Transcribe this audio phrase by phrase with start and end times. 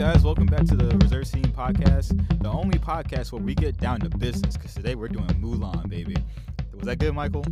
[0.00, 0.22] guys?
[0.24, 4.08] Welcome back to the Reserve Seating Podcast, the only podcast where we get down to
[4.08, 4.56] business.
[4.56, 6.16] Because today we're doing Mulan, baby.
[6.72, 7.44] Was that good, Michael?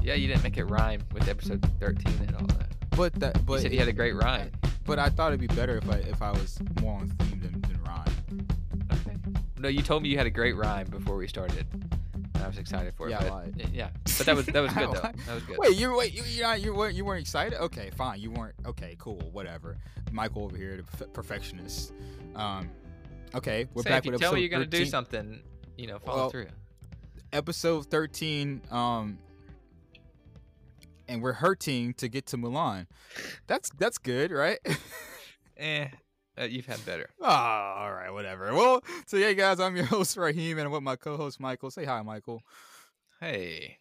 [0.00, 2.68] Yeah, you didn't make it rhyme with episode 13 and all that.
[2.96, 4.50] But that, You but said you had a great rhyme.
[4.86, 7.60] but I thought it'd be better if I if I was more on theme than,
[7.60, 8.48] than rhyme.
[8.90, 9.16] Okay.
[9.58, 11.66] No, you told me you had a great rhyme before we started.
[12.42, 13.10] I was excited for it.
[13.10, 15.00] Yeah, but, yeah, but that was that was good though.
[15.02, 15.58] That was good.
[15.58, 17.60] Wait, you wait, you you not, you weren't you weren't excited?
[17.60, 18.20] Okay, fine.
[18.20, 18.54] You weren't.
[18.64, 19.20] Okay, cool.
[19.32, 19.76] Whatever.
[20.12, 21.92] Michael over here, the perfectionist.
[22.34, 22.70] Um,
[23.34, 25.40] okay, we're back if you with tell episode me you're gonna do something,
[25.76, 26.46] you know, follow Well, through.
[27.32, 29.18] episode 13 um
[31.08, 32.86] and we're hurting to get to Mulan.
[33.46, 34.58] That's that's good, right?
[35.56, 35.88] Eh,
[36.40, 37.10] uh, you've had better.
[37.20, 38.54] oh, all right, whatever.
[38.54, 41.70] Well, so yeah, guys, I'm your host Raheem, and I'm with my co-host Michael.
[41.70, 42.40] Say hi, Michael.
[43.20, 43.76] Hey,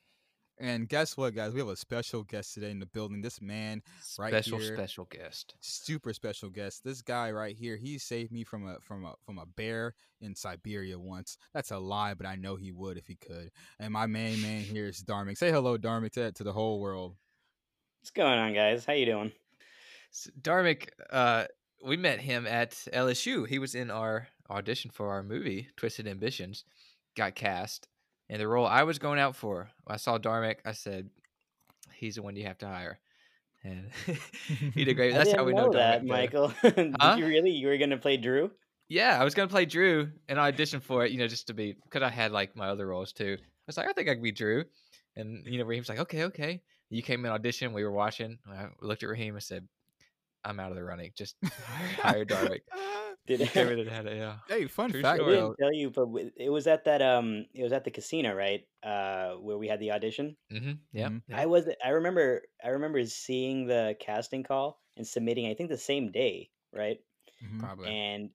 [0.62, 1.54] And guess what, guys?
[1.54, 3.22] We have a special guest today in the building.
[3.22, 3.82] This man,
[4.18, 4.76] Right special here.
[4.76, 5.56] special guest.
[5.62, 6.84] super special guest.
[6.84, 10.36] This guy right here, he saved me from a from a from a bear in
[10.36, 11.38] Siberia once.
[11.54, 13.52] That's a lie, but I know he would if he could.
[13.80, 15.38] And my main man here is Darmic.
[15.38, 17.16] Say hello, Darmic, to, to the whole world.
[18.02, 18.84] What's going on, guys?
[18.86, 19.32] How you doing?
[20.12, 21.46] S Dharmic, uh,
[21.86, 23.48] we met him at LSU.
[23.48, 26.66] He was in our audition for our movie, Twisted Ambitions,
[27.16, 27.88] got cast.
[28.30, 30.58] And the role I was going out for, I saw Dharmic.
[30.66, 31.10] I said,
[31.94, 33.00] he's the one you have to hire.
[33.64, 33.90] And
[34.74, 35.14] he did great.
[35.14, 36.08] That's how we know know, that, better.
[36.08, 36.54] Michael.
[36.64, 37.16] Did Huh?
[37.18, 37.52] you really?
[37.52, 38.52] You were gonna play Drew?
[38.88, 41.54] Yeah, I was gonna play Drew and I auditioned for it, you know, just to
[41.54, 43.38] be because I had like my other roles too.
[43.40, 44.64] I was like, I think I could be Drew,
[45.16, 46.62] and you know, Raheem's like, okay, okay.
[46.90, 48.40] You came in audition, we were watching.
[48.50, 49.68] I looked at Raheem and said,
[50.44, 51.12] I'm out of the running.
[51.16, 51.36] Just
[52.02, 52.62] hire Darmic.
[53.28, 54.38] Did He came in and had a yeah.
[54.48, 55.22] hey, fun True fact.
[55.22, 55.54] I though.
[55.54, 58.68] didn't tell you, but it was at that um, it was at the casino, right?
[58.84, 60.36] Uh, where we had the audition.
[60.52, 60.72] Mm-hmm.
[60.94, 61.10] Yeah.
[61.10, 61.22] Mhm.
[61.32, 65.46] I was, I remember, I remember seeing the casting call and submitting.
[65.48, 66.98] I think the same day, right?
[67.44, 67.60] Mhm.
[67.60, 67.88] Probably.
[67.90, 68.32] And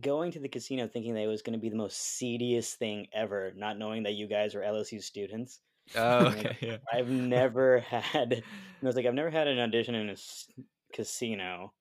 [0.00, 3.06] going to the casino thinking that it was going to be the most seediest thing
[3.12, 5.60] ever, not knowing that you guys were LSU students.
[5.96, 6.60] Oh, like.
[6.62, 6.78] Yeah.
[6.92, 8.32] I've never had.
[8.32, 8.42] And
[8.82, 10.48] I was like, I've never had an audition in a s-
[10.92, 11.72] casino.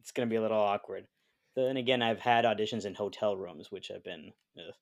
[0.00, 1.06] It's gonna be a little awkward.
[1.56, 4.32] Then again, I've had auditions in hotel rooms, which have been.
[4.58, 4.74] ugh.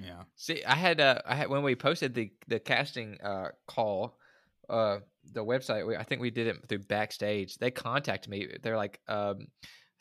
[0.00, 0.22] Yeah.
[0.36, 4.18] See, I had uh, I had when we posted the the casting uh call,
[4.68, 4.98] uh,
[5.32, 5.86] the website.
[5.86, 7.56] We, I think we did it through backstage.
[7.58, 8.48] They contacted me.
[8.62, 9.46] They're like, um,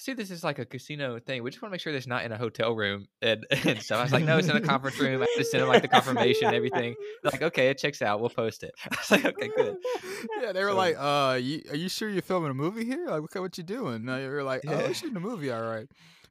[0.03, 1.43] see, this is like a casino thing.
[1.43, 3.99] We just want to make sure it's not in a hotel room and, and stuff.
[3.99, 5.21] I was like, no, it's in a conference room.
[5.21, 6.95] I just sent them like the confirmation, and everything.
[7.23, 8.19] They're like, okay, it checks out.
[8.19, 8.71] We'll post it.
[8.91, 9.77] I was like, okay, good.
[10.41, 13.07] yeah, they were So- like, "Uh, you, are you sure you're filming a movie here?
[13.07, 14.87] Like, look at what you're doing?" No, you were like, "Oh, Yeah.
[14.87, 15.87] we're shooting a movie, all right."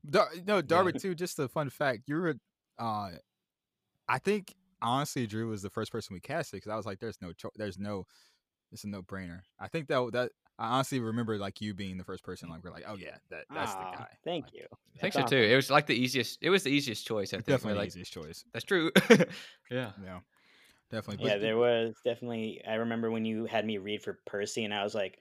[0.09, 1.15] Dar- no, Darby too.
[1.15, 2.35] Just a fun fact: you were,
[2.79, 3.11] uh,
[4.09, 7.19] I think honestly, Drew was the first person we casted because I was like, "There's
[7.23, 8.05] no, cho- there's no,
[8.73, 12.05] it's a no brainer." I think that that I honestly remember like you being the
[12.05, 12.49] first person.
[12.49, 14.67] Like, we're like, "Oh yeah, that that's Aw, the guy." Thank Like, you.
[14.71, 15.43] I think That's so too.
[15.43, 16.39] It was like the easiest.
[16.43, 17.33] It was the easiest choice.
[17.33, 17.49] I think.
[17.49, 18.45] We're Definitely the like, easiest choice.
[18.53, 18.91] that's true.
[19.71, 19.93] yeah.
[20.03, 20.21] Yeah,
[20.91, 21.27] definitely.
[21.27, 22.63] Yeah, But there was definitely.
[22.69, 25.21] I remember when you had me read for Percy, and I was like,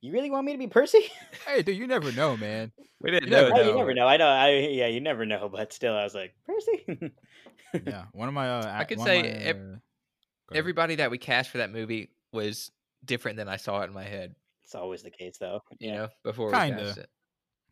[0.00, 1.10] "You really want me to be Percy?"
[1.46, 2.72] hey, dude, you never know, man.
[3.00, 3.48] We didn't You know.
[3.50, 3.68] never know.
[3.70, 4.06] you never know.
[4.06, 4.26] I know.
[4.28, 5.50] I yeah, you never know.
[5.50, 7.12] But still, I was like, Percy.
[7.86, 8.48] Yeah, one of my.
[8.48, 10.54] Uh, I could say my, ev- uh.
[10.54, 12.70] Everybody that we cast for that movie was
[13.04, 14.34] different than I saw it in my head.
[14.64, 15.60] It's always the case, though.
[15.78, 15.96] You Yeah.
[15.98, 17.10] know, before Kinda, we cast it.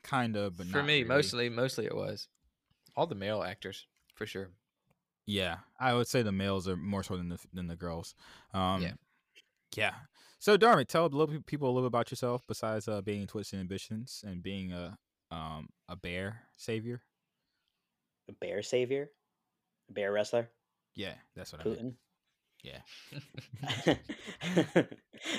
[0.03, 1.09] kind of, but for not me, really.
[1.09, 2.29] mostly, mostly it was
[2.97, 4.51] all the male actors for sure.
[5.27, 8.15] Yeah, I would say the males are more so than the than the girls.
[8.53, 8.93] Um, Yeah.
[9.77, 9.95] yeah.
[10.39, 13.61] So, Darmic, tell a little people a little bit about yourself besides uh, being Twisted
[13.61, 14.99] Ambitions and being a
[15.31, 17.03] um a bear savior.
[18.29, 19.13] A bear savior,
[19.89, 20.51] a bear wrestler,
[20.95, 21.97] Yeah, that's what I meant.
[22.63, 22.81] Yeah.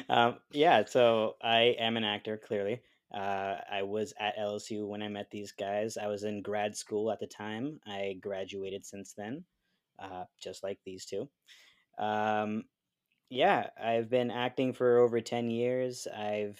[0.09, 2.81] um, yeah, so I am an actor, clearly.
[3.13, 5.97] Uh, I was at LSU when I met these guys.
[5.97, 7.79] I was in grad school at the time.
[7.85, 9.45] I graduated since then,
[9.99, 11.29] uh, just like these two.
[11.97, 12.63] Um,
[13.29, 16.07] yeah, I've been acting for over 10 years.
[16.07, 16.59] I've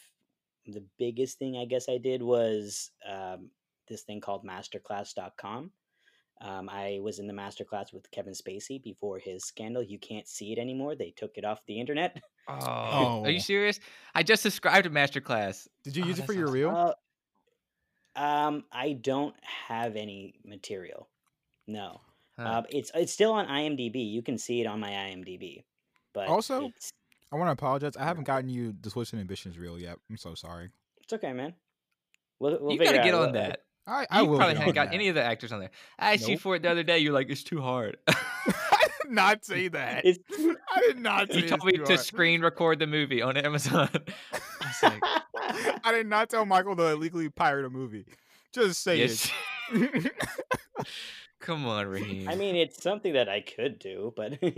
[0.66, 3.50] the biggest thing I guess I did was um,
[3.90, 5.72] this thing called masterclass.com.
[6.44, 9.82] Um, I was in the masterclass with Kevin Spacey before his scandal.
[9.82, 10.94] You can't see it anymore.
[10.96, 12.22] They took it off the internet.
[12.50, 13.24] Oh, Oh.
[13.24, 13.80] are you serious?
[14.14, 15.68] I just subscribed to Masterclass.
[15.86, 16.96] Did you Oh, use it for your sounds- reel?
[18.16, 19.36] Uh, um, I don't
[19.68, 21.08] have any material.
[21.66, 22.02] No,
[22.38, 22.44] Huh.
[22.44, 24.12] uh, it's it's still on IMDb.
[24.12, 25.64] You can see it on my IMDb.
[26.14, 26.72] But Also-
[27.32, 27.96] I want to apologize.
[27.98, 29.98] I haven't gotten you the Twisted Ambitions reel yet.
[30.10, 30.70] I'm so sorry.
[31.02, 31.56] it's okay, man.
[32.40, 33.63] We'll, we'll you got to get out on what- that.
[33.86, 34.38] I I you will.
[34.38, 34.94] probably get haven't got that.
[34.94, 35.72] any of the actors on there.
[36.00, 37.00] I asked you for it the other day.
[37.00, 37.98] You're like, it's too hard.
[38.08, 38.16] I
[39.04, 40.06] did not say that.
[40.06, 40.20] It's,
[40.72, 41.30] I did not.
[41.32, 42.00] Say you told it's me too to hard.
[42.00, 43.90] screen record the movie on Amazon.
[44.32, 48.06] I like, I did not tell Michael to illegally pirate a movie.
[48.54, 49.30] Just say Yes.
[49.74, 50.12] it.
[51.40, 52.30] Come on, Raheem.
[52.30, 54.52] I mean, it's something that I could do, but yeah.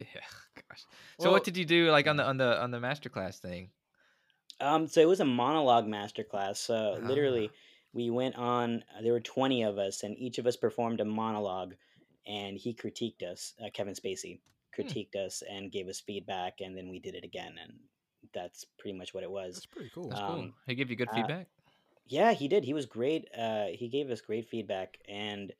[0.00, 0.80] Gosh.
[1.18, 3.70] So Well- what did you do like on the on the on the masterclass thing?
[4.60, 6.56] um, so it was a monologue masterclass.
[6.56, 7.56] So literally, Ah.
[7.96, 8.84] We went on.
[9.02, 11.74] There were twenty of us, and each of us performed a monologue,
[12.26, 13.54] and he critiqued us.
[13.60, 14.40] Uh, Kevin Spacey
[14.76, 17.72] critiqued us and gave us feedback, and then we did it again, and
[18.34, 19.54] that's pretty much what it was.
[19.54, 20.10] That's pretty cool.
[20.10, 20.50] That's Um, cool.
[20.66, 21.46] He gave you good uh, feedback.
[22.06, 22.64] Yeah, he did.
[22.64, 23.26] He was great.
[23.36, 25.52] Uh, he gave us great feedback, and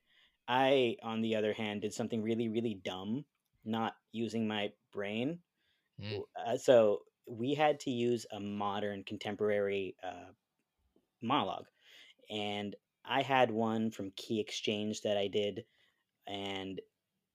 [0.46, 3.24] I, on the other hand, did something really, really dumb,
[3.64, 5.38] not using my brain.
[6.00, 6.20] Mm.
[6.46, 10.30] Uh, so we had to use a modern, contemporary uh,
[11.22, 11.66] monologue,
[12.30, 12.74] and
[13.04, 15.64] I had one from Key Exchange that I did,
[16.26, 16.80] and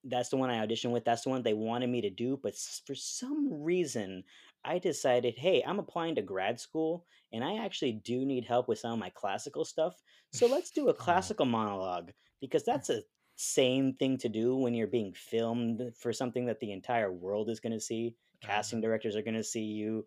[0.03, 1.05] that's the one I auditioned with.
[1.05, 2.55] That's the one they wanted me to do, but
[2.85, 4.23] for some reason,
[4.63, 8.79] I decided, hey, I'm applying to grad school, and I actually do need help with
[8.79, 10.01] some of my classical stuff.
[10.33, 12.11] So let's do a classical monologue
[12.41, 13.01] because that's a
[13.35, 17.59] sane thing to do when you're being filmed for something that the entire world is
[17.59, 18.15] going to see.
[18.43, 18.53] Uh-huh.
[18.53, 20.05] Casting directors are going to see you.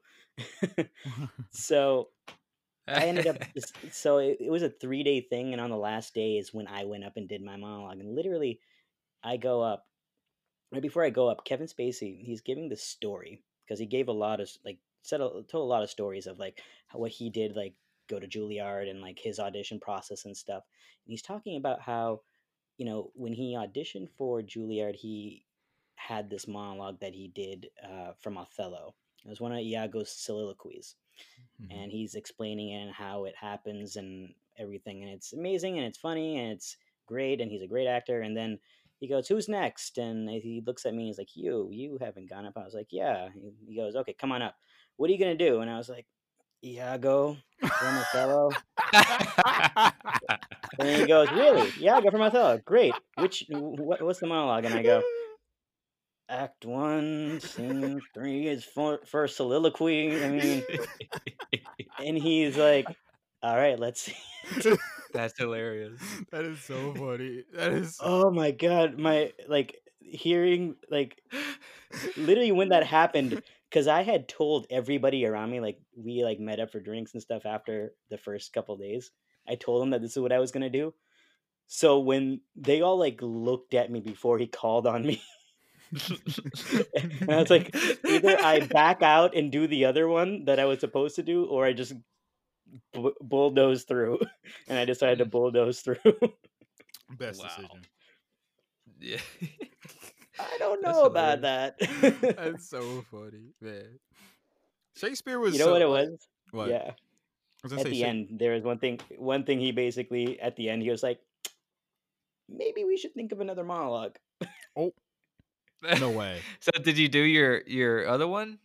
[1.50, 2.08] so
[2.92, 5.76] I ended up s- so it, it was a three day thing, and on the
[5.76, 7.98] last day is when I went up and did my monologue.
[8.00, 8.60] And literally,
[9.22, 9.86] I go up
[10.72, 11.44] right before I go up.
[11.44, 15.28] Kevin Spacey, he's giving the story because he gave a lot of like said a,
[15.48, 17.75] told a lot of stories of like how, what he did, like
[18.08, 20.64] go to Juilliard and like his audition process and stuff.
[21.06, 22.20] And he's talking about how
[22.78, 25.44] you know when he auditioned for Juilliard, he
[25.96, 28.94] had this monologue that he did uh, from Othello.
[29.25, 30.96] It was one of Iago's soliloquies
[31.62, 31.69] Mhm.
[31.70, 35.99] and he's explaining it and how it happens and everything and it's amazing and it's
[35.99, 36.76] funny and it's
[37.06, 38.58] great and he's a great actor and then
[39.00, 39.99] he goes who's next?
[39.99, 42.55] And he looks at me and he's like you you haven't gone up.
[42.56, 43.28] I was like yeah.
[43.66, 44.56] He- goes okay come on up.
[44.96, 45.61] What are you gonna do?
[45.61, 46.06] And i was like
[46.64, 48.50] iago from othello
[50.78, 51.70] and he goes really?
[51.81, 52.94] Iago from othello great.
[53.19, 54.64] Which what, what's the monologue?
[54.64, 55.02] And i go
[56.29, 60.62] act one scene three is for, first soliloquy i mean
[62.05, 62.87] and he's like
[63.43, 64.17] all right let's see
[65.12, 66.00] That's hilarious.
[66.32, 67.44] that is so funny.
[67.55, 67.97] That is.
[68.00, 71.23] oh my god my like hearing like
[72.17, 73.41] literally when that happened
[73.71, 77.23] because i had told everybody around me like we like met up for drinks and
[77.23, 79.11] stuff after the first couple days
[79.49, 80.93] i told them that this is what i was gonna do
[81.67, 85.23] so when they all like looked at me before he called on me
[87.22, 87.75] and i was like
[88.08, 91.44] either i back out and do the other one that i was supposed to do
[91.44, 91.94] or i just
[92.92, 94.19] bu- bulldoze through
[94.69, 95.96] and i decided to bulldoze through
[97.19, 97.48] Best Wow.
[97.48, 97.82] decision.
[99.00, 99.19] yeah.
[100.40, 101.78] i don't That's know about that
[102.37, 103.98] That's so funny, man.
[104.96, 105.52] Shakespeare was.
[105.52, 106.69] you know so, what it was What?
[106.70, 106.92] yeah
[107.62, 110.56] was at say the Shak- end there was one thing one thing he basically at
[110.56, 111.20] the end he was like
[112.48, 114.16] maybe we should think of another monologue
[114.76, 114.92] oh.
[116.00, 116.40] No way.
[116.60, 118.58] so did you do your your other one?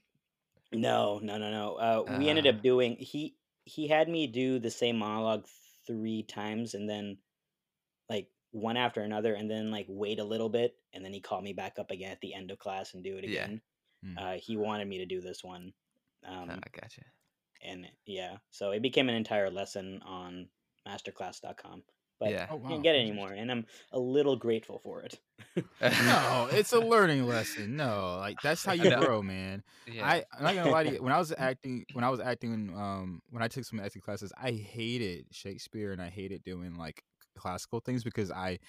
[0.72, 2.50] no no no no uh, we ended Ah.
[2.52, 3.36] up doing he
[3.66, 5.46] he had me do the same monologue
[5.88, 7.18] three times and then
[8.08, 11.44] like one after another and then like wait a little bit and then he called
[11.44, 13.46] me back up again at the end of class and do it Yeah.
[13.46, 13.62] again
[14.04, 14.18] Hmm.
[14.18, 15.74] uh, he wanted me to do this one
[16.26, 17.02] um, Ah, I gotcha.
[17.64, 20.48] and yeah so it became an entire lesson on
[20.88, 21.84] masterclass.com
[22.20, 22.48] but yeah.
[22.50, 22.70] Oh, I wow.
[22.70, 25.20] can't get it anymore and i'm a little grateful for it
[25.82, 27.76] No, it's a learning lesson.
[27.76, 29.02] No, like that's how you know.
[29.02, 29.64] grow, man.
[29.88, 30.06] yeah.
[30.06, 31.02] I I'm not gonna lie to you.
[31.04, 34.32] When I was acting, when I was acting, um, when I took some acting classes,
[34.38, 37.04] I hated Shakespeare and I hated doing like
[37.38, 38.60] classical things because I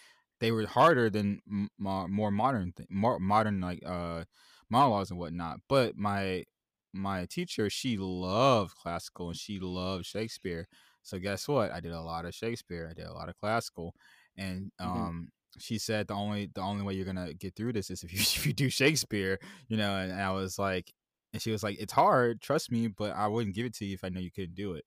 [0.41, 4.25] they were harder than m- mo- more modern th- more modern like uh
[4.71, 5.61] monologues and whatnot.
[5.69, 6.45] But my
[6.93, 10.67] my teacher, she loved classical and she loved Shakespeare.
[11.03, 11.71] So guess what?
[11.73, 12.89] I did a lot of Shakespeare.
[12.91, 13.95] I did a lot of classical,
[14.37, 15.11] and Mhm.
[15.11, 15.29] um.
[15.59, 18.19] She said the only the only way you're gonna get through this is if you
[18.21, 19.39] if you do Shakespeare,
[19.69, 19.97] you know.
[19.97, 20.93] And I was like,
[21.33, 23.95] and she was like, "It's hard, trust me, but I wouldn't give it to you
[23.95, 24.85] if I know you couldn't do it."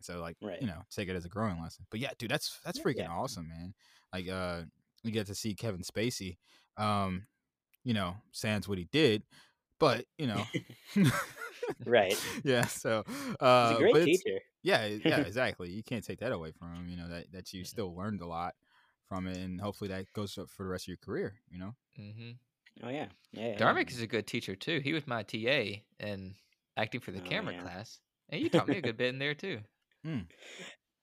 [0.00, 0.60] So like, Right.
[0.60, 1.86] you know, take it as a growing lesson.
[1.90, 3.08] But yeah, dude, that's that's Yeah, freaking yeah.
[3.08, 3.74] awesome, man.
[4.12, 4.62] Like, uh,
[5.02, 6.38] you get to see Kevin Spacey,
[6.76, 7.26] um,
[7.84, 9.24] you know, sans what he did,
[9.80, 10.46] but you know,
[11.84, 12.20] Right.
[12.44, 12.66] yeah.
[12.66, 13.04] So,
[13.40, 14.40] uh, He's uh, a great but teacher.
[14.64, 15.70] Yeah, yeah, exactly.
[15.70, 16.88] You can't take that away from him.
[16.88, 17.66] You know that that you Mhm.
[17.66, 18.56] still learned a lot
[19.08, 21.40] from it, and hopefully that goes up for the rest of your career.
[21.50, 21.76] You know.
[21.98, 22.30] Mm-hmm.
[22.82, 23.08] Oh yeah.
[23.32, 23.48] Yeah.
[23.58, 23.80] yeah.
[23.88, 24.80] Is a good teacher too.
[24.80, 26.34] He was my TA and
[26.76, 27.62] acting for the Oh, camera yeah.
[27.62, 29.60] class, and you taught me a good bit in there too.
[30.04, 30.20] Hmm.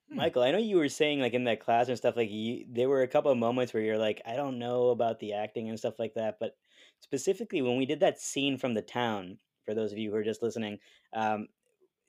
[0.10, 2.89] Michael, I know you were saying like in that class and stuff like you there
[2.89, 5.80] were a couple of moments where you're like I don't know about the acting and
[5.80, 6.58] stuff like that, but
[7.00, 10.24] specifically when we did that scene from the town for those of you who are
[10.24, 10.80] just listening,
[11.13, 11.48] um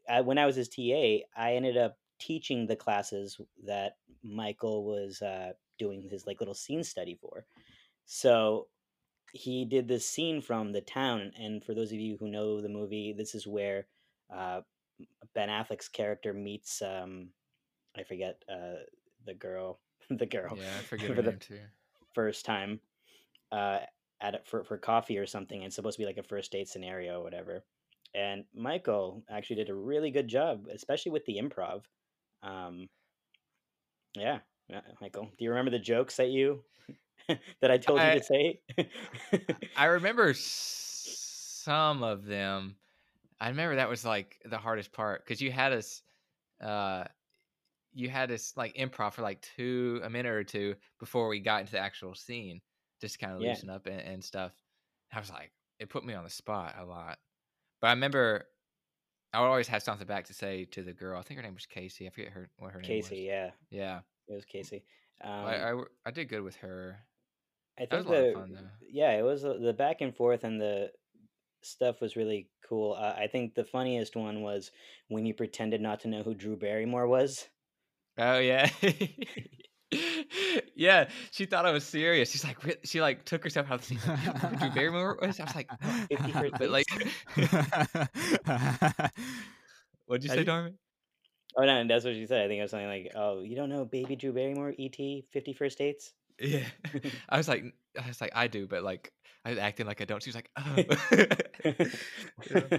[0.08, 5.22] I, when I was his TA, I ended up teaching the classes that Michael was
[5.22, 7.46] uh, doing his like little scene study for.
[8.06, 8.68] So
[9.32, 12.68] he did this scene from the town, and for those of you who know the
[12.68, 13.86] movie, this is where
[14.32, 14.60] uh,
[15.34, 17.30] Ben Affleck's character meets um,
[17.96, 18.84] I forget uh,
[19.24, 19.80] the girl,
[20.10, 21.60] the girl Yeah, I forget for her the too.
[22.14, 22.80] first time
[23.50, 23.80] uh,
[24.20, 25.58] at it for for coffee or something.
[25.58, 27.64] And it's supposed to be like a first date scenario or whatever.
[28.14, 31.84] And Michael actually did a really good job, especially with the improv.
[32.42, 32.88] Um,
[34.14, 36.64] yeah, yeah, Michael, do you remember the jokes that you
[37.60, 38.60] that I told I- you to say?
[39.74, 42.76] I remember some of them.
[43.40, 46.02] I remember that was like the hardest part because you had us,
[46.60, 47.06] uh,
[47.92, 51.60] you had us like improv for like two a minute or two before we got
[51.62, 52.62] into the actual scene,
[53.00, 53.42] just kind of Yeah.
[53.42, 54.54] loosen up and, and stuff.
[55.12, 57.18] I was like, it put me on the spot a lot.
[57.82, 58.46] But I remember
[59.34, 61.18] I would always have something back to say to the girl.
[61.18, 62.06] I think her name was Casey.
[62.06, 63.12] I forget her what her name was.
[63.12, 64.84] Casey, yeah, Yeah, it was Casey.
[65.22, 66.98] Um, I, I I did good with her.
[67.78, 68.70] I That was think a lot of the fun, though.
[68.80, 70.92] yeah, it was uh, the back and forth and the
[71.62, 72.94] stuff was really cool.
[72.94, 74.70] Uh, I think the funniest one was
[75.08, 77.48] when you pretended not to know who Drew Barrymore was.
[78.18, 78.68] Oh yeah.
[80.74, 82.30] yeah, she thought I was serious.
[82.30, 83.98] She's like, she like took herself out of the scene.
[84.06, 85.38] Like, "You don't know who Drew Barrymore was?
[85.40, 86.86] I was like, "No." 50 First but like,
[90.06, 90.74] what'd you Have say, you- Darwin?
[91.54, 92.42] Oh no, and that's what she said.
[92.42, 95.52] I think it was something like, "Oh, you don't know Baby Drew Barrymore, E.T., Fifty
[95.52, 96.64] First Dates." Yeah,
[97.28, 97.62] I was like,
[98.02, 99.12] I was like, I do, but like,
[99.44, 100.22] I was acting like I don't.
[100.22, 100.74] She was like, oh.
[102.50, 102.78] Yeah.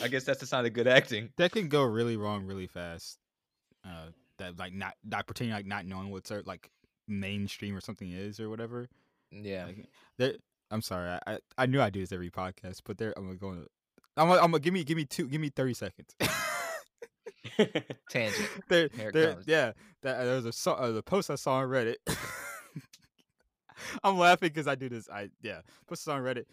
[0.00, 1.30] I guess that's a sign of good acting.
[1.38, 3.18] that can go really wrong really fast.
[3.84, 4.06] Uh,
[4.38, 6.70] that like not not pretending like not knowing what's like
[7.08, 8.88] mainstream or something is or whatever.
[9.30, 10.34] Yeah, Like, there,
[10.70, 13.66] I'm sorry, I, I knew I do this every podcast, but there I'm gonna go.
[14.16, 16.14] I'm gonna, I'm gonna give me give me two give me thirty seconds.
[18.10, 18.48] tangent.
[18.68, 19.72] there, there, yeah,
[20.02, 21.96] that there was a so, uh, the post I saw on Reddit.
[24.04, 25.08] I'm laughing because I do this.
[25.10, 26.44] I yeah, post on Reddit,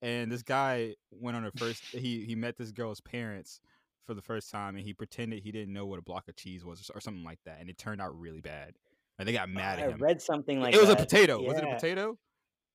[0.00, 1.82] and this guy went on a first.
[1.84, 3.60] he he met this girl's parents
[4.08, 6.64] for the first time, and he pretended he didn't know what a block of cheese
[6.64, 8.72] was or, something like that, and it turned out really bad.
[9.18, 9.98] And they got mad I at him.
[10.02, 10.98] I read something like it was a that.
[11.00, 11.42] potato.
[11.42, 12.16] Was it a potato?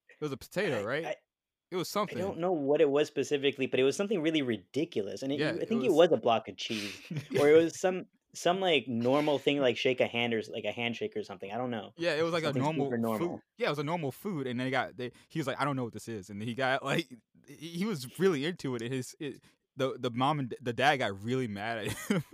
[0.09, 1.05] It was a potato, right?
[1.07, 1.15] I,
[1.71, 2.19] it was something.
[2.19, 5.39] I don't know what it was specifically, but it was something really ridiculous, and it,
[5.39, 6.93] Yeah, I think it was- was a block of cheese,
[7.39, 10.71] or it was some some like normal thing like shake a hand or like a
[10.71, 11.51] handshake or something.
[11.51, 11.93] I don't know.
[11.97, 12.99] Yeah, it was like a Something normal, food.
[12.99, 13.41] normal.
[13.57, 15.11] Yeah, it was a normal food, and they got they.
[15.29, 17.07] He was like, I don't know what this is, and he got like,
[17.47, 18.81] he he was really into it.
[18.81, 19.41] And his it,
[19.77, 22.24] the the mom and the dad got really mad at him.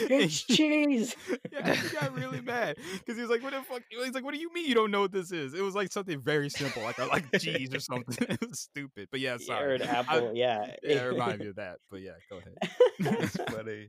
[0.00, 1.16] It's he- cheese.
[1.52, 4.34] yeah, he got really mad because he was like, "What the fuck?" He's like, "What
[4.34, 6.82] do you mean you don't know what this is?" It was like something very simple,
[6.82, 8.26] like like cheese or something.
[8.28, 9.72] it was stupid, but yeah, sorry.
[9.72, 10.32] or an I- apple.
[10.34, 10.74] yeah.
[10.82, 11.78] yeah, it reminded me of that.
[11.90, 12.58] But yeah, go ahead.
[13.00, 13.88] That's funny.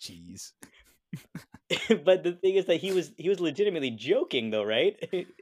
[0.00, 0.54] Cheese.
[2.04, 4.96] but the thing is that he was he was legitimately joking though, right?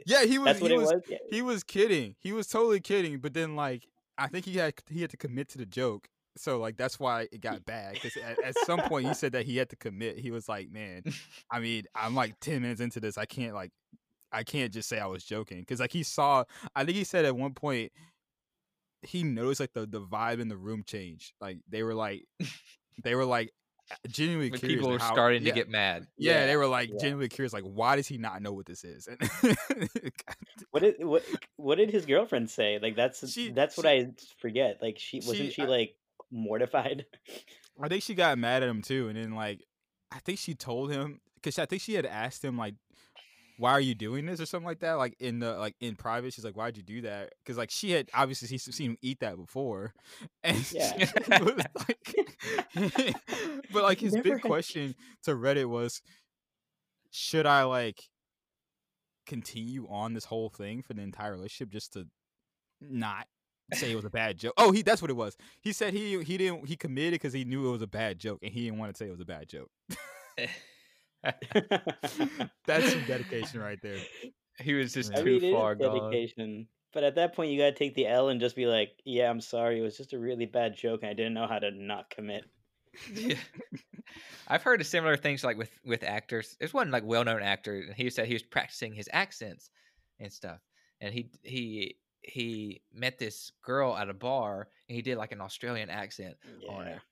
[0.07, 0.47] Yeah, he was.
[0.47, 1.03] That's what he it was, was.
[1.09, 1.19] Yeah.
[1.31, 2.17] he was kidding.
[2.21, 3.19] He was totally kidding.
[3.19, 3.87] But then, like,
[4.19, 6.09] I think he had he had to commit to the joke.
[6.37, 7.95] So like that's why it got bad.
[7.95, 10.19] Because at, at some point he said that he had to commit.
[10.19, 11.03] He was like, "Man,
[11.51, 13.19] I mean, I'm like ten minutes into this.
[13.19, 13.71] I can't like,
[14.33, 16.45] I can't just say I was joking." Because like he saw,
[16.75, 17.93] I think he said at one point
[19.03, 21.33] he noticed like the the vibe in the room changed.
[21.41, 22.25] Like they were like,
[23.03, 23.53] they were like
[24.09, 24.79] genuinely When curious.
[24.79, 26.07] people were how- starting yeah, to get mad.
[26.17, 26.97] Yeah, Yeah, they were like yeah.
[27.01, 27.53] genuinely curious.
[27.53, 29.09] Like, why does he not know what this is?
[29.09, 29.19] And
[30.71, 31.25] What did what
[31.57, 32.79] what did his girlfriend say?
[32.81, 34.79] Like that's She- that's what she- I forget.
[34.83, 35.95] Like she wasn't she- she I- like
[36.31, 37.07] mortified?
[37.81, 39.65] I think she got mad at him too, and then like
[40.13, 42.75] I think she told him because I think she had asked him like,
[43.59, 44.93] "Why are you doing this?" or something like that.
[44.95, 47.91] Like in the like in private, she's like, "Why'd you do that?" Because like she
[47.91, 49.93] had obviously se- seen him eat that before,
[50.43, 51.11] and Yeah.
[51.29, 52.17] like,
[53.73, 56.01] but like his Never big question to Reddit was,
[57.11, 58.01] should I like
[59.27, 62.07] continue on this whole thing for the entire relationship just to
[62.81, 63.27] not
[63.75, 64.55] say it was a bad joke.
[64.57, 65.37] Oh, he that's what it was.
[65.61, 68.39] He said he he didn't he committed because he knew it was a bad joke
[68.43, 69.71] and he didn't want to say it was a bad joke.
[70.39, 70.47] Eh.
[72.67, 74.07] That's some dedication right there.
[74.61, 76.21] he was just I I too mean, far gone.
[76.21, 76.69] dedication.
[76.93, 79.41] But at that point, you gotta take the L and just be like, "Yeah, I'm
[79.41, 79.79] sorry.
[79.79, 82.49] It was just a really bad joke, and I didn't know how to not commit."
[83.09, 83.39] Yeah.
[84.47, 86.57] I've heard of similar things like with with actors.
[86.59, 89.71] There's one like well known actor, and he said he was practicing his accents
[90.19, 90.61] and stuff,
[91.01, 95.41] and he he he met this girl at a bar, and he did like an
[95.41, 97.03] Australian accent on her,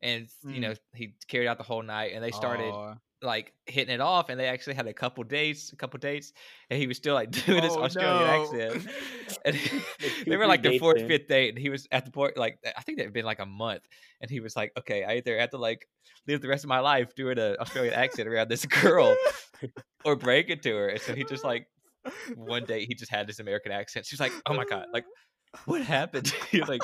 [0.00, 0.62] and you Mm.
[0.62, 2.98] know he carried out the whole night, and they started Aw.
[3.22, 6.32] Like hitting it off, and they actually had a couple dates, a couple dates,
[6.70, 8.26] and he was still like doing his Oh, Australian no.
[8.26, 8.88] accent.
[9.44, 9.56] And
[10.26, 11.08] they were like the fourth, in.
[11.08, 13.46] fifth date, and he was at the point like I think they'd been like a
[13.46, 13.82] month,
[14.20, 15.88] and he was like, "Okay, I either have to like
[16.28, 19.16] live the rest of my life doing an Australian accent around this girl,
[20.04, 21.66] or break it to her." And so he just like
[22.36, 24.06] one day he just had this American accent.
[24.06, 25.06] She's like, "Oh my god, like
[25.64, 26.32] what happened?"
[26.68, 26.82] Like,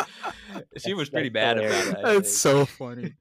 [0.78, 1.94] she was pretty bad about it.
[1.94, 2.24] I think.
[2.24, 3.14] So funny.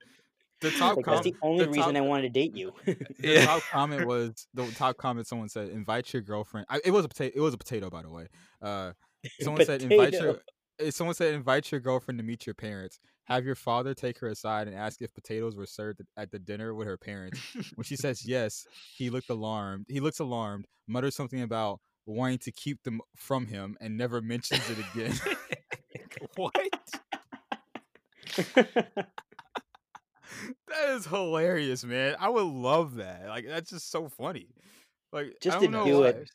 [0.62, 2.74] The top Like, that's the only the reason top- I wanted to date you.
[2.86, 3.46] the Yeah.
[3.46, 7.08] top comment was the top comment someone said invite your girlfriend I, it was a
[7.08, 8.28] potato it was a potato by the way.
[8.62, 8.94] Uh
[9.42, 10.40] someone said invite your
[10.80, 13.00] eh, someone said invite your girlfriend to meet your parents.
[13.26, 16.74] Have your father take her aside and ask if potatoes were served at the dinner
[16.74, 17.40] with her parents.
[17.76, 22.52] When she says yes he looked alarmed he looks alarmed mutters something about wanting to
[22.54, 25.14] keep them from him and never mentions it again.
[26.36, 26.56] What
[30.68, 34.50] that is hilarious man i would love that like that's just so funny
[35.14, 36.06] like I Just don't to know do why.
[36.06, 36.30] it.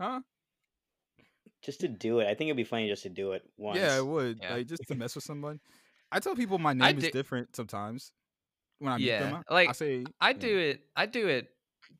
[0.00, 0.22] huh
[1.62, 2.24] just to do it.
[2.26, 3.92] I think it'd be funny just to do it once.
[3.92, 4.42] Yeah, I would.
[4.42, 4.48] Yeah.
[4.48, 5.60] Like just to mess with someone.
[6.12, 8.12] I tell people my I name is di- different sometimes.
[8.78, 10.48] When I meet Yeah, them, I- I like, say I yeah.
[10.48, 10.82] do it.
[10.96, 11.48] I do it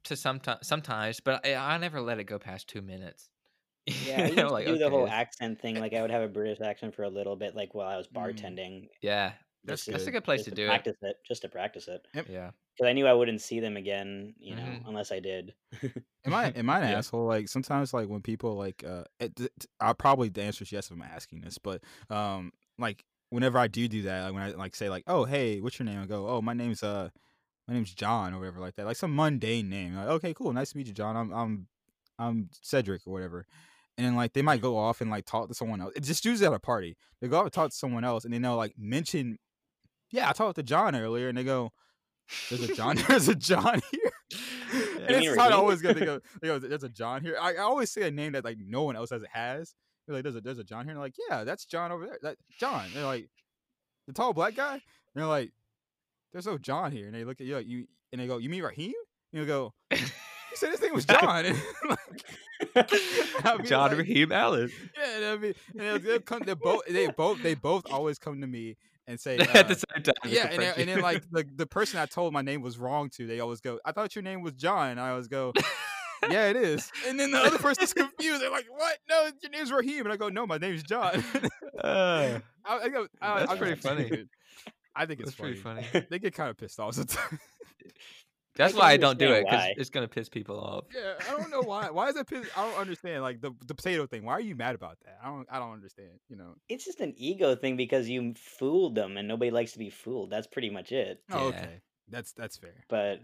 [0.04, 3.30] to sometimes, sometimes, but I, I never let it go past two minutes.
[4.00, 5.78] Yeah, I used You know, like, do the okay, whole accent thing.
[5.78, 8.08] Like I would have a British accent for a little bit, like while I was
[8.12, 8.58] Mm.
[8.58, 8.88] bartending.
[9.02, 10.68] Yeah, That's just that's a good place just to do it.
[10.68, 11.16] practice it.
[11.26, 14.34] Just to practice it, Yeah, because I knew I wouldn't see them again.
[14.38, 14.82] You know, Mhm.
[14.86, 15.54] unless I did.
[16.24, 16.98] Am I am I an Yeah.
[16.98, 17.26] asshole?
[17.26, 20.72] Like sometimes, like when people like, uh, it, th- t- I'll probably the answer is
[20.72, 24.42] yes if I'm asking this, but um, like whenever I do do that, like when
[24.42, 26.00] I like say like, oh hey, what's your name?
[26.00, 27.08] I go, oh my name's uh,
[27.68, 29.94] my name's John or whatever like that, like some mundane name.
[29.94, 31.16] Like, okay, cool, nice to meet you, John.
[31.16, 31.68] I'm I'm
[32.18, 33.46] I'm Cedric or whatever.
[33.96, 35.92] And then like they might go off and like talk to someone else.
[35.96, 36.96] It's just usually at a party.
[37.20, 39.38] They go off and talk to someone else, and then they'll like mention,
[40.10, 41.72] yeah, I talked to John earlier, and they go,
[42.48, 42.96] there's a John.
[43.08, 44.12] There's a John here.
[45.06, 45.92] and it's I always go.
[45.92, 46.58] They go, they go.
[46.58, 47.36] There's a John here.
[47.40, 49.74] I, I always say a name that like no one else has has.
[50.06, 50.92] They're like, there's a there's a John here.
[50.92, 52.18] And they're like, yeah, that's John over there.
[52.22, 52.86] That John.
[52.94, 53.28] They're like,
[54.06, 54.74] the tall black guy.
[54.74, 54.82] And
[55.14, 55.50] they're like,
[56.32, 57.06] there's no John here.
[57.06, 58.92] And they look at you like you, and they go, you mean Raheem?
[59.32, 59.98] And you go, you
[60.54, 61.44] said his name was John.
[62.74, 66.42] Like, John like- Raheem Allen Yeah, and I mean, and they'll, they'll come.
[66.44, 68.76] They both, they both, they both always come to me
[69.10, 70.14] and say, at uh, the same time.
[70.24, 73.10] yeah, and then, and then like the the person I told my name was wrong
[73.10, 75.52] to, they always go, "I thought your name was John." I always go,
[76.30, 78.40] "Yeah, it is." And then the other person's confused.
[78.40, 78.98] They're like, "What?
[79.08, 81.24] No, your name's Raheem." And I go, "No, my name's John."
[81.82, 84.26] Uh, I, I go, I, That's I'm pretty funny.
[84.94, 85.82] I think it's that's pretty funny.
[85.82, 86.06] funny.
[86.10, 87.40] They get kind of pissed off sometimes.
[88.56, 90.84] That's can why I don't do it because it's gonna piss people off.
[90.94, 91.90] yeah, I don't know why.
[91.90, 92.46] Why is it piss?
[92.56, 93.22] I don't understand.
[93.22, 94.24] Like the the potato thing.
[94.24, 95.18] Why are you mad about that?
[95.22, 95.46] I don't.
[95.50, 96.18] I don't understand.
[96.28, 96.54] You know.
[96.68, 100.30] it's just an ego thing because you fooled them, and nobody likes to be fooled.
[100.30, 101.22] That's pretty much it.
[101.30, 101.56] Oh, Yeah.
[101.56, 101.80] okay.
[102.08, 102.84] That's that's fair.
[102.88, 103.20] But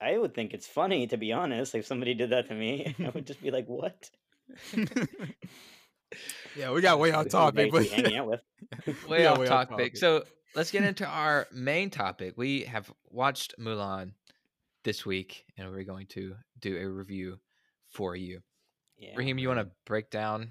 [0.00, 1.74] I would think it's funny, to be honest.
[1.74, 4.10] If somebody did that to me, I would just be like, "What?"
[6.56, 8.26] yeah, we got way off This is the guy topic, but should be hanging out
[8.26, 8.40] with.
[9.08, 9.94] Way Yeah, off way off topic.
[9.94, 9.96] topic.
[9.96, 10.24] So
[10.56, 12.34] let's get into our main topic.
[12.36, 14.12] We have watched Mulan
[14.82, 17.38] this week, and we're going to do a review
[17.88, 18.40] for you.
[18.98, 19.14] Yeah.
[19.14, 20.48] Raheem, you want to break down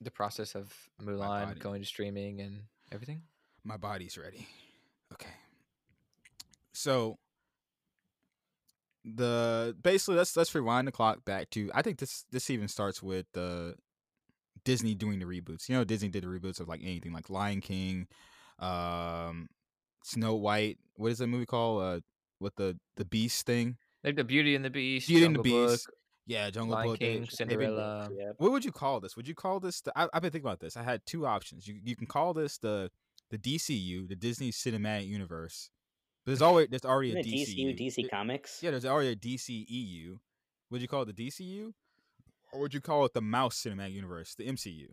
[0.00, 3.20] the process of Mulan going to streaming and everything?
[3.68, 4.46] my body's ready.
[5.12, 5.30] Okay.
[6.72, 7.18] So
[9.04, 13.02] the basically let's let's rewind the clock back to I think this this even starts
[13.02, 13.74] with the
[14.64, 15.68] Disney doing the reboots.
[15.68, 18.08] You know, Disney did the reboots of like anything like Lion King,
[18.58, 19.48] um,
[20.04, 20.78] Snow White.
[20.96, 21.82] What is that movie called?
[21.82, 22.00] Uh,
[22.40, 23.76] with the the Beast thing.
[24.04, 25.90] Like the Beauty and the Beast, Beauty and the Jungle Book, Beast.
[26.26, 26.98] Yeah, Jungle Lion Book.
[27.00, 28.08] King, they've been- Cinderella.
[28.12, 28.34] Yep.
[28.38, 29.16] what would you call this?
[29.16, 29.80] Would you call this?
[29.80, 30.76] The, I, I've been thinking about this.
[30.76, 31.66] I had two options.
[31.66, 32.90] You you can call this the
[33.30, 35.70] the DCU, the Disney Cinematic Universe.
[36.24, 37.78] But there's always there's already a Isn't it DCU.
[37.78, 38.62] DCU, DC Comics?
[38.62, 40.18] Yeah, there's already a DCEU.
[40.70, 41.72] Would you call it the DCU,
[42.52, 44.88] or would you call it the Mouse Cinematic Universe, the MCU?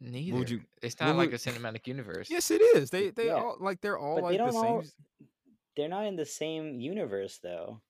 [0.00, 0.54] Neither.
[0.54, 2.28] you- it's not like would- a cinematic universe.
[2.30, 2.90] Yes, it is.
[2.90, 3.34] They they Yeah.
[3.34, 4.64] all like they're all But like they the same.
[4.64, 4.84] all-
[5.76, 7.80] They're not in the same universe, though.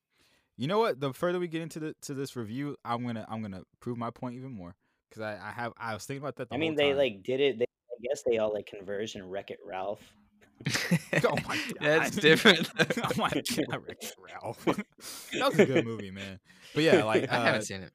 [0.57, 0.99] You know what?
[0.99, 4.09] The further we get into the to this review, I'm gonna I'm gonna prove my
[4.09, 4.75] point even more
[5.09, 6.49] because I, I have I was thinking about that.
[6.49, 6.97] The I mean, they time.
[6.97, 7.59] like did it.
[7.59, 10.01] They, I guess they all like converged in Wreck It Ralph.
[11.23, 12.69] Oh my god, That's different.
[12.79, 14.65] oh my god, Wreck-It Ralph.
[14.65, 16.39] that was a good movie, man.
[16.73, 17.91] But yeah, like I uh, haven't seen it.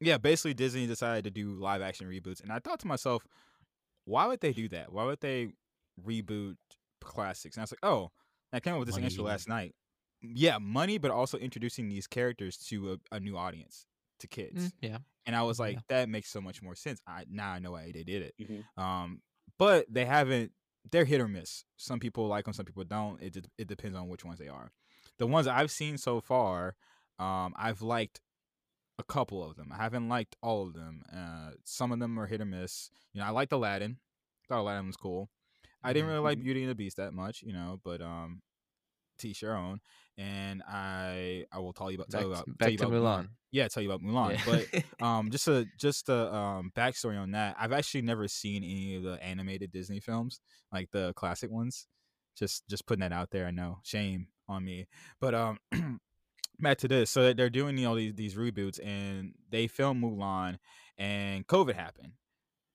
[0.00, 3.26] yeah, basically Disney decided to do live action reboots, and I thought to myself,
[4.04, 4.92] why would they do that?
[4.92, 5.52] Why would they
[6.04, 6.56] reboot
[7.00, 7.56] classics?
[7.56, 8.10] And I was like, oh,
[8.52, 9.06] I came up with this Money.
[9.06, 9.74] answer last night.
[10.22, 13.86] Yeah, money, but also introducing these characters to a, a new audience,
[14.20, 14.66] to kids.
[14.66, 14.98] Mm, yeah.
[15.26, 15.80] And I was like, Yeah.
[15.88, 17.00] that makes so much more sense.
[17.06, 18.34] I now I know why they did it.
[18.40, 18.82] Mhm.
[18.82, 19.22] Um,
[19.58, 20.52] but they haven't
[20.90, 21.64] they're hit or miss.
[21.76, 23.20] Some people like them, some people don't.
[23.22, 24.72] It de- it depends on which ones they are.
[25.18, 26.74] The ones I've seen so far,
[27.20, 28.20] um, I've liked
[28.98, 29.70] a couple of them.
[29.72, 31.02] I haven't liked all of them.
[31.14, 32.90] Uh, some of them are hit or miss.
[33.12, 33.98] You know, I liked Aladdin.
[34.48, 35.30] Thought Aladdin was cool.
[35.82, 36.44] I didn't really like Mhm.
[36.44, 38.42] Beauty and the Beast that much, you know, but um,
[39.18, 39.80] teach your own.
[40.18, 43.02] And I I will tell you about tell Back, you about back you to about
[43.22, 43.28] Mulan.
[43.50, 44.36] Yeah, tell you about Mulan.
[44.46, 44.62] Yeah.
[45.00, 47.56] But um, just a just a um backstory on that.
[47.58, 50.40] I've actually never seen any of the animated Disney films,
[50.72, 51.86] like the classic ones.
[52.36, 53.46] Just just putting that out there.
[53.46, 54.86] I know, shame on me.
[55.20, 55.58] But um,
[56.58, 57.10] back to this.
[57.10, 60.58] So that they're doing you know these these reboots, and they filmed Mulan,
[60.98, 62.12] and COVID happened.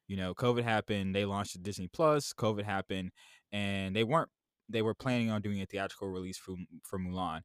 [0.08, 1.16] You know, COVID happened.
[1.16, 2.34] They launched Disney Plus.
[2.34, 3.12] COVID happened,
[3.52, 4.30] and they weren't.
[4.70, 7.42] They were planning on doing a theatrical release for for Mulan,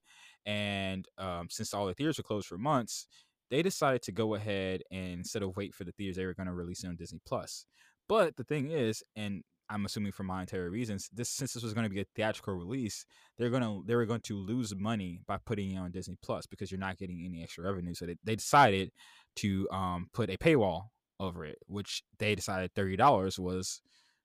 [0.46, 3.06] and um, since all the theaters were closed for months,
[3.50, 6.46] they decided to go ahead and instead of wait for the theaters, they were going
[6.46, 7.66] to release it on Disney Plus.
[8.08, 11.84] But the thing is, and I'm assuming for monetary reasons, this since this was going
[11.84, 13.06] to be a theatrical release,
[13.38, 16.70] they're gonna they were going to lose money by putting it on Disney Plus because
[16.70, 17.94] you're not getting any extra revenue.
[17.94, 18.90] So they, they decided
[19.36, 20.88] to um, put a paywall
[21.20, 23.80] over it, which they decided thirty dollars was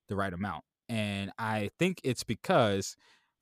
[0.10, 0.63] the right amount.
[0.89, 2.95] And I think it's because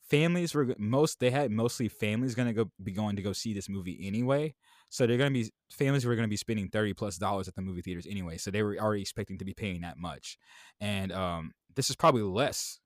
[0.09, 3.53] families were most they had mostly families going to go be going to go see
[3.53, 4.53] this movie anyway.
[4.89, 7.55] So they're going to be families were going to be spending 30 plus dollars at
[7.55, 8.37] the movie theaters anyway.
[8.37, 10.37] So they were already expecting to be paying that much.
[10.79, 12.79] And um this is probably less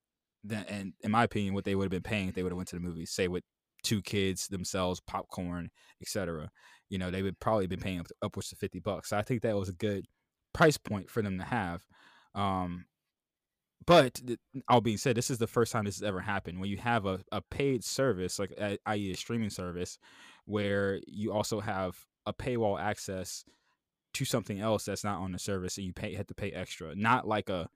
[0.44, 2.58] than and in my opinion what they would have been paying if they would have
[2.58, 3.44] went to the movies, say with
[3.84, 5.70] two kids themselves, popcorn,
[6.02, 6.50] etc.
[6.90, 9.10] You know, they would probably been paying up to, upwards to 50 bucks.
[9.10, 10.06] So I think that was a good
[10.54, 11.86] price point for them to have.
[12.36, 12.86] Um
[13.86, 14.22] but
[14.68, 17.06] all being said, this is the first time this has ever happened when you have
[17.06, 18.54] a, a paid service, like
[18.86, 19.98] i.e., a streaming service,
[20.46, 23.46] where you also have a paywall access
[24.14, 26.94] to something else that's not on the service, and you pay have to pay extra.
[26.94, 27.70] Not like a,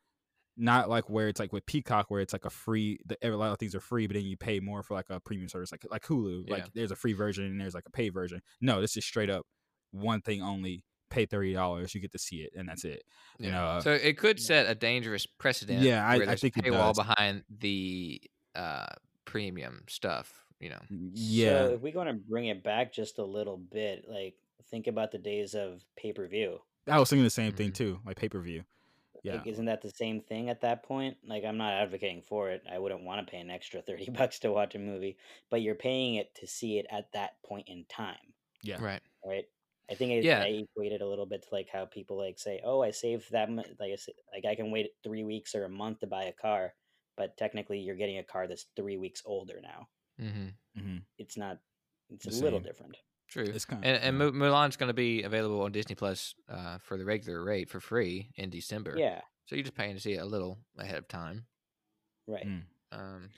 [0.58, 3.00] not like where it's like with Peacock, where it's like a free.
[3.06, 5.20] The, a lot of things are free, but then you pay more for like a
[5.20, 6.44] premium service, like like Hulu.
[6.48, 6.54] Yeah.
[6.56, 8.42] Like there's a free version and there's like a pay version.
[8.62, 9.46] No, this is straight up
[9.92, 10.84] one thing only.
[11.10, 13.04] Pay thirty dollars, you get to see it, and that's it.
[13.38, 14.46] You know, uh, so it could Yeah.
[14.46, 15.82] set a dangerous precedent.
[15.82, 18.20] Yeah, I- where I there's think a it paywall behind the
[18.56, 18.88] uh,
[19.26, 20.34] premium stuff.
[20.60, 21.68] You know, yeah.
[21.68, 24.36] So if we want to bring it back just a little bit, like
[24.72, 26.60] think about the days of pay per view.
[26.88, 27.76] I was thinking the same thing Mhm.
[27.76, 28.64] too, like pay per view.
[29.24, 31.18] Yeah, Like, isn't that the same thing at that point?
[31.24, 32.64] Like, I'm not advocating for it.
[32.70, 35.18] I wouldn't want to pay an extra 30 bucks to watch a movie,
[35.50, 39.02] but you're paying it to see it at that point in time, yeah, right?
[39.26, 39.46] right?
[39.90, 40.42] I think it, Yeah.
[40.42, 43.32] I equate it a little bit to like how people like say, "Oh, I saved
[43.32, 46.08] that mu- like I sa- like I can wait three weeks or a month to
[46.08, 46.76] buy a car,"
[47.18, 49.90] but technically you're getting a car that's three weeks older now.
[50.20, 50.50] Mm-hmm.
[50.76, 51.60] hmm It's not.
[52.10, 52.98] It's The a little different.
[53.34, 53.44] True.
[53.46, 56.98] It's kind and and Mu- Mulan's going to be available on Disney Plus uh, for
[56.98, 58.94] the regular rate for free in December.
[58.98, 59.22] Yeah.
[59.46, 61.46] So you're just paying to see it a little ahead of time.
[62.28, 62.46] Right.
[62.48, 63.30] Mm, Um,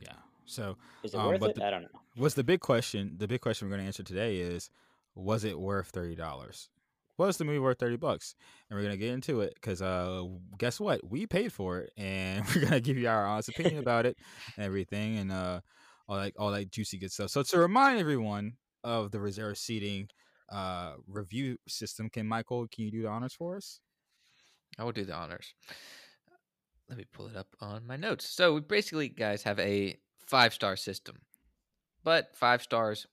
[0.00, 0.12] yeah.
[0.46, 1.56] So, Is it Um, worth it?
[1.56, 2.00] the- I don't know.
[2.16, 3.16] what's the big question?
[3.18, 4.70] The big question we're going to answer today is:
[5.16, 6.70] Was it worth thirty dollars?
[7.18, 8.34] Was the movie worth thirty bucks?
[8.68, 10.24] And we're gonna get into it because, uh,
[10.58, 11.00] guess what?
[11.08, 14.16] We paid for it, and we're gonna give you our honest opinion about it
[14.56, 15.60] and everything, and uh,
[16.08, 17.30] all that all that juicy good stuff.
[17.30, 18.54] So to remind everyone
[18.84, 20.08] of the reserve seating
[20.50, 22.66] uh review system, can Michael?
[22.68, 23.80] Can you do the honors for us?
[24.78, 25.54] I will do the honors.
[26.88, 28.28] Let me pull it up on my notes.
[28.28, 31.16] So we basically, guys, have a five star system,
[32.02, 33.06] but five stars,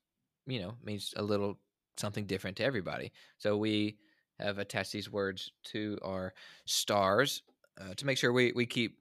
[0.47, 1.59] you know, means a little
[1.97, 3.11] something different to everybody.
[3.37, 3.97] So we
[4.39, 6.33] have attached these words to our
[6.65, 7.43] stars
[7.79, 8.97] uh, to make sure we we keep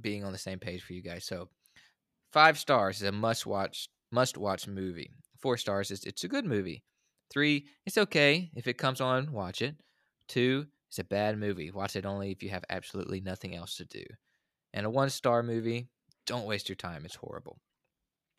[0.00, 1.24] being on the same page for you guys.
[1.24, 1.48] So
[2.32, 5.10] five stars is a must watch must watch movie.
[5.42, 6.84] Four stars is it's a good movie.
[7.30, 9.76] Three, it's okay if it comes on, watch it.
[10.28, 11.70] Two, it's a bad movie.
[11.70, 14.04] Watch it only if you have absolutely nothing else to do.
[14.72, 15.88] And a one star movie,
[16.26, 17.04] don't waste your time.
[17.04, 17.58] It's horrible.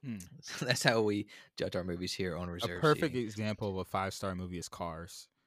[0.04, 0.18] Hmm.
[0.42, 2.70] So that's how we judge our movies here on Reserve.
[2.70, 2.82] A reserve.
[2.82, 3.24] perfect seating.
[3.28, 5.28] example of a five star movie is Cars.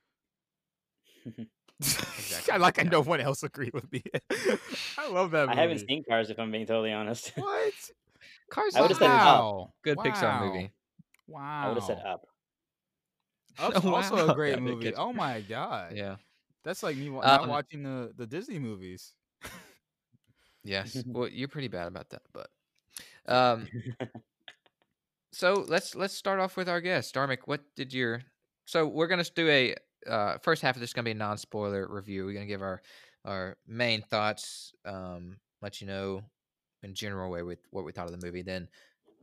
[1.81, 2.53] Exactly.
[2.55, 2.89] I like I Yeah.
[2.91, 4.03] no one else agree with me.
[4.99, 7.33] I love that I haven't seen Cars if I'm being totally honest.
[7.37, 7.75] what.
[8.51, 8.75] Cars.
[8.75, 9.11] I is would've said Up.
[9.41, 9.73] Wow.
[9.83, 10.71] good Pixar movie.
[11.27, 11.65] Wow.
[11.65, 12.27] I would have said Up.
[13.59, 14.95] Up's Oh, also a great movie.
[14.95, 15.93] Oh my god.
[15.95, 16.17] Yeah.
[16.65, 19.15] That's like me not Um, watching the, the Disney movies.
[20.65, 21.03] Yes.
[21.07, 22.49] well, you're pretty bad about that, but
[23.27, 23.69] um.
[25.33, 27.41] So let's let's start off with our guest, Darmic.
[27.45, 28.23] What did your
[28.65, 29.75] so we're gonna do a
[30.09, 32.25] uh, first half of this is gonna be a non spoiler review.
[32.25, 32.81] We're gonna give our
[33.25, 36.23] our main thoughts, um, let you know
[36.83, 38.43] in general way with what we thought of the movie.
[38.43, 38.69] Then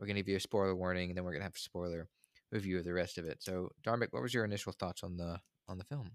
[0.03, 2.09] we're gonna give you a spoiler warning, and then we're gonna have a spoiler
[2.51, 3.41] review of the rest of it.
[3.41, 5.39] So Darmic, what was your initial thoughts on the
[5.69, 6.11] on the film?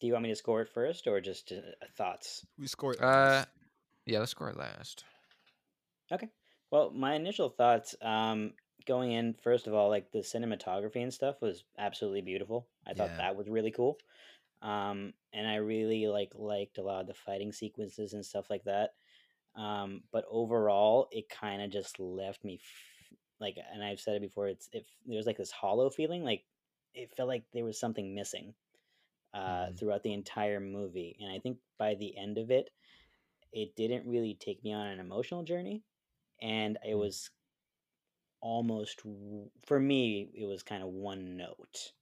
[0.00, 2.46] Do you want me to score it first or just uh, thoughts?
[2.56, 3.00] We scored.
[3.00, 3.44] Uh,
[4.06, 5.02] yeah, let's score it last.
[6.12, 6.28] Okay.
[6.70, 8.52] Well, my initial thoughts um,
[8.86, 12.68] going in, first of all, like the cinematography and stuff was absolutely beautiful.
[12.86, 13.16] I thought Yeah.
[13.16, 13.98] that was really cool.
[14.62, 18.62] Um, and I really like liked a lot of the fighting sequences and stuff like
[18.64, 18.90] that.
[19.56, 22.93] Um, but overall, it kind of just left me f-
[23.40, 24.48] like, and I've said it before.
[24.48, 26.46] It's if there's like this hollow feeling, like
[26.94, 28.54] it felt like there was something missing
[29.34, 29.78] uh, Mhm.
[29.78, 31.16] throughout the entire movie.
[31.20, 32.70] And I think by the end of it,
[33.52, 35.84] it didn't really take me on an emotional journey,
[36.42, 36.96] and it Mm.
[36.96, 37.30] was
[38.40, 39.00] almost
[39.64, 41.92] for me it was kind of one note.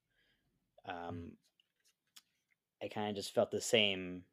[0.86, 1.38] Um,
[2.82, 4.26] I kind of just felt the same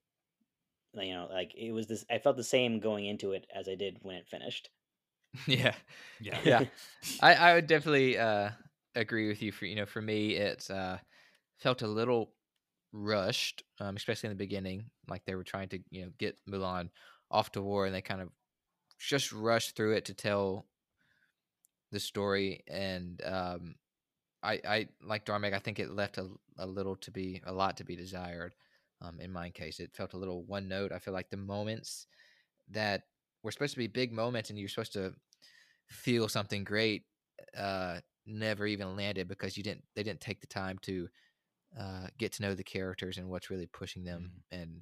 [0.93, 3.75] you know like it was this i felt the same going into it as i
[3.75, 4.69] did when it finished
[5.47, 5.73] yeah.
[6.19, 6.39] Yeah.
[6.43, 6.65] Yeah.
[7.21, 8.49] I, I would definitely uh,
[8.95, 9.51] agree with you.
[9.51, 10.97] For you know, for me, it's uh,
[11.57, 12.31] felt a little
[12.91, 14.85] rushed, um, especially in the beginning.
[15.07, 16.89] Like they were trying to you know get Mulan
[17.31, 18.29] off to war, and they kind of
[18.99, 20.65] just rushed through it to tell
[21.91, 22.63] the story.
[22.67, 23.75] And um,
[24.43, 25.53] I, I like Darmic.
[25.53, 28.55] I think it left a, a little to be a lot to be desired.
[29.01, 30.91] Um, in my case, it felt a little one note.
[30.91, 32.07] I feel like the moments
[32.71, 33.03] that
[33.43, 35.13] were supposed to be big moments, and you're supposed to
[35.89, 37.03] feel something great
[37.57, 41.07] uh never even landed because you didn't they didn't take the time to
[41.79, 44.81] uh get to know the characters and what's really pushing them and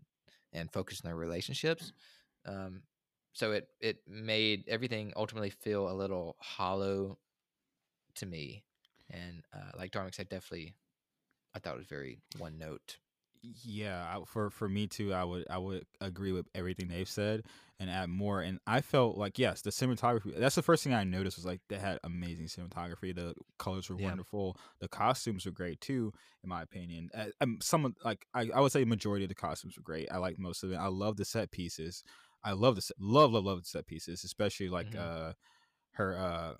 [0.54, 1.94] and focus on their relationships
[2.46, 2.82] um
[3.34, 7.18] so it it made everything ultimately feel a little hollow
[8.16, 8.64] to me
[9.10, 10.74] and uh like Darmik said definitely
[11.56, 12.98] I thought it was very one note
[13.42, 17.46] Yeah, I, for for me too, I would I would agree with everything they've said
[17.80, 18.42] and add more.
[18.42, 20.38] And I felt like yes, the cinematography.
[20.38, 23.14] That's the first thing I noticed was like they had amazing cinematography.
[23.16, 23.98] The colors were Yeah.
[23.98, 24.58] wonderful.
[24.80, 26.12] The costumes were great too,
[26.44, 27.10] in my opinion.
[27.14, 30.12] Uh, um, some like I, I would say majority of the costumes were great.
[30.12, 30.76] I like most of it.
[30.78, 32.04] I love the set pieces.
[32.44, 34.98] I love the set, love love love the set pieces, especially like Mhm.
[34.98, 35.34] uh
[35.94, 36.56] her uh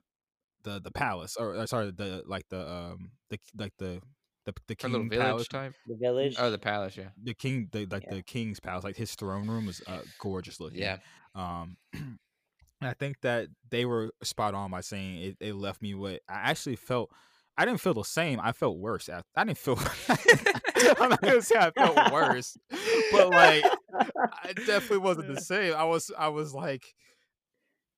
[0.64, 4.02] the the palace or uh, sorry the like the um the like the
[4.48, 5.74] the the Her little king village palace type?
[5.88, 6.36] The village?
[6.40, 7.10] oh the palace yeah.
[7.22, 8.16] The king the like Yeah.
[8.16, 10.80] the king's palace like his throne room was uh, gorgeous looking.
[10.80, 10.98] Yeah.
[11.36, 12.18] Um and
[12.82, 16.50] i think that they were spot on by saying it, it left me with i
[16.52, 17.10] actually felt
[17.58, 19.78] i didn't feel the same i felt worse after, i didn't feel
[21.00, 22.56] i'm not gonna say i felt worse
[23.12, 23.64] but like
[24.44, 25.74] i definitely wasn't the same.
[25.76, 26.86] I was i was like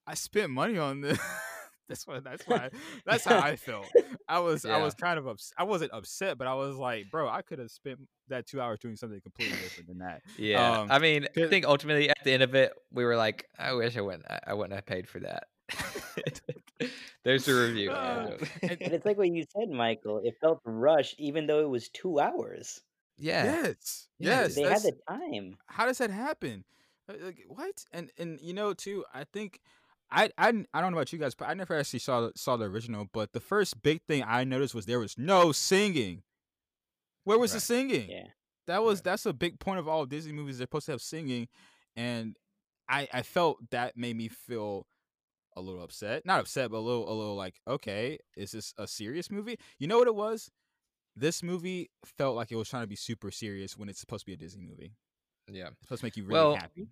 [0.08, 1.20] i spent money on this
[1.90, 2.70] that's what that's why
[3.06, 3.88] that's how i felt
[4.28, 7.28] I was I was kind of ups- I wasn't upset, but I was like, bro,
[7.28, 10.22] I could have spent that two hours doing something completely different than that.
[10.38, 13.48] Yeah, Um, I mean, I think ultimately at the end of it, we were like,
[13.58, 15.46] I wish I wouldn't, I, I wouldn't have paid for that.
[17.24, 17.90] There's a review.
[17.92, 21.90] Uh, but it's like what you said michael it felt rushed even though it was
[21.90, 22.82] two hours
[23.18, 24.56] yeah, Yes, yes.
[24.56, 26.64] they had the time how does that happen?
[27.10, 27.84] Uh, Like, what?
[27.92, 29.60] And and you know too, I think
[30.12, 32.66] I I I don't know about you guys, but I never actually saw saw the
[32.66, 33.08] original.
[33.14, 36.24] But the first big thing I noticed was there was no singing.
[37.24, 38.10] Where was the singing?
[38.10, 38.28] yeah
[38.68, 39.04] That was Right.
[39.06, 40.58] that's a big point of all Disney movies.
[40.58, 41.48] They're supposed to have singing,
[41.96, 42.36] and
[42.88, 44.88] I I felt that made me feel
[45.56, 46.26] a little upset.
[46.26, 49.58] Not upset, but a little a little like, okay, is this a serious movie?
[49.78, 50.50] You know what it was?
[51.16, 54.26] This movie felt like it was trying to be super serious when it's supposed to
[54.28, 54.94] be a Disney movie.
[55.52, 55.68] yeah.
[55.68, 56.88] It's supposed to make you really Well, happy.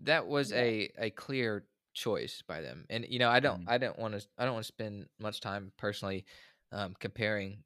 [0.00, 3.66] That was a a clear choice by them, and you know, I don't, Mhm.
[3.66, 6.24] I don't want to, I don't want to spend much time personally
[6.72, 7.64] um, comparing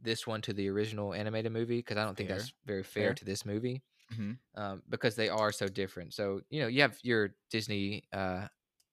[0.00, 2.30] this one to the original animated movie because I don't think Fair.
[2.30, 3.14] that's very fair, Fair.
[3.14, 3.82] to this movie.
[4.10, 4.40] Mhm.
[4.54, 6.14] um, because they are so different.
[6.14, 8.48] So you know, you have your Disney uh,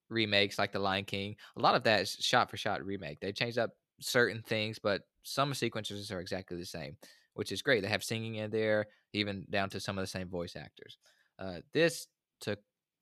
[0.10, 1.36] remakes like The Lion King.
[1.58, 3.20] A lot of that is shot for shot remake.
[3.20, 6.98] They changed up certain things, but some sequences are exactly the same,
[7.34, 7.82] which is great.
[7.82, 10.98] They have singing in there, even down to some of the same voice actors.
[11.38, 12.08] Uh, this
[12.40, 12.60] took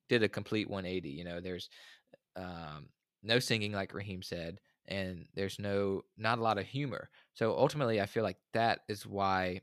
[0.10, 1.10] did a complete 180.
[1.10, 1.70] You know, there's
[2.36, 2.90] um,
[3.24, 7.10] no singing like Raheem said, and there's no not a lot of humor.
[7.34, 9.62] So ultimately, I feel like that is why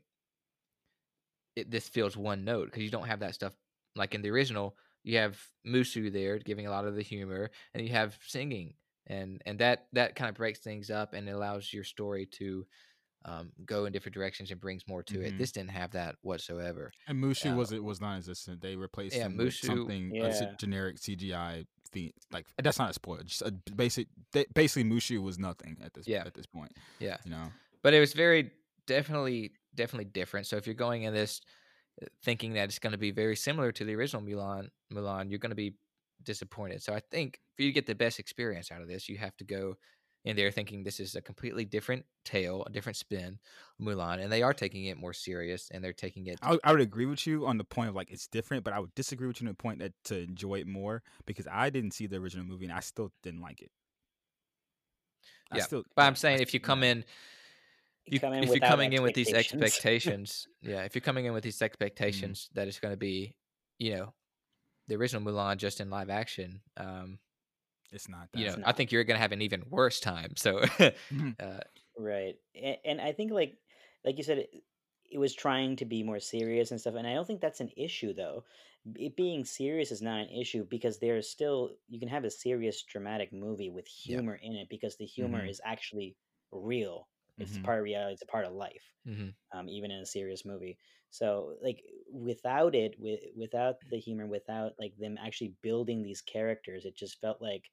[1.55, 3.53] it, this feels one note because you don't have that stuff
[3.95, 4.75] like in the original.
[5.03, 8.73] You have Mushu there giving a lot of the humor, and you have singing,
[9.07, 12.65] and and that that kind of breaks things up and allows your story to
[13.25, 15.25] um, go in different directions and brings more to Mhm.
[15.25, 15.37] it.
[15.37, 16.91] This didn't have that whatsoever.
[17.07, 18.61] And Mushu Uh, was it was non-existent.
[18.61, 20.53] They replaced yeah, Mushu- something a Yeah.
[20.59, 22.13] generic CGI theme.
[22.31, 23.23] Like that's not a spoiler.
[23.23, 24.07] Just a basic.
[24.31, 26.23] They, basically, Mushu was nothing at this Yeah.
[26.25, 26.71] at this point.
[26.99, 27.51] Yeah, You know.
[27.81, 28.51] but it was very
[28.85, 30.45] definitely definitely different.
[30.47, 31.41] So if you're going in this
[32.01, 35.39] uh, thinking that it's going to be very similar to the original Mulan, Mulan, you're
[35.39, 35.77] going to be
[36.23, 36.83] disappointed.
[36.83, 39.35] So I think for you to get the best experience out of this, you have
[39.37, 39.75] to go
[40.25, 43.39] and they're thinking this is a completely different tale, a different spin,
[43.81, 46.39] Mulan, and they are taking it more serious, and they're taking it.
[46.41, 48.73] I, would- I would agree with you on the point of like it's different, but
[48.73, 51.69] I would disagree with you on the point that to enjoy it more because I
[51.69, 53.71] didn't see the original movie and I still didn't like it.
[55.51, 56.91] I Yeah, still, But I'm saying I- if you come yeah.
[56.91, 57.05] in,
[58.07, 60.47] You you, if you're coming in with these expectations.
[60.47, 63.35] expectations, yeah, if you're coming in with these expectations that it's going to be,
[63.79, 64.13] you know,
[64.87, 67.19] the original Mulan just in live action, um,
[67.91, 68.41] it's not that.
[68.41, 70.35] you know, It's I think you're going to have an even worse time.
[70.35, 70.59] So,
[71.11, 71.35] Mhm.
[71.39, 71.59] uh,
[71.97, 72.35] Right.
[72.55, 73.57] And, and I think like
[74.03, 74.63] like you said it,
[75.09, 77.71] it was trying to be more serious and stuff and I don't think that's an
[77.77, 78.45] issue though.
[78.95, 82.83] It being serious is not an issue because there's still you can have a serious
[82.83, 84.21] dramatic movie with Yeah.
[84.21, 85.45] humor in it because the humor Mhm.
[85.45, 86.17] is actually
[86.51, 87.09] real.
[87.39, 87.65] It's Mhm.
[87.65, 88.93] part of reality, it's a part of life.
[89.05, 90.77] mhm, Um, even in a serious movie.
[91.15, 96.85] So like without it with without the humor without like them actually building these characters
[96.85, 97.71] it just felt like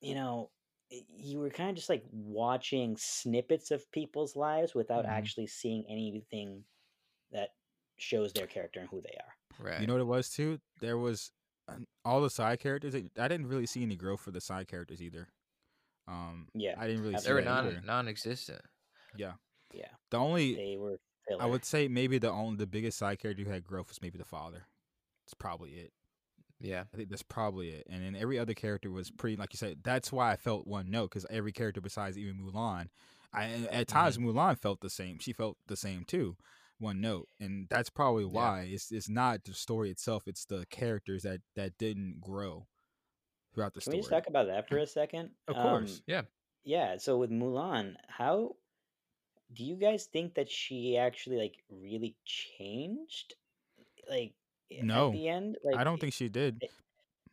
[0.00, 0.50] you know
[0.90, 5.06] you were kind of just like watching snippets of people's lives without Mhm.
[5.06, 6.64] actually seeing anything
[7.32, 7.50] that
[7.98, 9.34] shows their character and who they are.
[9.58, 9.80] right.
[9.80, 10.60] You know what it was too?
[10.80, 11.32] There was
[11.68, 12.94] um, all the side characters.
[12.94, 15.28] I I didn't really see any growth for the side characters either.
[16.08, 17.82] Um, Yeah, I didn't really see they were non either.
[17.84, 18.62] non-existent.
[19.16, 19.34] Yeah,
[19.72, 20.98] Yeah, the only they were.
[21.38, 24.18] I would say maybe the only the biggest side character who had growth was maybe
[24.18, 24.66] the father.
[25.24, 25.92] It's probably it.
[26.60, 27.86] Yeah, I think that's probably it.
[27.88, 29.78] And then every other character was pretty, like you said.
[29.84, 32.88] That's why I felt one note because every character besides even Mulan,
[33.32, 35.18] I at times Mulan felt the same.
[35.20, 36.36] She felt the same too,
[36.78, 40.24] one note, and that's probably why it's it's not the story itself.
[40.26, 42.66] It's the characters that that didn't grow
[43.54, 43.92] throughout the story.
[43.92, 45.30] Can we just talk about that for a second?
[45.46, 45.96] Of course.
[45.96, 46.22] Um, yeah.
[46.64, 46.96] yeah.
[46.96, 48.56] So with Mulan, how
[49.52, 53.34] do you guys think that she actually like really changed?
[54.08, 54.34] Like
[54.82, 56.62] No, at the end, like I don't think she did.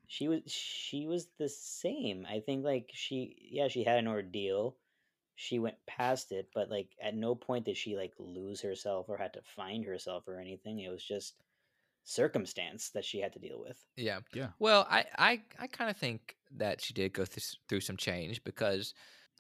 [0.08, 2.26] she was she was the same.
[2.30, 4.78] I think like she yeah she had an ordeal.
[5.36, 9.18] She went past it, but like at no point did she like lose herself or
[9.18, 10.80] had to find herself or anything.
[10.80, 11.36] It was just
[12.04, 13.86] circumstance that she had to deal with.
[13.96, 14.20] Yeah.
[14.34, 14.50] Yeah.
[14.60, 18.44] Well, I I, I kind of think that she did go s- through some change
[18.44, 18.94] because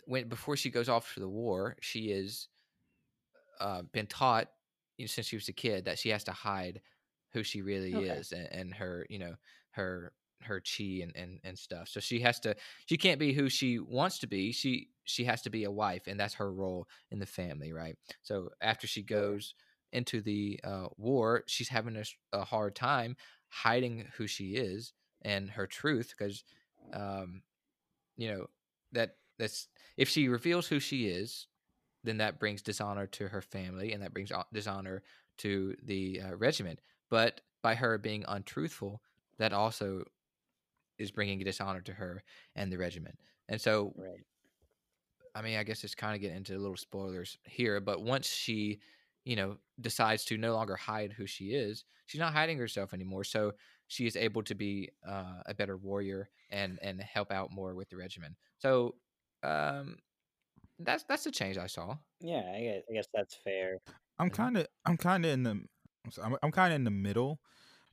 [0.05, 2.47] when before she goes off to the war, she is
[3.59, 4.47] uh, been taught
[4.97, 6.81] you know, since she was a kid that she has to hide
[7.33, 8.05] who she really Okay.
[8.05, 9.35] is and, and her you know
[9.71, 11.87] her her chi and, and and stuff.
[11.89, 14.51] So she has to she can't be who she wants to be.
[14.51, 17.97] She she has to be a wife, and that's her role in the family, right?
[18.21, 19.55] So after she goes
[19.91, 22.01] into the uh, war, she's having
[22.33, 23.15] a hard time
[23.49, 26.43] hiding who she is and her truth because
[26.93, 27.43] um,
[28.17, 28.47] you know
[28.91, 31.47] that that's if she reveals who she is
[32.05, 35.03] then that brings dishonor to her family and that brings dishonor
[35.37, 39.01] to the uh, regiment but by her being untruthful
[39.37, 40.03] that also
[40.97, 42.23] is bringing dishonor to her
[42.55, 43.17] and the regiment
[43.49, 44.25] and so Right.
[45.33, 48.79] I mean, I guess it's kind of getting into little spoilers here, but once she,
[49.25, 53.23] you know, decides to no longer hide who she is, she's not hiding herself anymore.
[53.25, 53.53] So
[53.87, 57.89] she is able to be uh, a better warrior and and help out more with
[57.89, 58.37] the regiment.
[58.59, 58.95] So
[59.43, 59.97] um,
[60.79, 61.97] that's that's the change I saw.
[62.21, 63.79] Yeah, I guess, I guess that's fair.
[64.19, 65.67] I'm kind of I'm kind of in the I'm,
[66.23, 67.39] I'm, I'm kind of in the middle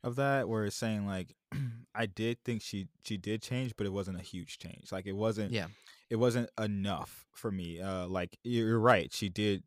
[0.05, 1.35] of that where it's saying like
[1.95, 4.90] I did think she she did change, but it wasn't a huge change.
[4.92, 5.68] Like it wasn't Yeah.
[6.11, 7.81] it wasn't enough for me.
[7.81, 9.62] Uh, like you're right, she did,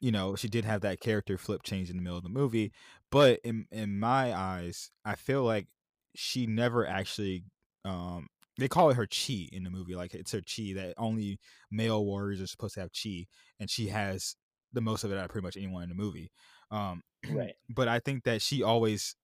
[0.00, 2.72] you know, she did have that character flip change in the middle of the movie,
[3.10, 5.66] but in in my eyes, I feel like
[6.14, 7.44] she never actually.
[7.84, 8.28] Um,
[8.60, 11.38] they call it her chi in the movie, like it's her chi that only
[11.70, 13.26] male warriors are supposed to have chi,
[13.58, 14.36] and she has
[14.72, 16.30] the most of it out of pretty much anyone in the movie.
[16.70, 17.54] Um, Right.
[17.68, 19.14] but I think that she always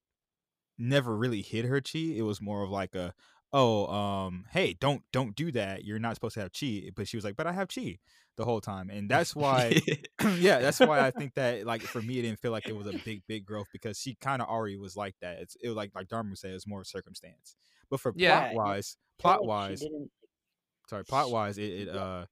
[0.79, 2.15] never really hid her chi.
[2.17, 3.15] It was more of like a,
[3.53, 5.85] oh, um, hey, don't don't do that.
[5.85, 6.91] You're not supposed to have chi.
[6.95, 7.99] But she was like, but I have chi
[8.37, 9.81] the whole time, and that's why.
[10.39, 12.87] yeah, that's why I think that like for me, it didn't feel like it was
[12.87, 15.39] a big big growth because she kind of already was like that.
[15.39, 17.57] It's it was like like Darmic said, it's more circumstance.
[17.91, 18.49] But for Yeah.
[18.49, 19.85] plot wise, plot wise,
[20.89, 21.95] sorry, plot wise, it, it Yeah.
[21.95, 22.27] uh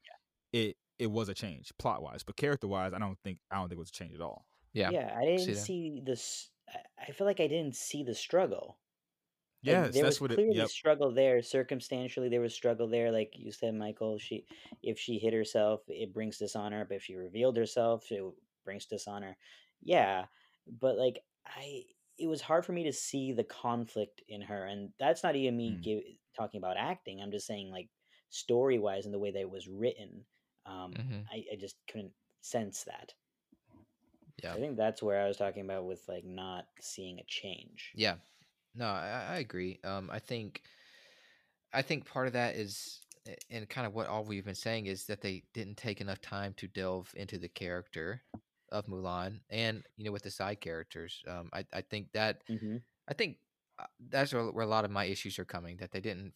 [0.53, 3.69] it it was a change plot wise, but character wise, I don't think I don't
[3.69, 4.47] think it was a change at all.
[4.73, 4.91] yeah.
[4.91, 5.57] yeah, I didn't that.
[5.57, 6.51] see this.
[6.69, 8.79] I- I feel like I didn't see the struggle.
[9.67, 10.37] Like, Yes, there that's was what it.
[10.37, 10.69] clearly Yep.
[10.69, 11.43] struggle there.
[11.43, 13.11] Circumstantially, there was struggle there.
[13.13, 14.47] Like you said, Michael, she
[14.83, 16.85] if she hid herself, it brings dishonor.
[16.85, 18.23] But if she revealed herself, it
[18.65, 19.37] brings dishonor.
[19.83, 20.27] Yeah,
[20.67, 21.85] but like I,
[22.19, 25.57] it was hard for me to see the conflict in her, and that's not even
[25.57, 25.83] me Mm.
[25.83, 26.03] give,
[26.37, 27.21] talking about acting.
[27.21, 27.89] I'm just saying like
[28.31, 30.25] story wise and the way that it was written.
[30.67, 31.27] Um, Mhm.
[31.31, 33.15] I, I just couldn't sense that.
[34.43, 34.55] Yeah.
[34.55, 37.93] I think that's where I was talking about with like not seeing a change.
[37.95, 38.17] Yeah.
[38.75, 39.79] No, I, I agree.
[39.85, 40.63] Um, I think,
[41.73, 43.01] I think part of that is
[43.51, 46.53] and kind of what all we've been saying is that they didn't take enough time
[46.55, 48.23] to delve into the character
[48.75, 51.23] of Mulan and you know with the side characters.
[51.29, 52.77] Um, I I think that hmm
[53.09, 53.39] I think
[53.79, 56.35] uh, that's where, where a lot of my issues are coming that they didn't.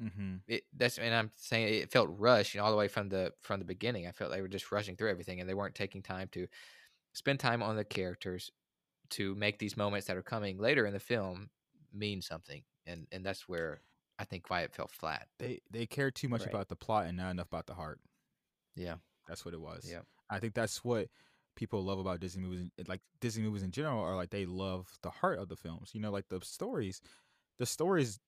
[0.00, 0.36] Mm-hmm.
[0.46, 3.34] It, that's and I'm saying it felt rushed, you know, all the way from the
[3.42, 4.06] from the beginning.
[4.06, 6.46] I felt they were just rushing through everything, and they weren't taking time to
[7.14, 8.50] spend time on the characters
[9.10, 11.50] to make these moments that are coming later in the film
[11.92, 12.64] mean something.
[12.86, 13.82] And and that's where
[14.18, 15.28] I think why it felt flat.
[15.38, 16.52] They they care too much Right.
[16.52, 18.00] about the plot and not enough about the heart.
[18.74, 18.98] Yeah.
[19.26, 19.84] That's what it was.
[19.90, 20.02] Yeah.
[20.30, 21.08] I think that's what
[21.58, 25.10] people love about Disney movies, like Disney movies in general, are like they love the
[25.10, 25.90] heart of the films.
[25.94, 27.02] You know, like the stories,
[27.58, 28.20] the stories,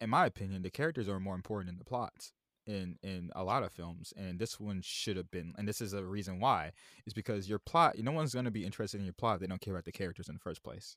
[0.00, 2.32] in my opinion, the characters are more important than the plots
[2.66, 4.12] in in a lot of films.
[4.16, 6.72] And this one should have been, and this is a reason why,
[7.06, 9.36] is because your plot, no one's gonna be interested in your plot.
[9.36, 10.96] if They don't care about the characters in the first place.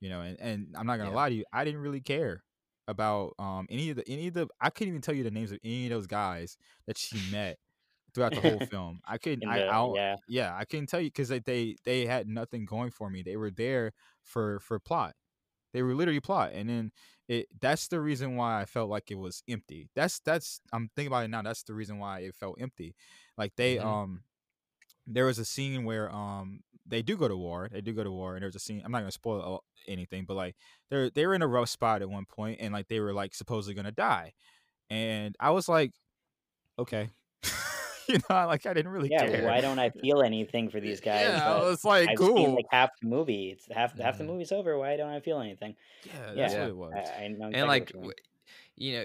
[0.00, 1.16] You know, and and I'm not gonna Yeah.
[1.16, 2.44] lie to you, I didn't really care
[2.88, 5.52] about um any of the any of the I couldn't even tell you the names
[5.52, 6.56] of any of those guys
[6.86, 7.58] that she met
[8.14, 9.00] throughout the whole film.
[9.06, 9.44] I couldn't.
[9.46, 10.16] I, the- yeah.
[10.26, 13.22] yeah, I couldn't tell you because they, they they had nothing going for me.
[13.22, 13.92] They were there
[14.24, 15.14] for for plot.
[15.72, 16.92] They were literally plot, and then
[17.28, 17.48] it.
[17.60, 19.88] That's the reason why I felt like it was empty.
[19.94, 20.60] That's that's.
[20.72, 21.42] I'm thinking about it now.
[21.42, 22.94] That's the reason why it felt empty.
[23.38, 23.84] Like they Mhm.
[23.84, 24.24] um,
[25.06, 27.68] there was a scene where um they do go to war.
[27.70, 28.82] They do go to war, and there's a scene.
[28.84, 30.56] I'm not gonna spoil anything, but like
[30.90, 33.34] they're they were in a rough spot at one point, and like they were like
[33.34, 34.32] supposedly gonna die,
[34.90, 35.92] and I was like,
[36.78, 37.10] okay.
[38.08, 39.42] you know, like I didn't really Yeah, care.
[39.44, 41.26] why don't I feel anything for these guys?
[41.34, 42.36] Yeah, I but was like, I've cool.
[42.36, 43.50] seen like half the movie.
[43.50, 44.28] It's half half the Mhm.
[44.28, 44.78] movie's over.
[44.78, 45.74] Why don't I feel anything?
[46.04, 46.92] yeah, that's yeah, what it was.
[46.94, 48.12] I, I exactly and like you
[48.76, 49.04] you know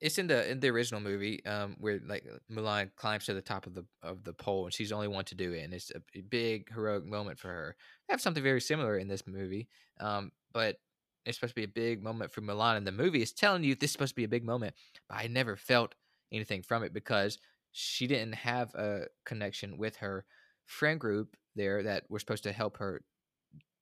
[0.00, 3.66] it's in the in the original movie um where like Mulan climbs to the top
[3.66, 5.90] of the of the pole and she's the only one to do it and it's
[5.94, 7.76] a, big heroic moment for her
[8.08, 9.68] I have something very similar in this movie
[10.00, 10.76] um but
[11.24, 13.74] it's supposed to be a big moment for Mulan and the movie is telling you
[13.74, 14.74] this is supposed to be a big moment
[15.08, 15.94] but I never felt
[16.30, 17.38] anything from it because
[17.76, 20.24] she didn't have a connection with her
[20.64, 23.02] friend group there that were supposed to help her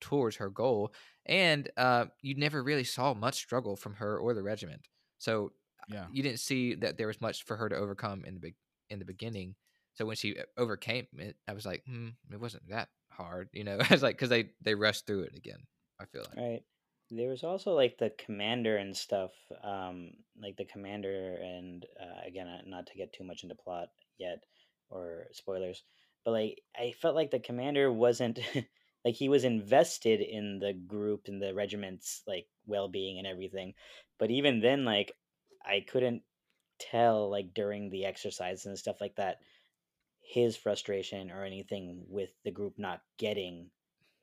[0.01, 0.93] towards her goal
[1.27, 4.89] and uh, you never really saw much struggle from her or the regiment.
[5.19, 5.53] So
[5.87, 6.09] Yeah.
[6.09, 8.57] you didn't see that there was much for her to overcome in the big
[8.91, 9.57] in the beginning.
[9.95, 13.65] So when she uh, overcame it, I was like, hmm, it wasn't that hard, you
[13.65, 13.79] know.
[13.81, 15.67] I was like, because they they rushed through it again.
[16.01, 16.65] I feel like, Right.
[17.11, 19.33] There was also like the commander and stuff,
[19.63, 23.89] um, like the commander and uh, again, uh, not to get too much into plot
[24.19, 24.45] yet
[24.91, 25.85] or spoilers,
[26.25, 28.41] but like I felt like the commander wasn't
[29.05, 33.75] like he was invested in the group and the regiment's like well-being and everything,
[34.19, 35.13] but even then, like
[35.65, 36.23] I couldn't
[36.79, 39.39] tell like during the exercise and stuff like that
[40.23, 43.71] his frustration or anything with the group not getting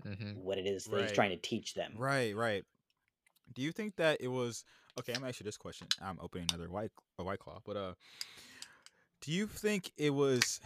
[0.04, 1.94] hmm what it is that he's trying to teach them.
[1.98, 2.64] Right, right.
[3.54, 4.64] Do you think that it was
[5.00, 5.14] okay?
[5.14, 5.88] I'm you this question.
[6.02, 7.94] I'm opening another white a white claw, but uh,
[9.22, 10.60] do you think it was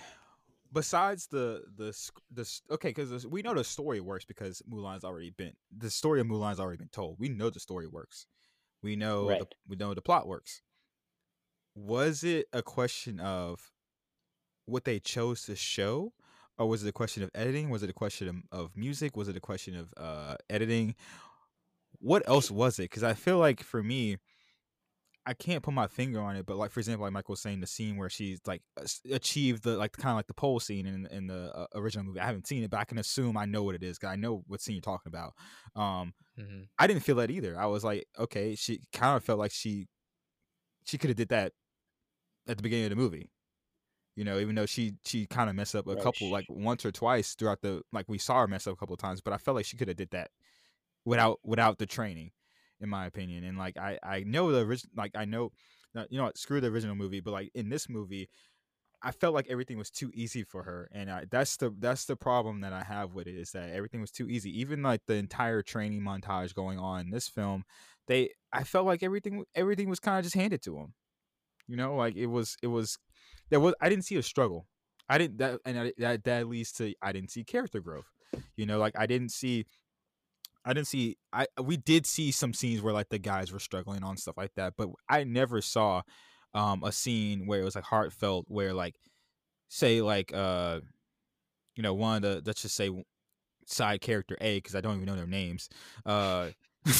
[0.71, 1.93] besides the the
[2.31, 2.89] the okay?
[2.89, 6.77] Because we know the story works because Mulan's already been the story of Mulan's already
[6.77, 7.17] been told.
[7.19, 8.27] We know the story works.
[8.81, 10.61] We know the, we know the plot works.
[11.73, 13.71] Was it a question of
[14.65, 16.13] what they chose to show?
[16.57, 17.69] Or was it a question of editing?
[17.69, 19.17] Was it a question of, music?
[19.17, 20.95] Was it a question of uh, editing?
[21.99, 22.83] what else was it?
[22.83, 24.17] Because I feel like for me,
[25.27, 27.59] I can't put my finger on it, but like for example, like Michael was saying,
[27.59, 28.61] the scene where she's like
[29.11, 32.19] achieved the like kind of like the pole scene in in the uh, original movie.
[32.19, 34.17] I haven't seen it, but I can assume I know what it is because I
[34.17, 35.33] know what scene you're talking about.
[35.75, 37.57] Um, hmm I didn't feel that either.
[37.57, 39.87] I was like, okay, she kind of felt like she
[40.85, 41.53] she could have did that
[42.47, 43.27] at the beginning of the movie.
[44.15, 46.85] You know, even though she she kind of messed up a Right, couple like once
[46.85, 49.33] or twice throughout the like we saw her mess up a couple of times, but
[49.33, 50.31] I felt like she could have did that
[51.05, 52.31] without without the training,
[52.79, 53.43] in my opinion.
[53.43, 55.51] And like I I know the original like I know
[55.95, 58.29] uh, you know what, screw the original movie, but like in this movie,
[59.01, 62.15] I felt like everything was too easy for her, and I, that's the that's the
[62.15, 64.49] problem that I have with it is that everything was too easy.
[64.59, 67.65] Even like the entire training montage going on in this film,
[68.07, 70.95] they I felt like everything everything was kind of just handed to them.
[71.67, 72.97] You know, like it was it was
[73.49, 74.67] there was I didn't see a struggle.
[75.07, 78.09] I didn't that and I, that that leads to I didn't see character growth.
[78.55, 79.65] You know, like I didn't see
[80.63, 84.03] I didn't see I we did see some scenes where like the guys were struggling
[84.03, 86.01] on stuff like that, but I never saw
[86.53, 88.95] um a scene where it was like heartfelt where like
[89.67, 90.79] say like uh
[91.75, 92.89] you know one of the let's just say
[93.67, 95.69] side character A because I don't even know their names.
[96.05, 96.49] Uh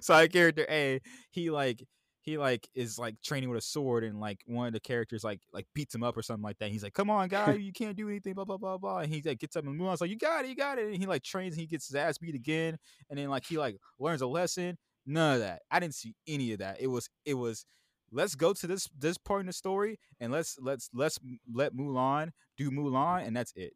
[0.00, 1.00] side character A,
[1.30, 1.82] he like
[2.26, 5.40] he like is like training with a sword and like one of the characters like
[5.52, 6.72] like beats him up or something like that.
[6.72, 8.98] He's like, "Come on, guy, you can't do anything." Blah blah blah blah.
[8.98, 10.96] And he like gets up and Mulan's like, "You got it, you got it." And
[10.96, 12.78] he like trains and he gets his ass beat again.
[13.08, 14.76] And then like he like learns a lesson.
[15.06, 15.62] None of that.
[15.70, 16.80] I didn't see any of that.
[16.80, 17.64] It was it was
[18.10, 21.20] let's go to this this part in the story and let's let's let's
[21.54, 23.72] let Mulan do Mulan and that's it.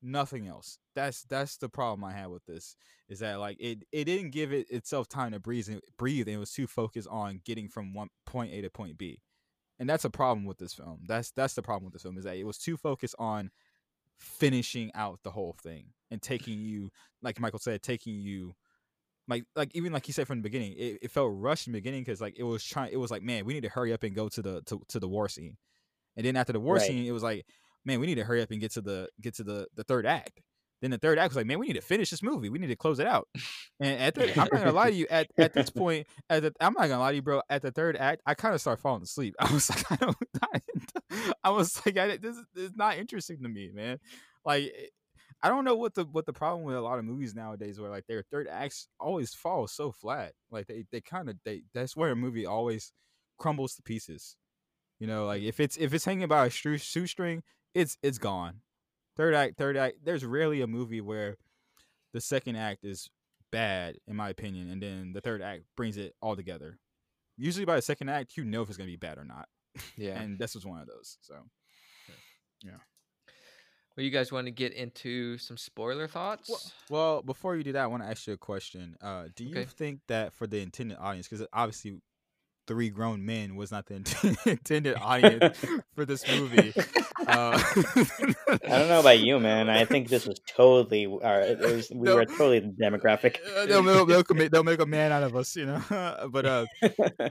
[0.00, 0.78] Nothing else.
[0.94, 2.76] That's that's the problem I had with this
[3.08, 6.36] is that like it it didn't give it itself time to breathe and breathe and
[6.36, 9.20] it was too focused on getting from one point A to point B.
[9.80, 11.00] And that's a problem with this film.
[11.06, 13.50] That's that's the problem with this film is that it was too focused on
[14.16, 16.90] finishing out the whole thing and taking you
[17.22, 18.54] like Michael said taking you
[19.28, 21.78] like like even like he said from the beginning, it, it felt rushed in the
[21.78, 22.92] beginning because like it was trying.
[22.92, 24.98] It was like, man, we need to hurry up and go to the to, to
[24.98, 25.56] the war scene,
[26.16, 26.86] and then after the war Right.
[26.86, 27.44] scene, it was like,
[27.88, 30.06] man, we need to hurry up and get to the get to the the third
[30.06, 30.40] act.
[30.80, 32.50] Then the third act was like, man, we need to finish this movie.
[32.50, 33.26] We need to close it out.
[33.80, 35.06] And at the, I'm not gonna lie to you.
[35.10, 37.42] At, at this point, at the, I'm not gonna lie to you, bro.
[37.50, 39.34] At the third act, I kind of start falling asleep.
[39.40, 40.16] I was like, I don't,
[41.42, 43.98] I was like, I, this is this is not interesting to me, man.
[44.44, 44.86] Like, eh,
[45.42, 47.90] I don't know what the what the problem with a lot of movies nowadays, where
[47.90, 50.32] like their third acts always fall so flat.
[50.50, 52.92] Like they they kind of they that's where a movie always
[53.38, 54.36] crumbles to pieces.
[55.00, 57.42] You know, like if it's if it's hanging by a shoestring,
[57.78, 58.60] it's it's gone.
[59.16, 59.96] Third act, third act.
[60.04, 61.36] There's rarely a movie where
[62.12, 63.08] the second act is
[63.50, 66.78] bad, in my opinion, and then the third act brings it all together.
[67.36, 69.48] Usually by the second act, you know if it's gonna be bad or not,
[69.96, 70.20] Yeah.
[70.20, 71.18] and this was one of those.
[71.20, 71.34] So
[72.64, 72.72] yeah.
[73.96, 76.72] well, you guys want to get into some spoiler thoughts?
[76.90, 78.96] Well, before you do that, I want to ask you a question.
[79.00, 79.64] Uh, do you Okay.
[79.64, 82.00] think that for the intended audience, because obviously
[82.68, 85.58] three grown men was not the int- intended audience
[85.96, 86.72] for this movie.
[87.26, 89.68] Uh, I don't know about you, man.
[89.68, 91.04] I think this was totally.
[91.04, 93.38] It was, we were totally the demographic.
[93.56, 95.82] Uh, they'll, they'll, they'll, commit, they'll make a man out of us, you know.
[96.30, 96.66] but uh,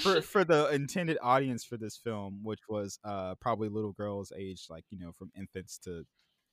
[0.00, 4.70] for for the intended audience for this film, which was uh probably little girls aged
[4.70, 6.04] like you know from infants to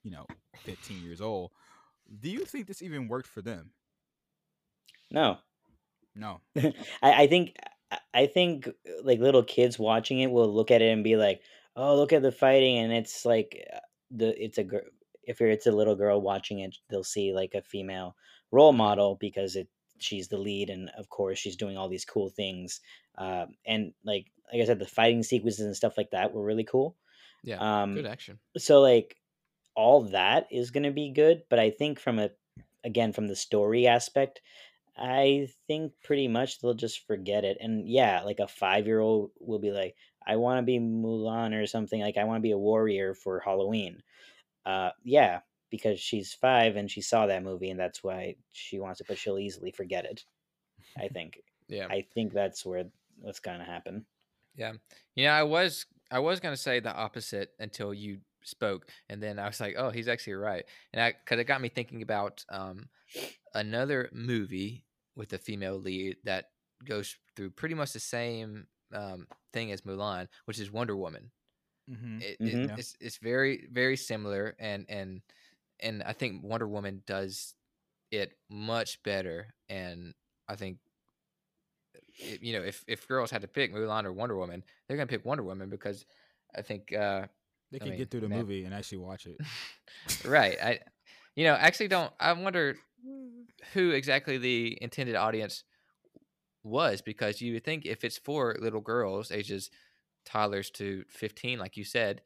[0.03, 0.25] you know
[0.63, 1.51] 15 years old,
[2.21, 3.71] do you think this even worked for them?
[5.11, 5.37] no,
[6.15, 6.41] No.
[6.55, 6.73] I,
[7.23, 7.55] I think
[7.93, 8.71] I- I think uh,
[9.03, 11.41] like little kids watching it will look at it and be like,
[11.75, 13.79] "Oh, look at the fighting," and it's like uh,
[14.11, 14.81] the it's a girl.
[15.25, 18.15] If you're, it's a little girl watching it, they'll see like a female
[18.51, 19.69] role model because it
[19.99, 22.81] she's the lead, and of course she's doing all these cool things.
[23.17, 26.65] Uh, and like like I said, the fighting sequences and stuff like that were really
[26.65, 26.95] cool.
[27.43, 27.59] Yeah.
[27.83, 28.39] Um, Good action.
[28.57, 29.17] so like
[29.75, 32.29] all that is going to be good but i think from a
[32.83, 34.39] again from the story aspect
[34.97, 39.31] i think pretty much they'll just forget it and yeah like a five year old
[39.39, 42.51] will be like i want to be mulan or something like i want to be
[42.51, 44.03] a warrior for halloween
[44.65, 49.01] uh yeah because she's five and she saw that movie and that's why she wants
[49.01, 50.25] it but she'll easily forget it
[50.97, 51.89] i think Yeah.
[51.89, 54.05] i think that's where what's going to happen
[54.55, 54.73] Yeah.
[55.15, 59.47] Yeah, I was I was gonna say the opposite until you spoke, and then I
[59.47, 62.89] was like, oh, he's actually right, and I because it got me thinking about um
[63.53, 64.85] another movie
[65.15, 66.51] with a female lead that
[66.85, 71.31] goes through pretty much the same um thing as Mulan, which is Wonder Woman.
[71.89, 72.19] Mm-hmm.
[72.19, 72.63] It, Mhm.
[72.63, 72.77] it, Yeah.
[72.77, 75.21] it's it's very very similar, and and
[75.79, 77.55] and I think Wonder Woman does
[78.11, 80.13] it much better, and
[80.47, 80.79] I think
[82.17, 85.25] you know, if if girls had to pick Mulan or Wonder Woman, they're gonna pick
[85.25, 86.05] Wonder Woman because
[86.55, 87.27] I think uh
[87.73, 88.43] They I can mean, get through the man.
[88.43, 89.41] movie and actually watch it.
[90.25, 90.57] right.
[90.61, 90.79] I
[91.35, 92.77] you know, actually don't I wonder
[93.73, 95.63] who exactly the intended audience
[96.63, 99.69] was because you would think if it's for little girls ages
[100.25, 102.21] toddlers to 15 like you said,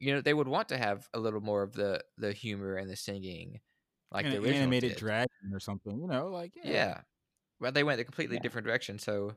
[0.00, 2.90] you know, they would want to have a little more of the the humor and
[2.90, 3.60] the singing
[4.12, 4.94] like An the original animated did.
[4.94, 6.62] dragon or something, you know, like yeah.
[6.62, 7.02] Yeah.
[7.60, 8.40] But they went a completely Yeah.
[8.40, 8.98] different direction.
[8.98, 9.36] So,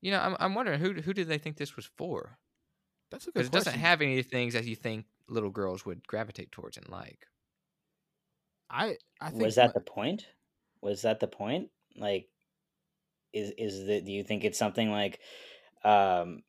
[0.00, 2.38] you know, I'm I'm wondering who who did they think this was for?
[3.12, 6.06] That's a good Because it doesn't have any things that you think little girls would
[6.06, 7.28] gravitate towards and like.
[8.70, 10.28] I I think was that my- the point
[10.80, 12.30] was that the point like
[13.32, 15.20] is is that do you think it's something like
[15.84, 16.42] um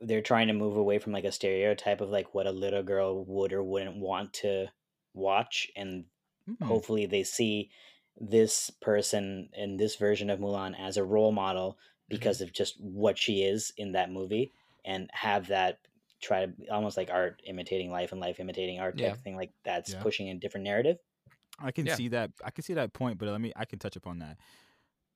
[0.00, 3.24] they're trying to move away from like a stereotype of like what a little girl
[3.24, 4.68] would or wouldn't want to
[5.14, 6.06] watch and
[6.46, 6.64] Hmm.
[6.64, 7.70] hopefully they see
[8.18, 11.78] this person in this version of Mulan as a role model
[12.12, 12.30] Mm-hmm.
[12.30, 14.52] because of just what she is in that movie
[14.84, 15.80] and have that
[16.20, 19.16] try to almost like art imitating life and life imitating art type Yeah.
[19.16, 20.02] thing like that's Yeah.
[20.02, 20.98] pushing a different narrative
[21.58, 21.96] I can Yeah.
[21.96, 22.30] see that.
[22.44, 23.52] I can see that point, but let me.
[23.56, 24.38] I can touch upon that.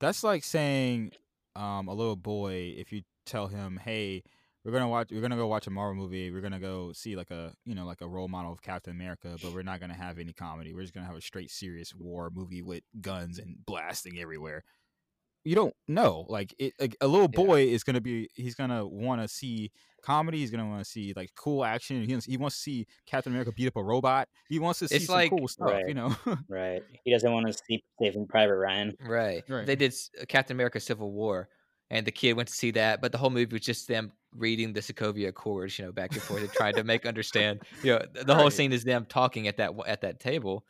[0.00, 1.12] That's like saying,
[1.56, 4.24] um, a little boy if you tell him, "Hey,
[4.64, 5.10] we're gonna watch.
[5.12, 6.30] We're gonna go watch a Marvel movie.
[6.30, 9.38] We're gonna go see like a, you know, like a role model of Captain America,
[9.42, 10.74] but we're not gonna have any comedy.
[10.74, 14.64] We're just gonna have a straight serious war movie with guns and blasting everywhere."
[15.44, 16.24] You don't know.
[16.28, 17.38] Like it, like, a little Yeah.
[17.46, 18.28] boy is gonna be.
[18.34, 19.72] He's gonna want to see
[20.04, 20.38] comedy.
[20.38, 22.04] He's gonna want to see like cool action.
[22.04, 24.28] He wants, he wants to see Captain America beat up a robot.
[24.48, 25.82] He wants to see It's some like- cool stuff.
[25.86, 26.16] You know.
[26.48, 26.82] Right.
[27.04, 28.96] He doesn't want to see Saving Private Ryan.
[29.00, 29.42] Right.
[29.48, 29.66] Right.
[29.66, 31.48] They did uh, Captain America Civil War
[31.90, 34.72] and the kid went to see that, but the whole movie was just them reading
[34.72, 37.60] the Sokovia Accords, you know, back and forth and trying to make understand.
[37.82, 38.36] You know, the right.
[38.36, 40.64] whole scene is them talking at that at that table.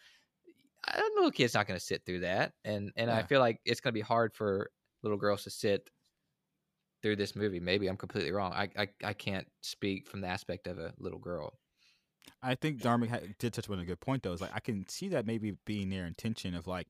[0.87, 3.17] A little kid's not going to sit through that, and and yeah.
[3.17, 4.71] I feel like it's going to be hard for
[5.03, 5.89] little girls to sit
[7.05, 7.61] through this movie.
[7.61, 8.53] Maybe I'm completely wrong.
[8.55, 11.53] I I, I can't speak from the aspect of a little girl.
[12.43, 14.33] I think Darmic did touch on a good point though.
[14.33, 16.89] Is like I can see that maybe being their intention of like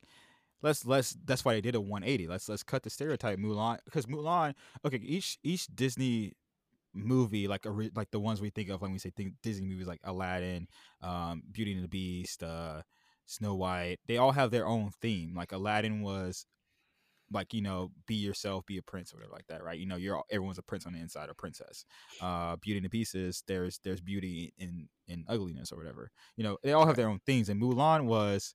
[0.63, 2.29] let's let's that's why they did a 180.
[2.29, 4.55] Let's let's cut the stereotype Mulan because Mulan.
[4.85, 6.35] Okay, each each Disney
[6.95, 9.89] movie like a like the ones we think of when we say think Disney movies
[9.89, 10.69] like Aladdin,
[11.03, 12.83] um, Beauty and the Beast, uh,
[13.27, 13.99] Snow White.
[14.07, 15.35] They all have their own theme.
[15.35, 16.47] Like Aladdin was
[17.33, 19.79] like you know be yourself be a prince or whatever like that right?
[19.79, 21.85] You know you're everyone's a prince on the inside or princess.
[22.21, 26.11] Uh beauty and the beast is there's there's beauty in in ugliness or whatever.
[26.37, 28.55] You know they all have their own things and mulan was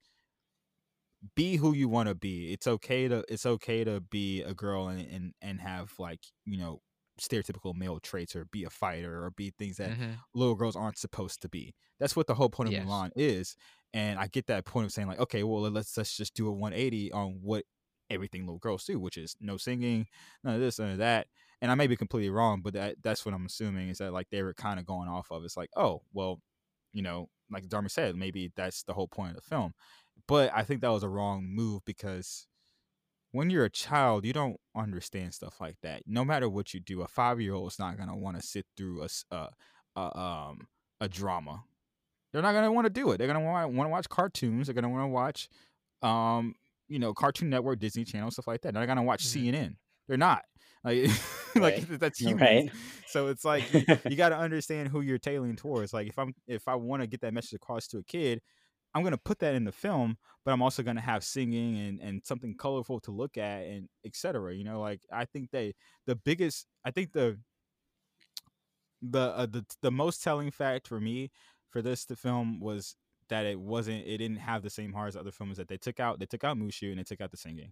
[1.35, 2.53] be who you want to be.
[2.53, 6.57] It's okay to it's okay to be a girl and and, and have like you
[6.57, 6.81] know
[7.19, 10.11] stereotypical male traits or be a fighter or be things that mm-hmm.
[10.33, 11.75] little girls aren't supposed to be.
[11.99, 12.85] That's what the whole point of yes.
[12.85, 13.55] mulan is
[13.93, 16.51] and i get that point of saying like okay well let's let's just do a
[16.51, 17.63] 180 on what
[18.09, 20.07] everything little girls do, which is no singing,
[20.43, 21.27] none of this, none of that.
[21.61, 24.29] And I may be completely wrong, but that that's what I'm assuming is that like
[24.29, 25.43] they were kind of going off of.
[25.43, 26.39] It's like, oh, well,
[26.93, 29.73] you know, like Darmic said, maybe that's the whole point of the film.
[30.27, 32.47] But I think that was a wrong move because
[33.31, 36.03] when you're a child, you don't understand stuff like that.
[36.07, 38.65] No matter what you do, a five year old is not gonna want to sit
[38.77, 39.49] through a, a,
[39.95, 40.67] a um
[41.01, 41.63] a drama.
[42.31, 43.17] They're not gonna want to do it.
[43.17, 44.67] They're gonna want to watch cartoons.
[44.67, 45.49] They're gonna want to watch
[46.01, 46.55] um
[46.89, 48.73] you know, Cartoon Network, Disney Channel, stuff like that.
[48.73, 49.55] They're not gonna watch mm-hmm.
[49.55, 49.75] CNN.
[50.07, 50.43] They're not.
[50.83, 51.09] Like,
[51.55, 52.41] like that's humans.
[52.41, 52.71] Right.
[53.07, 55.93] So it's like you, you got to understand who you're tailoring towards.
[55.93, 58.41] Like if I'm if I want to get that message across to a kid,
[58.93, 62.21] I'm gonna put that in the film, but I'm also gonna have singing and and
[62.25, 64.55] something colorful to look at and etc.
[64.55, 65.75] You know, like I think they
[66.05, 67.37] the biggest I think the
[69.01, 71.31] the uh, the the most telling fact for me
[71.69, 72.95] for this the film was
[73.29, 75.99] that it wasn't it didn't have the same heart as other films that they took
[75.99, 77.71] out they took out Mushu and they took out the singing.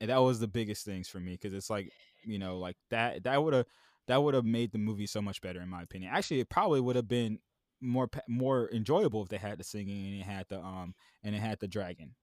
[0.00, 1.92] And that was the biggest things for me because it's like,
[2.24, 3.66] you know, like that that would have
[4.06, 6.12] that would have made the movie so much better in my opinion.
[6.14, 7.38] Actually, it probably would have been
[7.80, 11.40] more more enjoyable if they had the singing and it had the um and it
[11.40, 12.14] had the dragon.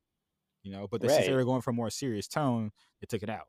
[0.64, 1.12] You know, but right.
[1.12, 3.46] since they were going for a more serious tone, they took it out.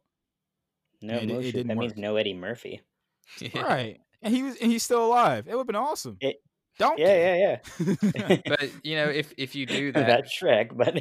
[1.01, 1.80] No, it, it, didn't that work.
[1.80, 2.82] means no Eddie Murphy.
[3.55, 3.99] right.
[4.20, 5.46] And he was and he's still alive.
[5.46, 6.16] It would have been awesome.
[6.20, 6.36] It,
[6.79, 6.99] don't.
[6.99, 8.37] Yeah, yeah, yeah.
[8.47, 10.76] but you know, if if you do that, that Shrek.
[10.76, 11.01] But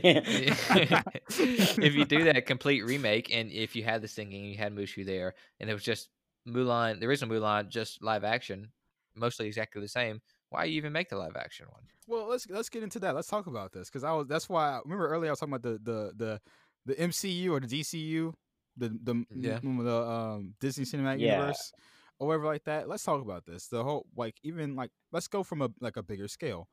[1.40, 5.06] if you do that complete remake, and if you had the singing, you had Mushu
[5.06, 6.10] there, and it was just
[6.48, 8.72] Mulan, the original Mulan, just live action,
[9.16, 10.22] mostly exactly the same.
[10.50, 11.84] Why you even make the live action one?
[12.08, 13.16] Well, let's let's get into that.
[13.16, 15.54] Let's talk about this because I was that's why I remember earlier I was talking
[15.54, 16.42] about the the the
[16.86, 18.34] the MCU or the DCU,
[18.78, 19.60] the the yeah.
[19.62, 21.36] the um, Disney Cinematic yeah.
[21.36, 21.74] Universe
[22.20, 22.88] or whatever like that.
[22.88, 23.68] Let's talk about this.
[23.68, 26.68] The whole like even like let's go from a like a bigger scale.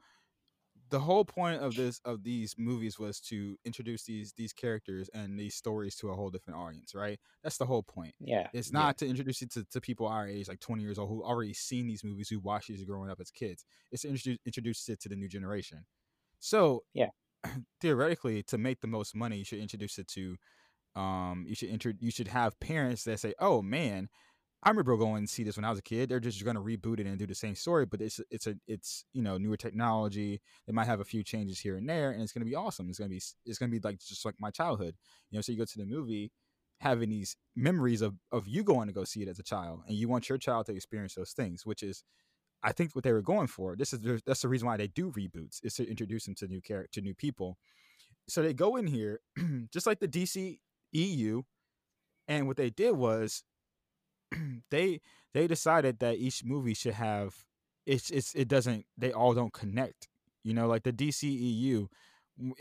[0.91, 5.39] The whole point of this of these movies was to introduce these these characters and
[5.39, 7.19] these stories to a whole different audience, right?
[7.43, 8.15] That's the whole point.
[8.21, 8.49] Yeah.
[8.53, 8.93] It's not yeah.
[8.93, 11.87] to introduce it to, to people our age, like 20 years old, who already seen
[11.87, 13.65] these movies, who watched these growing up as kids.
[13.91, 15.87] It's to introduce, introduce it to the new generation.
[16.39, 17.09] So yeah,
[17.81, 20.37] theoretically, to make the most money, you should introduce it to
[20.97, 24.09] um you should enter you should have parents that say, Oh man,
[24.65, 26.09] I remember going and see this when I was a kid.
[26.09, 28.55] They're just going to reboot it and do the same story, but it's it's a
[28.67, 30.41] it's you know newer technology.
[30.67, 32.89] They might have a few changes here and there, and it's going to be awesome.
[32.89, 34.95] It's going to be it's going to be like just like my childhood.
[35.31, 36.33] You know, so you go to the movie
[36.81, 39.97] having these memories of of you going to go see it as a child, and
[39.97, 42.03] you want your child to experience those things, which is
[42.63, 43.77] I think what they were going for.
[43.77, 46.63] This is that's the reason why they do reboots is to introduce them to new
[46.63, 47.59] character to new people.
[48.29, 49.21] So they go in here
[49.71, 50.59] just like the DC
[50.93, 51.43] EU,
[52.29, 53.45] and what they did was
[54.71, 55.01] they
[55.33, 57.35] they decided that each movie should have
[57.87, 60.09] it's it's it doesn't they all don't connect.
[60.43, 61.89] You know, like the DCEU,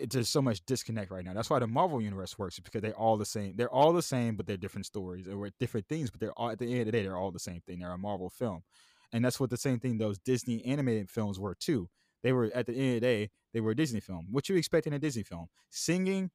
[0.10, 1.34] there's so much disconnect right now.
[1.34, 3.56] That's why the Marvel universe works because they're all the same.
[3.58, 6.10] They're all the same, but they're different stories or different things.
[6.10, 7.80] But they're all at the end of the day, they're all the same thing.
[7.80, 8.64] They're a Marvel film,
[9.12, 11.90] and that's what the same thing those Disney animated films were too.
[12.24, 14.28] They were at the end of the day, they were a Disney film.
[14.32, 15.48] What you expect in a Disney film?
[15.70, 16.32] Singing,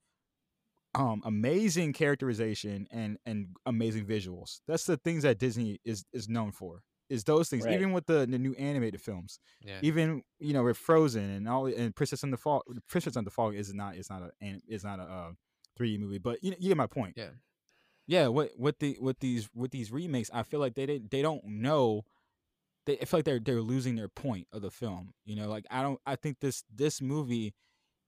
[0.94, 4.60] um amazing characterization and and amazing visuals.
[4.66, 6.82] That's the things that Disney is is known for.
[7.08, 7.72] Is those things right.
[7.72, 9.38] even with the, the new animated films.
[9.62, 9.78] Yeah.
[9.82, 13.30] Even you know with Frozen and all and Princess and the Frog Princess and the
[13.30, 15.30] Frog is not is not a is not a uh,
[15.78, 17.14] 3D movie, but you, you get my point.
[17.16, 17.30] Yeah.
[18.06, 21.20] Yeah, what with the with these with these remakes, I feel like they didn't they
[21.20, 22.04] don't know
[22.86, 25.12] they I feel like they're they're losing their point of the film.
[25.24, 27.54] You know, like I don't I think this this movie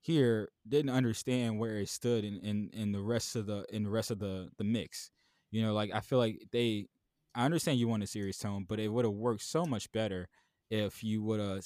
[0.01, 3.91] here didn't understand where it stood in, in, in the rest of the in the
[3.91, 5.11] rest of the the mix.
[5.51, 6.87] You know, like I feel like they.
[7.33, 10.29] I understand you want a serious tone, but it would have worked so much better
[10.69, 11.65] if you would have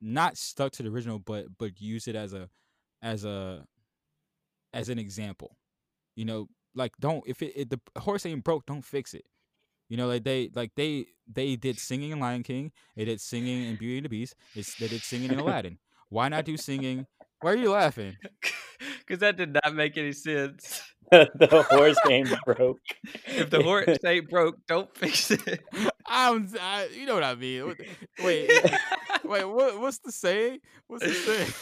[0.00, 2.50] not stuck to the original, but but use it as a
[3.02, 3.64] as a
[4.74, 5.56] as an example.
[6.16, 9.24] You know, like don't if it, if the horse ain't broke, don't fix it.
[9.88, 13.64] You know, like they like they they did singing in Lion King, they did singing
[13.64, 15.78] in Beauty and the Beast, it's, they did singing in Aladdin.
[16.08, 17.06] Why not do singing?
[17.40, 18.16] Why are you laughing?
[19.00, 20.82] Because that did not make any sense.
[21.10, 22.80] the horse ain't broke.
[23.36, 25.60] If the horse ain't broke, don't fix it.
[26.06, 27.74] I'm, I, you know what I mean.
[28.18, 28.52] Wait,
[29.24, 30.60] wait, what, what's the saying?
[30.86, 31.54] What's the saying?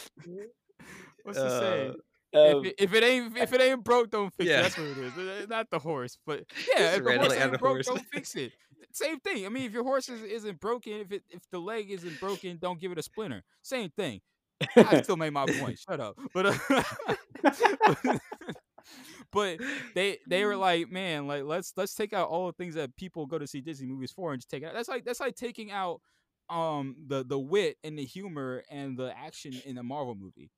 [1.23, 1.95] What's the saying?
[2.33, 4.57] Uh, Um, if, it, if it ain't if it ain't broke, don't fix Yeah.
[4.57, 4.61] it.
[4.63, 5.47] That's what it is.
[5.47, 6.43] Not the horse, but
[6.75, 7.85] yeah, if the horse ain't broke, horse.
[7.85, 8.53] don't fix it.
[8.91, 9.45] Same thing.
[9.45, 12.57] I mean, if your horse is, isn't broken, if it if the leg isn't broken,
[12.61, 13.43] don't give it a splinter.
[13.61, 14.21] Same thing.
[14.81, 15.79] I still made my point.
[15.79, 16.17] Shut up.
[16.33, 16.83] But uh,
[19.31, 19.59] but
[19.93, 23.25] they they were like, man, like let's let's take out all the things that people
[23.25, 24.73] go to see Disney movies for and just take it out.
[24.73, 26.01] That's like that's like taking out
[26.49, 30.51] um the the wit and the humor and the action in a Marvel movie.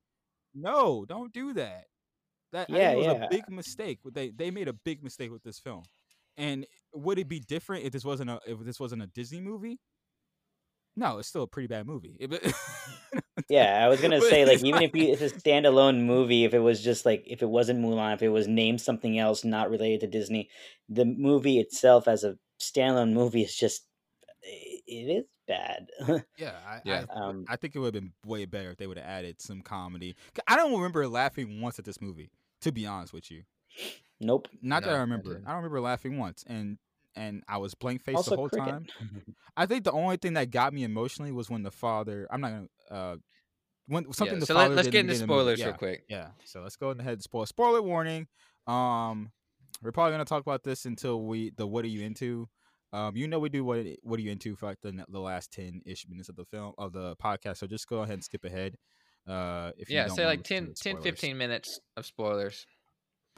[0.54, 1.84] No, don't do that.
[2.52, 3.12] That Yeah, was yeah.
[3.24, 4.00] a big mistake.
[4.12, 5.84] They they made a big mistake with this film.
[6.36, 9.78] And would it be different if this wasn't a if this wasn't a Disney movie?
[10.96, 12.16] No, it's still a pretty bad movie.
[13.48, 16.44] It- Yeah, I was gonna say like it's even if you, it's a standalone movie,
[16.44, 19.44] if it was just like if it wasn't Mulan, if it was named something else
[19.44, 20.50] not related to Disney,
[20.88, 23.86] the movie itself as a standalone movie is just
[24.42, 25.88] it is bad.
[26.38, 27.04] Yeah, I, Yeah.
[27.10, 29.40] I, Um, I think it would have been way better if they would have added
[29.40, 30.14] some comedy.
[30.46, 32.30] I don't remember laughing once at this movie,
[32.60, 33.42] to be honest with you.
[34.20, 34.48] nope.
[34.62, 35.30] Not that No, I I remember.
[35.30, 35.46] I, didn't.
[35.46, 36.78] don't remember laughing once, and
[37.16, 38.68] and I was blank faced the whole cricket.
[38.68, 38.86] time.
[39.56, 42.26] I think the only thing that got me emotionally was when the father.
[42.30, 42.68] I'm not gonna.
[42.90, 43.16] Uh,
[43.88, 45.66] when something yeah, so let, us get into spoilers Yeah.
[45.66, 46.04] real quick.
[46.08, 47.46] Yeah, so let's go ahead and spoil.
[47.46, 48.28] Spoiler warning.
[48.66, 49.32] Um,
[49.82, 52.48] we're probably gonna talk about this until we the what are you into.
[52.92, 55.52] Um, you know we do what what are you into for like the the last
[55.52, 57.58] ten ish minutes of the film of the podcast.
[57.58, 58.76] So just go ahead and skip ahead.
[59.26, 62.66] Uh, if you Yeah, say like listen 10, 10 15 minutes of spoilers,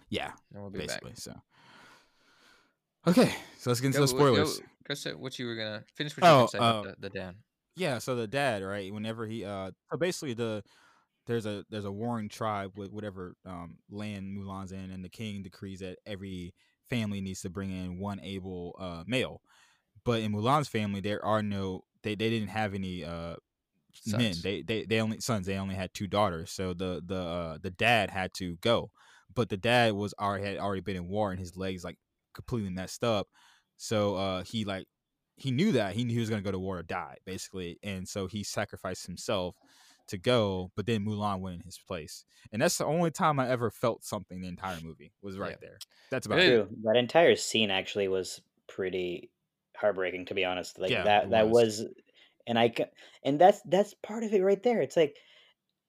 [0.08, 1.10] Yeah, and we'll be basically.
[1.10, 1.18] back.
[1.18, 1.34] So
[3.06, 4.60] okay, so let's get into Go, the spoilers.
[4.86, 6.16] Go, go what you were gonna finish.
[6.16, 7.36] What you were Oh, about uh, the, the down.
[7.76, 8.92] Yeah, so the dad, right?
[8.92, 10.62] Whenever he uh so basically the
[11.26, 15.42] there's a there's a warring tribe with whatever um land Mulan's in and the king
[15.42, 16.54] decrees that every
[16.90, 19.42] family needs to bring in one able uh male.
[20.04, 23.36] But in Mulan's family there are no they, they didn't have any uh
[24.06, 24.40] men.
[24.42, 26.50] They they they only sons, they only had two daughters.
[26.52, 28.90] So the the uh the dad had to go.
[29.34, 31.98] But the dad was already had already been in war and his legs like
[32.34, 33.28] completely messed up.
[33.76, 34.86] So uh he like
[35.40, 37.78] he knew that he knew he was going to go to war or die basically
[37.82, 39.56] and so he sacrificed himself
[40.06, 43.48] to go but then mulan went in his place and that's the only time i
[43.48, 46.44] ever felt something the entire movie was right there that's about Really?
[46.46, 46.76] it True.
[46.84, 49.30] That entire scene actually was pretty
[49.76, 50.78] heartbreaking, to be honest.
[50.78, 51.24] Like Yeah, that.
[51.24, 51.50] it That was.
[51.50, 51.86] was,
[52.46, 52.90] and I, ca-
[53.24, 54.80] and that's that's part of it right there.
[54.80, 55.16] It's like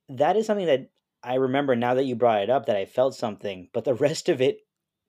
[0.10, 0.92] that is something that
[1.24, 4.30] I remember now that you brought it up that I felt something, but the rest
[4.30, 4.60] of it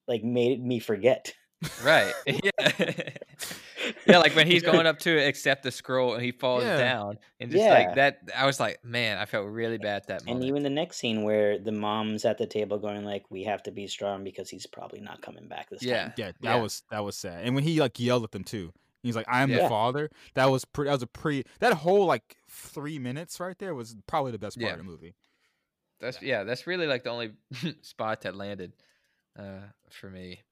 [0.09, 1.35] like made me forget.
[1.79, 2.17] Right.
[2.27, 3.11] Yeah.
[4.07, 6.77] yeah, like when he's going up to accept the scroll and he falls Yeah.
[6.77, 7.73] down and just Yeah.
[7.75, 10.71] like that I was like, man, I felt really bad at that And even the
[10.71, 14.25] next scene where the mom's at the table going like, "We have to be strong
[14.25, 16.05] because he's probably not coming back this Yeah.
[16.05, 16.57] time." yeah that Yeah.
[16.57, 18.73] was that was sad and when he like yelled at them too
[19.03, 22.37] he's like i'm the father that was pretty that was a pretty that whole like
[22.49, 24.73] three minutes right there was probably the best part Yeah.
[24.75, 25.15] of the movie
[26.01, 27.33] That's yeah, that's really like the only
[27.83, 28.73] spot that landed
[29.39, 30.43] uh for me.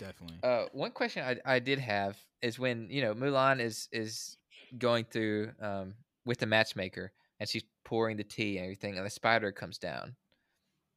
[0.00, 4.36] Definitely Uh, one question I, I did have is when you know Mulan is is
[4.78, 5.94] going through um,
[6.24, 10.16] with the matchmaker and she's pouring the tea and everything, and the spider comes down,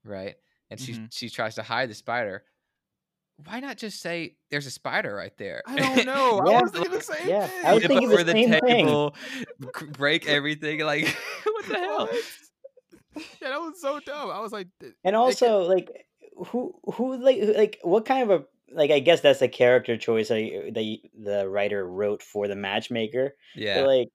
[0.06, 0.36] right?
[0.72, 1.08] And she Mhm.
[1.12, 2.44] she tries to hide the spider.
[3.46, 5.62] Why not just say there's a spider right there?
[5.68, 6.60] i don't know Yeah.
[6.60, 9.16] i was thinking the same Yeah, thing I was Flip thinking the the, same table,
[9.78, 10.80] c- break everything.
[10.82, 11.06] Like
[11.46, 12.08] what the hell?
[12.08, 12.24] What?
[13.42, 14.68] yeah that was so dumb i was like
[15.04, 15.90] And also, like,
[16.48, 18.46] who who like who- like what kind of a
[18.76, 18.92] like?
[18.92, 23.36] I guess that's a character choice that you- the writer wrote for the matchmaker.
[23.56, 24.08] Yeah, But like,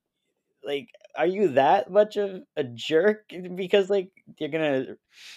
[0.65, 3.31] like, are you that much of a jerk?
[3.57, 4.97] Because like you're gonna,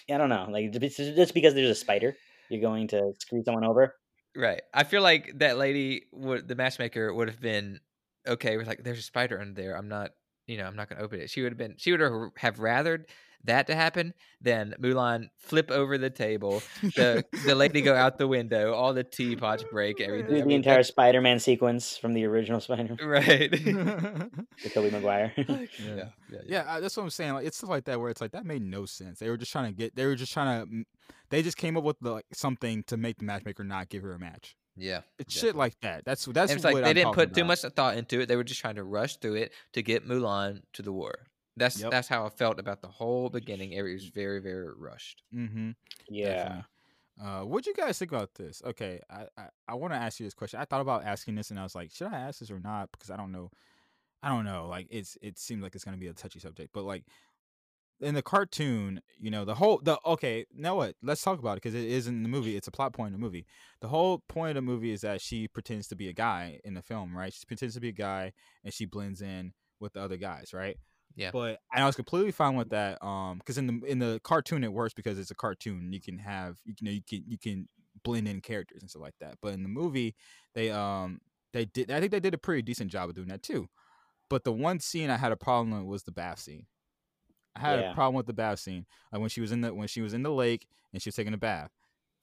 [0.09, 2.15] I don't know, like just because there's a spider,
[2.49, 3.95] you're going to screw someone over.
[4.35, 4.61] right.
[4.73, 7.79] I feel like that lady would the matchmaker would have been
[8.27, 9.75] okay with like there's a spider in there.
[9.77, 10.11] I'm not
[10.51, 11.29] you know I'm not gonna open it.
[11.29, 13.05] She would have been she would have have rathered
[13.45, 18.27] that to happen than Mulan flip over the table, the the lady go out the
[18.27, 20.29] window, all the teapots break, everything.
[20.29, 23.07] Do I the mean, entire that- Spider-Man sequence from the original Spider, Man.
[23.17, 23.51] right.
[24.63, 25.33] with Tobey Maguire.
[25.37, 25.65] yeah, Yeah.
[25.79, 26.39] yeah, yeah.
[26.45, 27.33] Yeah, I- that's what I'm saying.
[27.33, 29.17] Like it's stuff like that where it's like that made no sense.
[29.19, 29.95] They were just trying to get.
[29.95, 30.83] They were just trying to.
[31.31, 34.13] They just came up with the, like something to make the matchmaker not give her
[34.13, 34.55] a match.
[34.81, 35.49] Yeah, It's definitely.
[35.49, 36.05] shit like that.
[36.05, 38.19] That's that's And it's what like they I'm didn't talking put too much thought into
[38.21, 38.25] it.
[38.27, 41.13] They were just trying to rush through it to get Mulan to the war.
[41.57, 41.91] That's Yep.
[41.91, 43.73] that's how I felt about the whole beginning.
[43.73, 45.23] It was very very rushed.
[45.33, 45.71] Mm-hmm.
[46.09, 46.25] Yeah.
[46.33, 46.63] Definitely.
[47.21, 48.63] Uh, what do you guys think about this?
[48.65, 50.59] Okay, I I, I want to ask you this question.
[50.59, 52.91] I thought about asking this, and I was like, should I ask this or not?
[52.91, 53.51] Because I don't know.
[54.23, 54.67] I don't know.
[54.67, 57.03] Like it's it seems like it's gonna be a touchy subject, but like
[58.01, 60.45] in the cartoon, you know, the whole the okay.
[60.53, 60.95] Now what?
[61.01, 62.55] Let's talk about it because it is in the movie.
[62.55, 63.45] It's a plot point in the movie.
[63.81, 66.73] The whole point of the movie is that she pretends to be a guy in
[66.73, 67.33] the film, right?
[67.33, 68.33] She pretends to be a guy,
[68.63, 70.77] and she blends in with the other guys, right?
[71.15, 71.31] Yeah.
[71.31, 73.03] But and I was completely fine with that.
[73.03, 75.91] Um, because in the in the cartoon it works because it's a cartoon.
[75.91, 77.67] You can have you can you can you can
[78.03, 79.35] blend in characters and stuff like that.
[79.41, 80.15] But in the movie,
[80.53, 81.19] they um
[81.53, 83.67] they did I think they did a pretty decent job of doing that too.
[84.29, 86.65] But the one scene I had a problem with was the bath scene.
[87.55, 87.91] I had Yeah.
[87.91, 90.13] a problem with the bath scene, like when she was in the when she was
[90.13, 91.71] in the lake and she was taking a bath.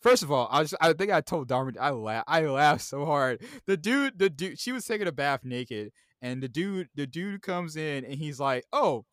[0.00, 3.04] First of all, I was I think I told Darwin I laugh I laughed so
[3.04, 3.42] hard.
[3.66, 7.42] The dude the dude she was taking a bath naked and the dude the dude
[7.42, 9.04] comes in and he's like, "Oh,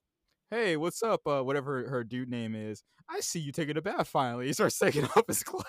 [0.51, 1.21] hey, what's up?
[1.27, 2.83] Uh, whatever her, her dude name is.
[3.09, 5.65] I see you taking a bath finally." He starts taking off his clothes.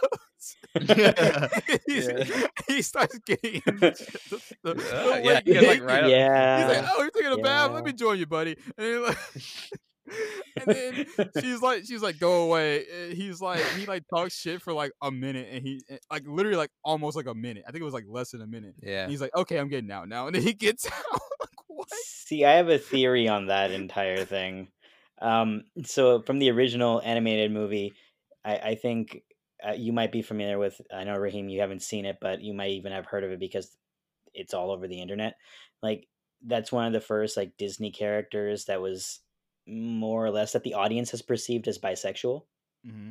[1.87, 2.47] He's- Yeah.
[2.69, 5.17] He starts getting the, the, the Uh,
[5.47, 6.59] yeah, lake like, right yeah.
[6.69, 7.71] He's like, "Oh, you're taking a bath.
[7.73, 9.19] Let me join you, buddy." And then, like,
[10.57, 11.07] and then
[11.41, 12.85] she's like, she's like, "Go away."
[13.15, 15.81] He's like, he like talks shit for like a minute, and he
[16.11, 17.65] like literally like almost like a minute.
[17.67, 18.75] I think it was like less than a minute.
[18.83, 19.03] Yeah.
[19.03, 21.21] And he's like, "Okay, I'm getting out now," and then he gets out.
[21.41, 21.89] like, what?
[22.05, 24.69] See, I have a theory on that entire thing.
[25.21, 27.95] Um, so from the original animated movie,
[28.45, 29.23] I, I think
[29.67, 30.81] uh, you might be familiar with.
[30.93, 33.41] I know Raheem, you haven't seen it, but you might even have heard of it
[33.41, 33.77] because
[34.35, 35.35] it's all over the internet.
[35.83, 36.09] Like
[36.45, 39.21] that's one of the first like Disney characters that was
[39.67, 42.43] more or less that the audience has perceived as bisexual.
[42.87, 43.11] Mm-hmm.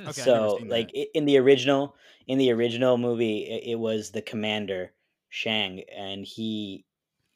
[0.00, 0.08] Hmm.
[0.08, 1.06] Okay, so like that.
[1.14, 1.94] in the original
[2.26, 4.92] in the original movie it, it was the commander
[5.28, 6.86] shang and he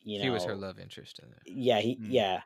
[0.00, 1.38] you know he was her love interest in it.
[1.44, 2.06] yeah he Mm.
[2.08, 2.40] yeah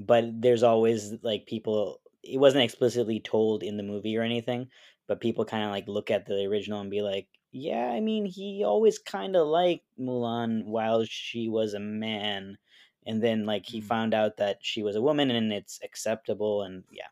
[0.00, 4.68] but there's always like people it wasn't explicitly told in the movie or anything
[5.06, 8.24] but people kind of like look at the original and be like yeah i mean
[8.26, 12.58] he always kind of liked mulan while she was a man
[13.06, 13.84] and then like he Mm.
[13.84, 17.08] found out that she was a woman and it's acceptable and yeah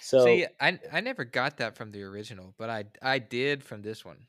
[0.00, 3.82] so See, I I never got that from the original, but I I did from
[3.82, 4.26] this one.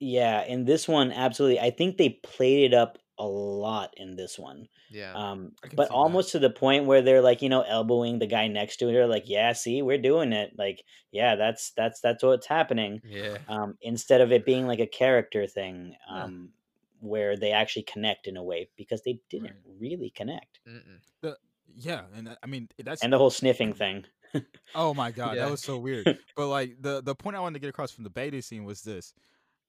[0.00, 1.58] Yeah, in this one, absolutely.
[1.60, 4.68] I think they played it up a lot in this one.
[4.88, 5.12] Yeah.
[5.12, 5.90] Um, but see that.
[5.90, 9.06] almost to the point where they're like, you know, elbowing the guy next to her,
[9.08, 10.52] like, yeah, see, we're doing it.
[10.56, 13.02] Like, yeah, that's that's that's what's happening.
[13.04, 13.38] yeah.
[13.48, 16.24] Um, instead of it being like a character thing, Yeah.
[16.24, 16.52] um,
[17.00, 20.60] where they actually connect in a way because they didn't really connect.
[20.68, 21.34] Mm-mm.
[21.76, 24.04] Yeah, and I mean that's And the whole sniffing thing.
[24.74, 25.44] oh my god, Yeah.
[25.44, 26.06] that was so weird.
[26.36, 28.82] but like the the point I wanted to get across from the bathing scene was
[28.82, 29.12] this: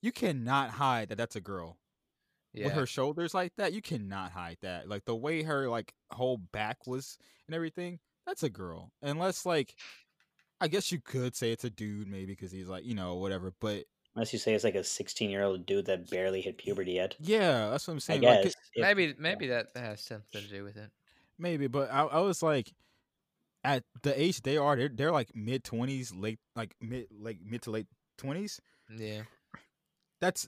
[0.01, 1.77] you cannot hide that that's a girl
[2.53, 2.65] Yeah.
[2.65, 3.73] with her shoulders like that.
[3.73, 4.88] You cannot hide that.
[4.88, 7.17] Like the way her like whole back was
[7.47, 7.99] and everything.
[8.25, 9.75] That's a girl, unless like.
[10.61, 13.53] I guess you could say it's a dude, maybe because he's like, you know, whatever.
[13.61, 13.86] But
[14.16, 17.16] Unless you say it's like a 16 year old dude that barely hit puberty yet.
[17.20, 18.22] yeah, that's what I'm I saying.
[18.22, 18.51] Like, guess.
[18.53, 20.89] it- if- maybe maybe that has something to do with it.
[21.38, 22.74] maybe, but I, I was like,
[23.64, 27.62] at the age they are, they're, they're like mid twenties, late, like mid, like mid
[27.64, 27.88] to late
[28.18, 28.60] twenties.
[28.97, 29.22] Yeah.
[30.20, 30.47] that's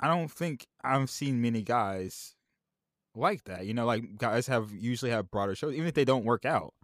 [0.00, 2.34] I don't think I've seen many guys
[3.14, 3.66] like that.
[3.66, 6.74] You know, like guys have usually have broader shoulders, even if they don't work out.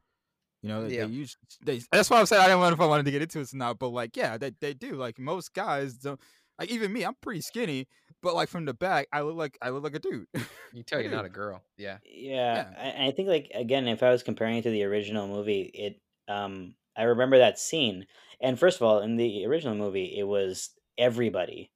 [0.62, 1.06] You know, they, Yeah.
[1.06, 3.22] they usually they, that's why I'm saying I don't know if I wanted to get
[3.22, 4.94] into it or not, but like yeah, they they do.
[4.94, 6.20] Like most guys don't
[6.58, 7.88] like even me, I'm pretty skinny,
[8.22, 10.26] but like from the back, I look like I look like a dude.
[10.72, 11.62] You tell you're not a girl.
[11.76, 11.96] Yeah.
[12.04, 15.62] Yeah, I, I think like again, if I was comparing it to the original movie,
[15.74, 16.00] it
[16.32, 18.06] um I remember that scene.
[18.40, 21.72] And first of all, in the original movie, it was everybody.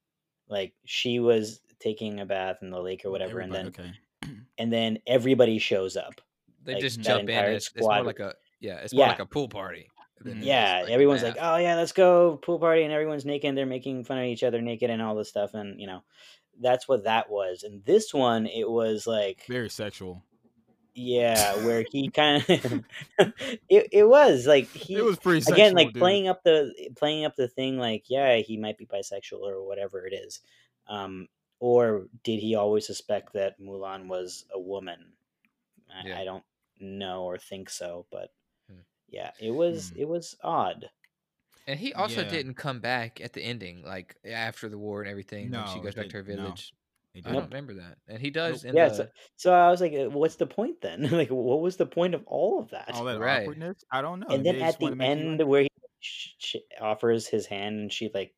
[0.48, 3.90] Like she was taking a bath in the lake or whatever, and then okay.
[4.58, 6.20] and then everybody shows up.
[6.62, 7.44] They Like, just jump in.
[7.46, 8.34] it's, it's more like a
[8.64, 8.76] yeah.
[8.78, 9.10] It's more Yeah.
[9.10, 9.88] like a pool party.
[10.20, 13.24] than it is, Yeah, like, everyone's like, "Oh yeah, let's go pool party," and everyone's
[13.26, 13.48] naked.
[13.48, 16.02] and They're making fun of each other naked and all this stuff, and you know,
[16.60, 17.62] that's what that was.
[17.62, 20.22] And this one, it was like Very sexual.
[20.94, 22.84] Yeah, where he kind of
[23.68, 26.00] it, it was like he it was pretty sexual, again like dude.
[26.00, 30.06] playing up the playing up the thing like yeah he might be bisexual or whatever
[30.06, 30.40] it is
[30.88, 31.26] um
[31.58, 35.12] or did he always suspect that Mulan was a woman
[35.92, 36.18] I, Yeah.
[36.20, 36.44] I don't
[36.78, 38.30] know or think so but.
[39.14, 40.00] Yeah it was Hmm.
[40.00, 40.90] it was odd
[41.66, 42.28] And he also Yeah.
[42.28, 45.50] didn't come back at the ending, like after the war and everything.
[45.50, 46.74] when she goes back it- to her village.
[47.14, 47.34] They I didn't.
[47.36, 47.96] don't remember that.
[48.08, 50.80] And he does in yeah the so, so I was like uh, what's the point
[50.82, 53.42] then like what was the point of all of that All that Right.
[53.44, 53.82] awkwardness.
[53.90, 54.26] I don't know.
[54.28, 55.68] and Maybe then at the wanna you end where he
[56.00, 58.34] sh- sh- offers his hand and she like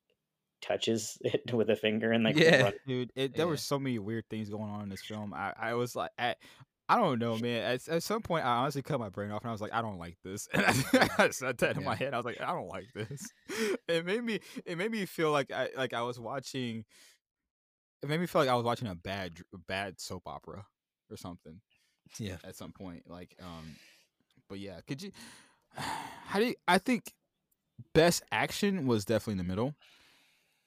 [0.61, 2.70] touches it with a finger and like Yeah.
[2.87, 3.11] dude.
[3.16, 3.51] It, there Yeah.
[3.51, 5.35] were so many weird things going on in this film.
[5.35, 6.39] I, I was like, at,
[6.89, 7.62] I don't know, man.
[7.64, 9.82] At, at some point, I honestly cut my brain off, and I was like, I
[9.82, 10.47] don't like this.
[10.55, 12.14] And I, I said that in my head.
[12.14, 13.26] I was like, I don't like this.
[13.89, 16.84] It made me, it made me feel like I, like I was watching.
[18.03, 20.66] It made me feel like I was watching a bad, bad soap opera
[21.11, 21.61] or something
[22.18, 22.37] Yeah.
[22.45, 23.05] at some point.
[23.09, 23.76] Like, um,
[24.49, 25.12] but yeah, could you?
[25.74, 26.55] How do you?
[26.68, 27.12] I think
[27.95, 29.74] best action was definitely in the middle,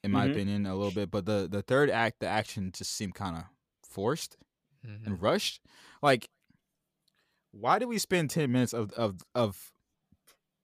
[0.02, 0.30] in my Mhm.
[0.32, 1.10] opinion, a little bit.
[1.10, 3.44] But the the third act, the action just seemed kind of
[3.88, 4.36] forced
[4.86, 5.06] Mhm.
[5.06, 5.60] and rushed.
[6.02, 6.28] Like,
[7.52, 9.72] why do we spend ten minutes of of of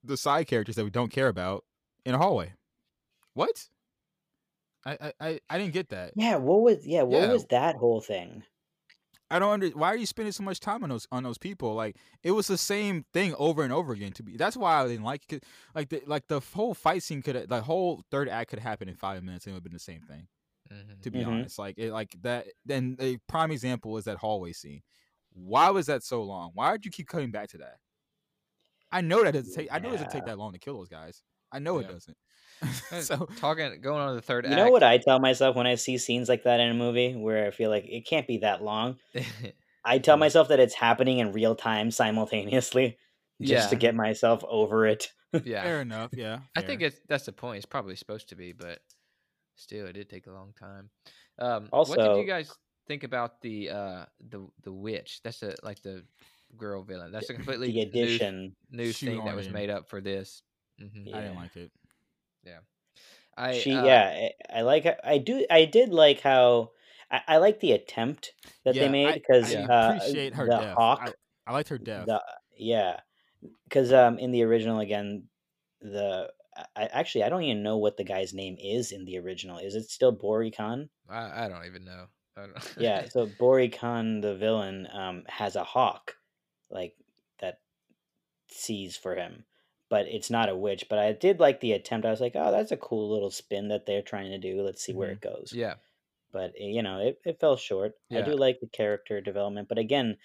[0.05, 1.65] the side characters that we don't care about
[2.05, 2.55] in a hallway?
[3.35, 3.69] What?
[4.85, 6.15] I I I, I didn't get that.
[6.17, 7.33] Yeah, what was yeah, what Yeah.
[7.33, 8.45] was that whole thing?
[9.29, 9.69] I don't under.
[9.71, 11.75] Why are you spending so much time on those on those people?
[11.75, 14.13] Like it was the same thing over and over again.
[14.13, 15.43] To be that's why I didn't like it.
[15.43, 18.89] 'cause, Like the like the whole fight scene could the whole third act could happen
[18.89, 20.29] in five minutes and it would have been the same thing.
[20.71, 21.03] Mhm.
[21.03, 21.27] To be Mhm.
[21.29, 22.47] honest, like it like that.
[22.65, 24.83] Then a prime example is that hallway scene.
[25.33, 26.51] Why was that so long?
[26.55, 27.79] Why did you keep coming back to that?
[28.91, 29.69] I know that doesn't take.
[29.73, 31.23] I know it doesn't take that long to kill those guys.
[31.53, 31.87] I know Yeah.
[31.89, 32.17] it doesn't.
[33.03, 34.57] So talking going on to the third You act.
[34.57, 37.47] know what I tell myself when I see scenes like that in a movie where
[37.47, 38.99] I feel like it can't be that long?
[39.85, 42.97] I tell myself that it's happening in real time simultaneously
[43.43, 45.13] just to get myself over it.
[45.45, 45.63] yeah.
[45.63, 46.11] fair enough.
[46.15, 47.59] Yeah, I think it's that's the point.
[47.59, 48.81] It's probably supposed to be, but
[49.57, 50.91] still, it did take a long time.
[51.39, 52.51] Um, what did you guys
[52.87, 55.21] think about the uh the the witch?
[55.25, 56.05] That's a like the
[56.57, 57.13] girl villain.
[57.13, 58.55] That's a completely the addition.
[58.71, 60.43] new She thing that was wanted- made up for this.
[60.79, 61.73] hmm I didn't like it.
[62.45, 62.59] Yeah,
[63.37, 66.71] I she uh, yeah, I, I like I do I did like how
[67.11, 68.33] I, I like the attempt
[68.65, 70.77] that Yeah, they made because I uh, appreciate her the death.
[70.77, 71.01] hawk
[71.47, 72.07] I, I liked her death.
[72.07, 72.23] The,
[72.57, 73.01] yeah,
[73.65, 75.25] because um, in the original again,
[75.81, 76.31] the
[76.75, 79.59] I, actually I don't even know what the guy's name is in the original.
[79.59, 80.89] Is it still Bori Khan?
[81.09, 82.07] I, I don't even know.
[82.37, 86.15] I don't Yeah, so Bori Khan, the villain, um, has a hawk,
[86.71, 86.95] like
[87.41, 87.61] that
[88.49, 89.45] sees for him,
[89.89, 90.87] but it's not a witch.
[90.89, 92.07] But I did like the attempt.
[92.07, 94.63] I was like, oh, that's a cool little spin that they're trying to do.
[94.63, 95.53] Let's see where it goes.
[95.55, 95.75] yeah.
[96.33, 97.93] But eh, you know, it, it fell short.
[98.13, 100.17] I do like the character development, but again,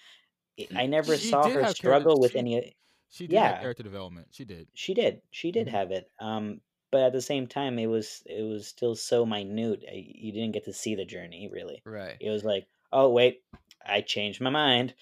[0.76, 2.76] I never She saw her struggle with she- any.
[3.12, 3.60] She did have Yeah.
[3.60, 4.28] character development.
[4.32, 4.66] She did.
[4.74, 5.20] She did.
[5.30, 5.70] She did Mhm.
[5.70, 6.10] have it.
[6.18, 6.60] Um,
[6.90, 9.84] but at the same time, it was it was still so minute.
[9.88, 11.80] I- You didn't get to see the journey really.
[11.84, 12.16] Right.
[12.20, 13.42] It was like, oh wait,
[13.86, 14.94] I changed my mind.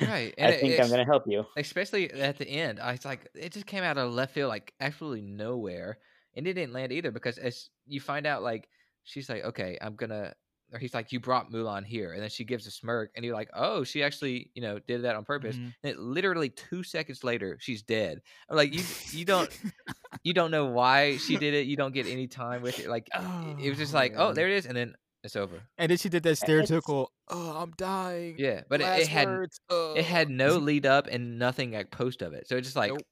[0.00, 0.34] Right.
[0.38, 1.46] I And it- think I'm gonna help you.
[1.56, 2.78] especially at the end.
[2.78, 5.98] I was like, it just came out of left field, like absolutely nowhere,
[6.34, 8.68] and it didn't land either because as you find out, like
[9.04, 10.34] she's like, okay, I'm gonna,
[10.72, 13.34] or he's like, you brought Mulan here, and then she gives a smirk, and you're
[13.34, 15.56] like, oh, she actually, you know, did that on purpose.
[15.56, 15.74] Mhm.
[15.82, 18.20] And it literally two seconds later, she's dead.
[18.50, 18.82] I'm like, you,
[19.18, 19.48] you don't,
[20.24, 21.66] you don't know why she did it.
[21.66, 22.88] You don't get any time with it.
[22.88, 25.60] Like it- it was just Oh, like, oh, there it is, and then it's over.
[25.78, 29.28] And then she did that It's- stereotypical, "Oh, I'm dying." Yeah, but it, it had
[29.28, 32.48] words, it had uh." no lead up and nothing like post of it.
[32.48, 33.02] So it's just like, Nope.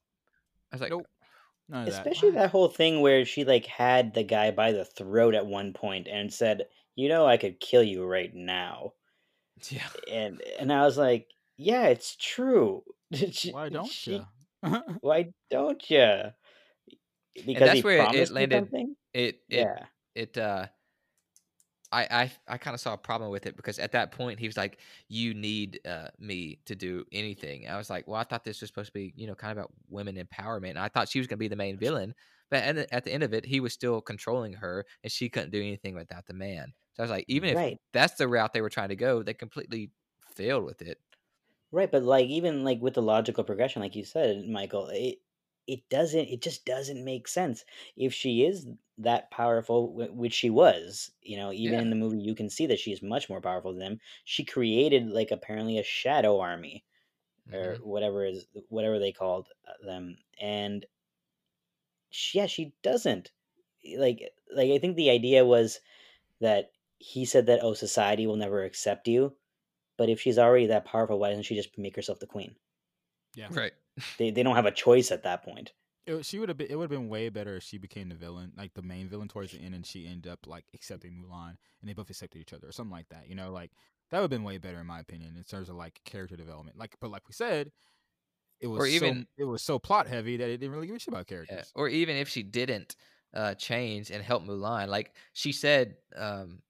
[0.71, 1.05] I was like, Nope.
[1.67, 1.97] None of that.
[2.05, 5.73] Especially that whole thing where she like had the guy by the throat at one
[5.73, 6.65] point and said,
[6.95, 8.93] "You know, I could kill you right now."
[9.69, 9.87] yeah.
[10.11, 11.27] And and I was like,
[11.57, 12.83] "Yeah, it's true."
[13.31, 14.25] She- Why don't she-
[14.63, 14.81] you?
[15.01, 16.31] Why don't you?
[17.35, 18.95] Because that's he where it- it landed- something.
[19.13, 19.85] it it Yeah.
[20.15, 20.67] it uh
[21.91, 22.07] I
[22.47, 24.57] I I kind of saw a problem with it because at that point he was
[24.57, 28.59] like, "You need uh, me to do anything." I was like, "Well, I thought this
[28.61, 31.19] was supposed to be, you know, kind of about women empowerment." And I thought she
[31.19, 32.15] was going to be the main villain,
[32.49, 35.29] but at the, at the end of it, he was still controlling her, and she
[35.29, 36.73] couldn't do anything without the man.
[36.95, 37.79] So I was like, even if Right.
[37.93, 39.91] that's the route they were trying to go, they completely
[40.35, 40.99] failed with it.
[41.71, 45.21] Right, but like even like with the logical progression, like you said, Michael, it
[45.67, 47.65] it doesn't it just doesn't make sense.
[47.95, 48.67] If she is
[48.97, 51.81] that powerful, which she was, you know, even Yeah.
[51.81, 53.99] in the movie, you can see that she's much more powerful than them.
[54.23, 56.85] She created like apparently a shadow army
[57.53, 57.83] or Mhm.
[57.83, 60.85] whatever is whatever they called uh, them, and
[62.09, 63.31] she, yeah, she doesn't
[63.97, 64.21] like
[64.53, 65.79] like I think the idea was
[66.41, 69.35] that he said that oh society will never accept you
[69.97, 72.53] but if she's already that powerful, why doesn't she just make herself the queen?
[73.35, 73.47] yeah.
[73.49, 73.71] Right.
[74.17, 75.71] They they don't have a choice at that point.
[76.05, 76.67] It, she would have been.
[76.69, 79.29] It would have been way better if she became the villain, like the main villain
[79.29, 82.51] towards the end, and she ended up like accepting Mulan, and they both accepted each
[82.51, 83.29] other, or something like that.
[83.29, 83.71] You know, like
[84.11, 86.77] that would have been way better in my opinion in terms of like character development.
[86.77, 87.71] Like, but like we said,
[88.59, 90.97] it was Or even- so, it was so plot heavy that it didn't really give
[90.97, 91.37] a shit about Yeah.
[91.37, 91.71] characters.
[91.73, 92.95] Or even if she didn't
[93.33, 96.61] uh, change and help Mulan, like she said, um,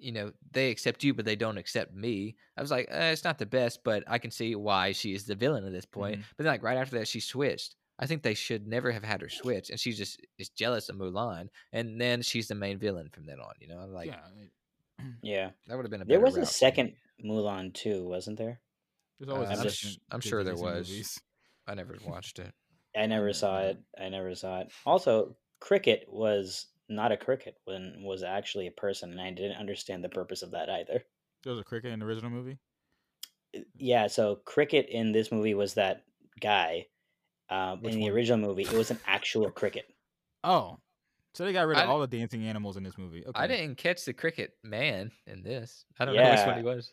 [0.00, 2.36] you know, they accept you, but they don't accept me.
[2.56, 5.24] I was like, eh, it's not the best, but I can see why she is
[5.26, 6.20] the villain at this point.
[6.20, 6.24] Mhm.
[6.36, 7.76] But then, like right after that, she switched.
[7.98, 10.96] I think they should never have had her switch, and she just is jealous of
[10.96, 13.52] Mulan, and then she's the main villain from then on.
[13.60, 14.52] You know, like yeah, it-
[15.22, 16.04] Yeah, that would have been a.
[16.06, 16.94] there was a route for second
[17.24, 18.60] Mulan too, wasn't there?
[19.18, 20.88] there's always Uh, a I'm second sh- I'm sure there was.
[20.88, 21.20] movies.
[21.66, 22.54] I never watched it.
[22.96, 23.78] I never saw it.
[23.98, 24.72] I never saw it.
[24.86, 30.04] Also, cricket was not a cricket when was actually a person, and I didn't understand
[30.04, 31.04] the purpose of that either.
[31.42, 32.58] There was a cricket in the original movie.
[33.74, 36.04] Yeah, so cricket in this movie was that
[36.40, 36.86] guy.
[37.48, 38.12] Um, in the one?
[38.12, 39.86] original movie, it was an actual cricket.
[40.44, 40.78] Oh,
[41.34, 43.24] so they got rid of di- all the dancing animals in this movie.
[43.26, 43.40] Okay.
[43.40, 45.84] I didn't catch the cricket man in this.
[45.98, 46.92] I don't know which one he was.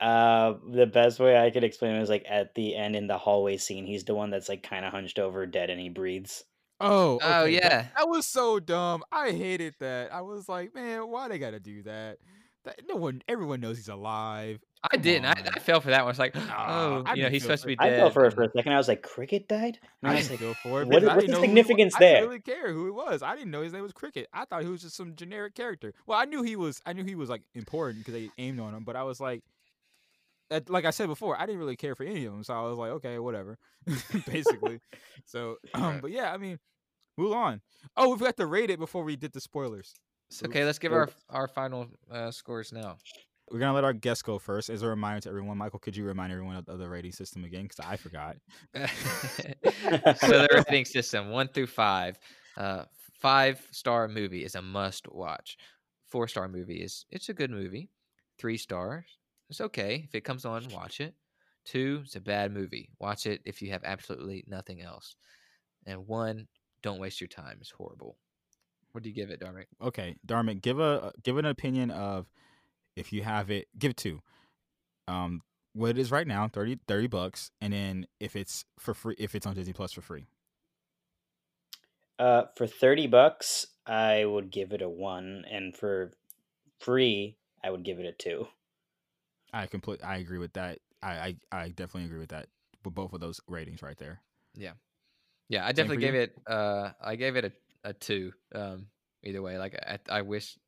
[0.00, 3.16] Uh, the best way I could explain it is like at the end in the
[3.16, 6.44] hallway scene, he's the one that's like kind of hunched over, dead, and he breathes.
[6.80, 7.86] Oh, Oh, okay, that- yeah.
[7.96, 9.02] that, was so dumb.
[9.12, 10.12] I hated that.
[10.12, 12.18] I was like, man, why they gotta do that?
[12.64, 14.58] That no one, everyone knows he's alive.
[14.90, 15.26] I didn't.
[15.26, 15.34] I.
[15.54, 16.06] I fell for that one.
[16.06, 17.80] I was like, oh, I you know, he's supposed to be it.
[17.80, 17.98] I dead.
[18.00, 18.72] fell for it for a second.
[18.72, 19.78] I was like, cricket died.
[20.02, 20.88] And I I was like, feel for it.
[20.88, 22.72] what because I what's didn't the significance who he wa- significance I didn't really care
[22.72, 23.22] who he was.
[23.22, 24.28] I didn't know his name was Cricket.
[24.32, 25.92] I thought he was just some generic character.
[26.06, 26.80] Well, I knew he was.
[26.86, 28.84] I knew he was like important because they aimed on him.
[28.84, 29.44] But I was like, at-
[30.68, 32.44] like I said before, I didn't really care for any of them.
[32.44, 33.58] So I was like, okay, whatever,
[34.30, 34.80] basically.
[35.24, 36.58] so, um, but yeah, I mean,
[37.16, 37.60] move on.
[37.96, 39.94] Oh, we forgot to rate it before we did the spoilers.
[40.30, 42.96] So, okay, let's give our our final uh, scores now.
[43.50, 44.70] We're gonna let our guests go first.
[44.70, 47.44] As a reminder to everyone, Michael, could you remind everyone of, of the rating system
[47.44, 47.64] again?
[47.64, 48.36] Because I forgot.
[48.74, 52.18] so the rating system one through five.
[52.56, 52.84] Uh,
[53.20, 55.56] five star movie is a must watch.
[56.08, 57.90] Four star movie is it's a good movie.
[58.38, 59.04] Three stars,
[59.48, 61.14] it's okay if it comes on, watch it.
[61.64, 62.90] Two, it's a bad movie.
[62.98, 65.16] Watch it if you have absolutely nothing else.
[65.86, 66.46] And one,
[66.82, 67.58] don't waste your time.
[67.60, 68.16] It's horrible.
[68.92, 69.66] What do you give it, Darmic?
[69.82, 72.30] Okay, Darmic, give a give an opinion of
[72.96, 73.66] if you have it.
[73.78, 74.20] Give it two.
[75.08, 75.42] Um,
[75.72, 79.34] what it is right now, 30, 30 bucks, and then if it's for free, if
[79.34, 80.26] it's on Disney Plus for free.
[82.18, 86.12] Uh, for thirty bucks, I would give it a one, and for
[86.78, 88.46] free, I would give it a two.
[89.54, 90.00] I complete.
[90.04, 90.80] I agree with that.
[91.02, 92.48] I, I I definitely agree with that.
[92.84, 94.20] With both of those ratings right there.
[94.54, 94.72] Yeah,
[95.48, 95.64] yeah.
[95.64, 96.20] I definitely gave you?
[96.22, 96.36] it.
[96.46, 97.52] Uh, I gave it a,
[97.90, 98.32] a two.
[98.54, 98.86] Um,
[99.22, 100.58] either way, like I, I wish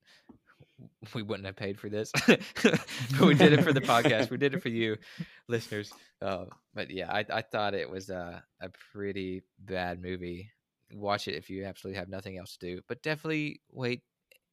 [1.14, 4.30] we wouldn't have paid for this, but we did it for the podcast.
[4.30, 4.96] We did it for you,
[5.48, 5.92] listeners.
[6.22, 10.50] Uh, but yeah, I, I thought it was a a pretty bad movie.
[10.92, 14.02] Watch it if you absolutely have nothing else to do, but definitely wait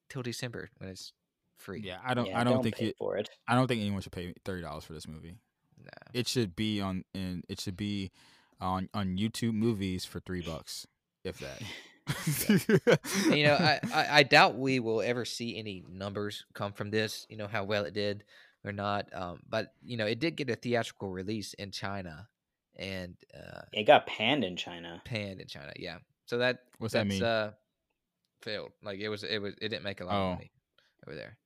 [0.10, 1.14] till December when it's
[1.58, 1.82] free.
[1.84, 2.28] Yeah, I don't.
[2.28, 2.94] yeah, I don't, think pay you.
[2.98, 3.30] for it.
[3.48, 5.36] I don't think anyone should pay thirty dollars for this movie.
[5.84, 5.90] Nah.
[6.14, 7.04] It should be on.
[7.14, 8.12] In it should be
[8.62, 10.88] on on YouTube movies for three bucks,
[11.24, 11.62] if that.
[12.50, 16.92] And, you know, I, I, I doubt we will ever see any numbers come from
[16.92, 17.26] this.
[17.30, 18.26] You know how well it did
[18.66, 19.08] or not.
[19.14, 22.28] Um, but you know, it did get a theatrical release in China
[22.76, 25.02] and uh, It got panned in China.
[25.06, 25.72] panned in China.
[25.78, 27.24] Yeah, so that What's that that's, mean?
[27.24, 27.52] Uh,
[28.42, 28.72] failed.
[28.84, 30.32] Like it was, it was, it didn't make a lot Oh.
[30.32, 30.52] of money
[31.08, 31.38] over there.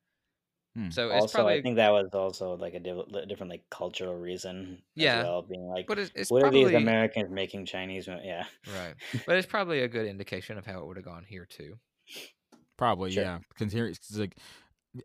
[0.77, 0.91] Hmm.
[0.91, 3.63] So it's also, probably, I think that was also like a div- li- different like
[3.71, 4.77] cultural reason.
[4.93, 5.19] Yeah.
[5.19, 8.07] as well, being like, but it's, it's what probably are these Americans making Chinese?
[8.07, 8.93] Yeah, right.
[9.25, 11.79] But it's probably a good indication of how it would have gone here too.
[12.77, 13.23] Probably, Sure.
[13.23, 13.39] yeah.
[13.49, 14.37] Because here, it's like,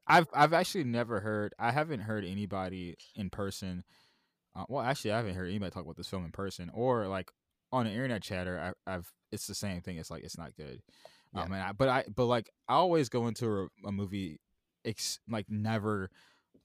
[0.06, 1.54] I've I've actually never heard.
[1.58, 3.82] I haven't heard anybody in person.
[4.54, 7.30] Uh, well, actually, I haven't heard anybody talk about this film in person or like
[7.72, 8.74] on an internet chatter.
[8.86, 9.96] I, I've it's the same thing.
[9.96, 10.82] It's like it's not good.
[11.34, 11.42] Yeah.
[11.44, 14.38] Um, and I, but I but like I always go into a, a movie,
[14.84, 16.10] ex, like never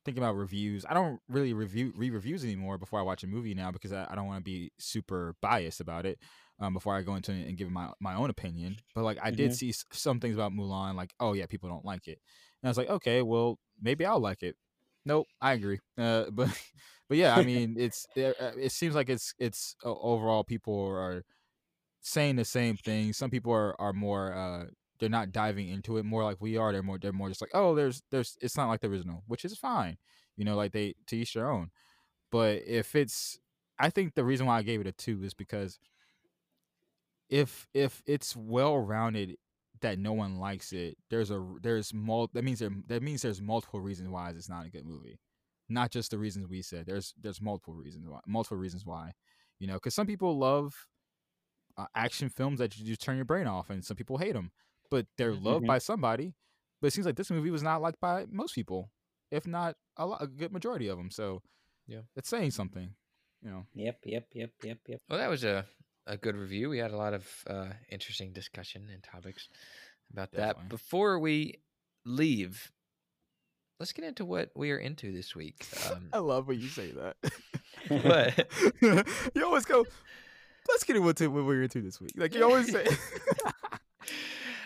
[0.06, 0.86] thinking about reviews.
[0.88, 4.08] I don't really review re reviews anymore before I watch a movie now because I,
[4.10, 6.20] I don't want to be super biased about it.
[6.60, 9.30] Um, before I go into it and give my my own opinion, but like I
[9.32, 9.56] did Mhm.
[9.56, 12.20] see some things about Mulan, like oh yeah, people don't like it,
[12.62, 14.56] and I was like, okay, well maybe I'll like it.
[15.06, 15.80] Nope, I agree.
[15.98, 16.50] Uh, but
[17.10, 20.88] but yeah, I mean, it's it, uh, it seems like it's it's uh, overall people
[20.88, 21.24] are
[22.02, 23.14] saying the same thing.
[23.14, 24.66] Some people are are more uh
[25.00, 26.72] they're not diving into it more like we are.
[26.72, 29.46] They're more they're more just like oh there's there's it's not like the original, which
[29.46, 29.98] is fine.
[30.36, 31.72] You know, like they to each their own.
[32.32, 33.40] But if it's,
[33.80, 35.80] I think the reason why I gave it a two is because
[37.30, 39.38] if if it's well rounded
[39.82, 43.42] that no one likes it, there's a there's mul that means there that means there's
[43.42, 45.20] multiple reasons why it's not a good movie,
[45.70, 46.86] not just the reasons we said.
[46.86, 49.14] There's there's multiple reasons why multiple reasons why,
[49.60, 50.74] you know, because some people love
[51.78, 54.52] uh, action films that you just turn your brain off, and some people hate them,
[54.90, 55.68] but they're loved Mhm.
[55.68, 56.34] by somebody.
[56.82, 58.92] But it seems like this movie was not liked by most people,
[59.32, 61.10] if not a lot, a good majority of them.
[61.12, 61.42] So
[61.88, 62.02] Yeah.
[62.16, 62.96] it's saying something,
[63.42, 63.66] you know.
[63.74, 65.02] yep, yep, yep, yep, yep.
[65.10, 65.66] Well, that was a,
[66.06, 66.70] a good review.
[66.70, 69.50] We had a lot of uh, interesting discussion and topics
[70.12, 70.64] about Definitely.
[70.64, 70.70] that.
[70.70, 71.56] Before we
[72.06, 72.72] leave,
[73.80, 75.66] let's get into what we are into this week.
[75.92, 77.18] Um, I love when you say that.
[77.90, 78.52] What?
[79.36, 79.86] you always go.
[80.68, 82.12] let's get into what we're into this week.
[82.18, 82.86] Like you always say.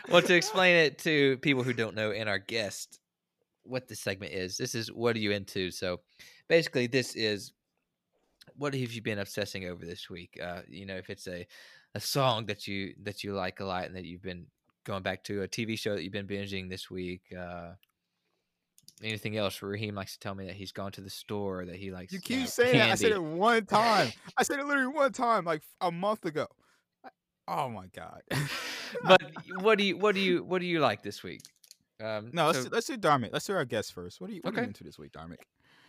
[0.09, 2.99] well, to explain it to people who don't know and our guest,
[3.63, 5.71] what this segment is, this is what are you into?
[5.71, 5.99] So,
[6.47, 7.51] basically, this is
[8.55, 10.39] what have you been obsessing over this week?
[10.41, 11.45] Uh, you know, if it's a
[11.93, 14.45] a song that you that you like a lot and that you've been
[14.83, 17.21] going back to, a TV show that you've been binging this week.
[17.37, 17.73] Uh,
[19.03, 19.61] anything else?
[19.61, 22.13] Raheem likes to tell me that he's gone to the store, that he likes.
[22.13, 22.91] You keep saying that.
[22.91, 24.11] I said it one time.
[24.37, 26.47] I said it literally one time, like a month ago.
[27.47, 28.21] Oh my god.
[29.03, 29.21] but
[29.61, 31.41] what do you what do you what do you like this week?
[32.03, 33.29] Um, no, let's so- let's do Darmic.
[33.31, 34.19] Let's do our guest first.
[34.19, 35.37] What are you what are you into this week, Darmic?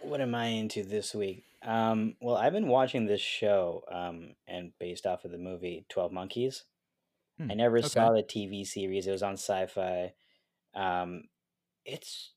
[0.00, 1.44] What am I into this week?
[1.64, 6.12] Um, well, I've been watching this show, um, and based off of the movie Twelve
[6.12, 6.64] Monkeys.
[7.38, 7.88] Hmm, I never okay.
[7.88, 9.06] saw the TV series.
[9.06, 10.12] It was on Sci-Fi.
[10.74, 11.24] Um,
[11.84, 12.32] it's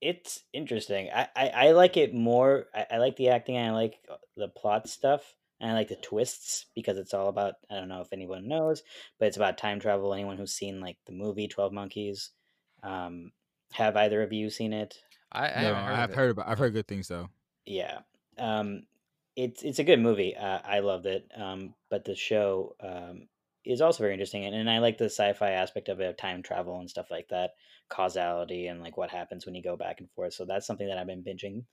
[0.00, 1.10] it's interesting.
[1.14, 2.66] I, I, I like it more.
[2.74, 5.88] I, I like the acting and I like uh, the plot stuff and I like
[5.88, 7.54] the twists because it's all about.
[7.70, 8.82] I don't know if anyone knows,
[9.18, 10.12] but it's about time travel.
[10.12, 12.30] Anyone who's seen like the movie Twelve Monkeys,
[12.82, 13.32] um,
[13.72, 14.98] have either of you seen it?
[15.32, 16.16] I, I no, haven't heard I've it.
[16.16, 16.48] heard about.
[16.48, 17.28] I've heard good things though.
[17.64, 17.98] Yeah.
[18.38, 18.82] Um,
[19.34, 20.36] it's it's a good movie.
[20.36, 21.30] Uh, I loved it.
[21.36, 23.28] Um, but the show um,
[23.64, 26.80] is also very interesting, and, and I like the sci-fi aspect of it, time travel
[26.80, 27.50] and stuff like that,
[27.88, 30.34] causality and like what happens when you go back and forth.
[30.34, 31.64] So that's something that I've been binging.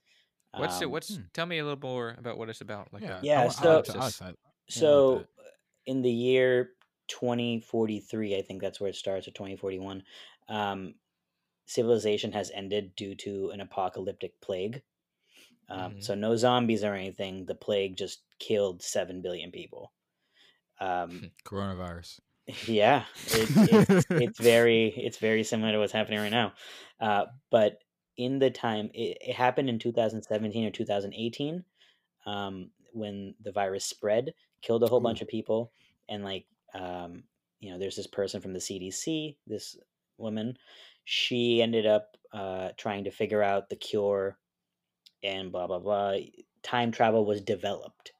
[0.58, 0.84] What's it?
[0.86, 1.22] Um, What's hmm.
[1.32, 2.92] tell me a little more about what it's about?
[2.92, 3.78] Like, Yeah, a- Yeah, I, so- I.
[3.78, 4.20] I, Synopsis.
[4.20, 4.36] like that.
[4.36, 5.24] Yeah, I So
[5.86, 6.70] in the year
[7.08, 10.02] 2043, I think that's where it starts, or 2041,
[10.48, 10.94] um,
[11.66, 14.82] civilization has ended due to an apocalyptic plague.
[15.68, 16.02] Um, Mhm.
[16.02, 17.46] So no zombies or anything.
[17.46, 19.92] The plague just killed seven billion people.
[20.80, 22.20] Um, coronavirus.
[22.66, 26.52] yeah, it, it's, it's very it's very similar to what's happening right now.
[27.00, 27.78] Uh, but
[28.16, 31.64] in the time, it, it happened in 2017 or 2018
[32.26, 35.72] um, when the virus spread, killed a whole bunch of people,
[36.08, 37.24] and like um,
[37.60, 39.76] you know, there's this person from the CDC, this
[40.18, 40.56] woman.
[41.04, 44.38] She ended up uh, trying to figure out the cure,
[45.22, 46.16] and blah blah blah.
[46.62, 48.12] Time travel was developed.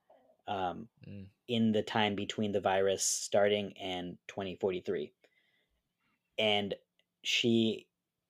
[0.47, 1.27] Um, Mm.
[1.49, 5.13] in the time between the virus starting and 2043
[6.39, 6.75] and
[7.23, 7.87] she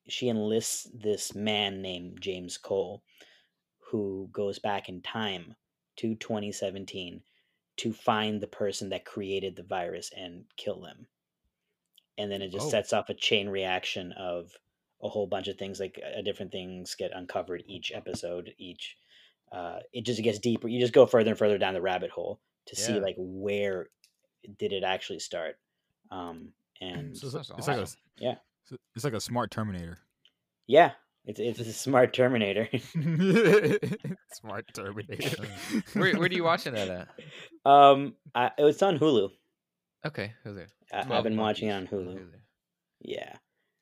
[0.07, 3.03] she enlists this man named James Cole
[3.79, 5.55] who goes back in time
[5.97, 7.21] to 2017
[7.77, 11.07] to find the person that created the virus and kill them
[12.17, 12.69] and then it just Oh.
[12.69, 14.51] sets off a chain reaction of
[15.01, 18.97] a whole bunch of things like uh, different things get uncovered each episode each
[19.51, 22.39] uh, it just gets deeper you just go further and further down the rabbit hole
[22.65, 23.89] to see like where
[24.57, 25.57] did it actually start
[26.11, 26.51] um
[26.81, 27.87] and So it's, it's like a.
[28.17, 28.35] Yeah.
[28.65, 29.97] So It's like a smart Terminator.
[30.67, 30.91] yeah
[31.27, 32.67] it's, it's a smart terminator
[34.33, 35.47] smart Terminator.
[35.93, 37.07] where where do you watching that at?
[37.65, 39.29] um I, it's on hulu
[40.05, 40.67] Okay, Hulu.
[40.93, 42.29] I, i've been watching it on Monkeys hulu
[43.01, 43.37] yeah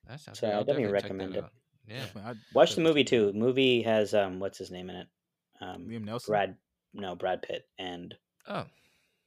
[0.07, 0.53] That sounds So good.
[0.53, 1.43] I I'll definitely check recommend it.
[1.43, 1.51] out.
[1.85, 2.05] Yeah.
[2.25, 5.07] I'd watch the movie check it too movie has um what's his name in it
[5.61, 5.85] um.
[5.89, 6.31] Liam Nelson.
[6.31, 6.55] brad
[6.93, 8.15] no brad pitt and
[8.47, 8.65] Oh,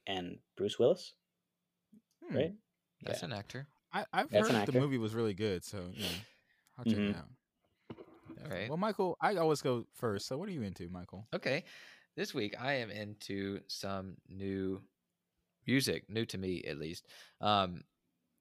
[0.07, 1.13] and bruce willis
[2.27, 2.35] Hmm.
[2.35, 2.53] right
[3.03, 3.25] that's Yeah.
[3.27, 3.67] an actor.
[3.93, 6.07] I, I've That's heard the movie was really good, so know,
[6.77, 7.09] I'll check Mhm.
[7.09, 7.29] it out.
[8.43, 8.67] All right.
[8.67, 10.27] Well, Michael, I always go first.
[10.27, 11.25] So, what are you into, Michael?
[11.33, 11.63] Okay.
[12.15, 14.81] This week I am into some new
[15.65, 17.07] music, new to me at least.
[17.41, 17.83] Um,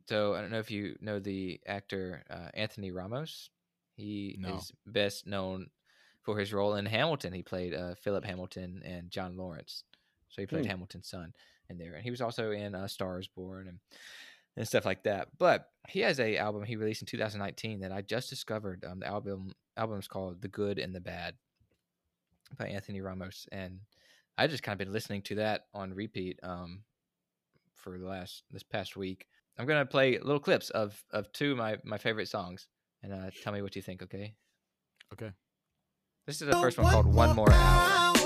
[0.09, 3.51] so I don't know if you know the actor uh, Anthony Ramos.
[3.97, 4.57] He No.
[4.57, 5.71] is best known
[6.23, 7.33] for his role in Hamilton.
[7.33, 9.85] He played uh, Philip Hamilton and John Laurens.
[10.29, 10.71] So he played Hmm.
[10.71, 11.33] Hamilton's son
[11.71, 13.79] in there, and he was also in uh, *Stars Born* and
[14.57, 15.29] and stuff like that.
[15.39, 18.85] But he has a album he released in 2019 that I just discovered.
[18.85, 21.35] Um, the album album is called *The Good and the Bad*
[22.59, 23.81] by Anthony Ramos, and
[24.39, 26.83] I just kind of been listening to that on repeat um,
[27.75, 29.27] for the last this past week.
[29.59, 32.69] I'm gonna play little clips of of two of my my favorite songs,
[33.03, 34.03] and uh, tell me what you think.
[34.03, 34.35] Okay.
[35.13, 35.31] Okay.
[36.27, 38.26] This is the first one called "One More Hour."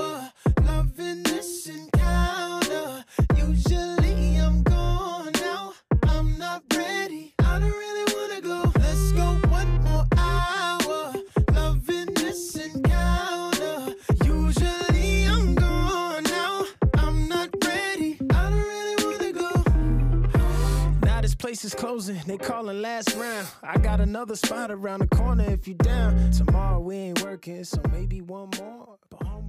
[21.51, 22.17] Place is closing.
[22.29, 23.49] They calling last round.
[23.65, 26.31] I got another spot around the corner if you down.
[26.31, 28.97] Tomorrow we ain't working, so maybe one more.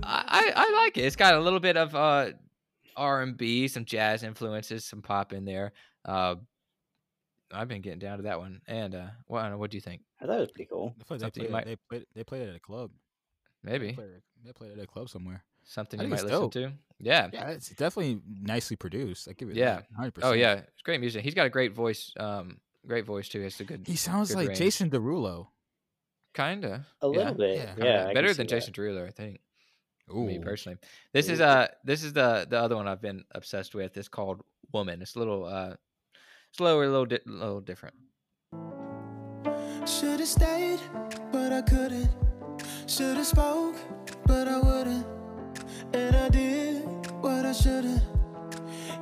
[0.01, 1.01] I, I I like it.
[1.01, 2.31] It's got a little bit of uh
[2.97, 5.73] R and B, some jazz influences, some pop in there.
[6.03, 6.37] Uh,
[7.53, 8.61] I've been getting down to that one.
[8.65, 10.01] And uh, what what do you think?
[10.19, 12.49] i thought it was pretty cool I feel they played, might- they played they played
[12.49, 12.89] at a club.
[13.63, 13.93] They Maybe.
[13.93, 14.09] played,
[14.43, 15.43] they played it at a club somewhere.
[15.65, 16.53] something you might listen dope.
[16.53, 16.71] to.
[17.01, 17.29] Yeah.
[17.33, 19.27] Yeah, it's definitely nicely produced.
[19.27, 19.81] I give it Yeah.
[19.97, 20.19] that, 100%.
[20.23, 21.23] Oh yeah, it's great music.
[21.23, 22.11] He's got a great voice.
[22.17, 23.41] Um, great voice too.
[23.41, 24.59] It's a good, He sounds Good like range.
[24.59, 25.47] Jason Derulo.
[26.33, 27.73] kinda A little yeah, bit, yeah, yeah.
[27.75, 28.55] kinda I can better see than that.
[28.55, 29.41] Jason Derulo, I think.
[30.13, 30.77] Me personally,
[31.13, 31.43] this is Ooh.
[31.45, 33.95] uh this is the the other one I've been obsessed with.
[33.95, 34.41] It's called
[34.73, 35.01] Woman.
[35.01, 35.75] It's a little uh
[36.51, 37.95] slower, a little di- little different.
[39.87, 40.79] Should've stayed,
[41.31, 42.09] but I couldn't.
[42.87, 43.75] Should've spoke,
[44.25, 45.05] but I wouldn't.
[45.93, 46.40] And I did what
[47.51, 48.01] I shouldn't.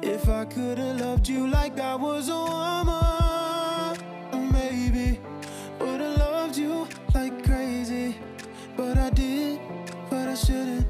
[0.02, 3.96] If I could've loved you like I was a woman,
[4.52, 5.20] maybe
[5.80, 8.16] would've loved you like crazy.
[8.76, 9.60] But I did
[10.10, 10.88] what I shouldn't.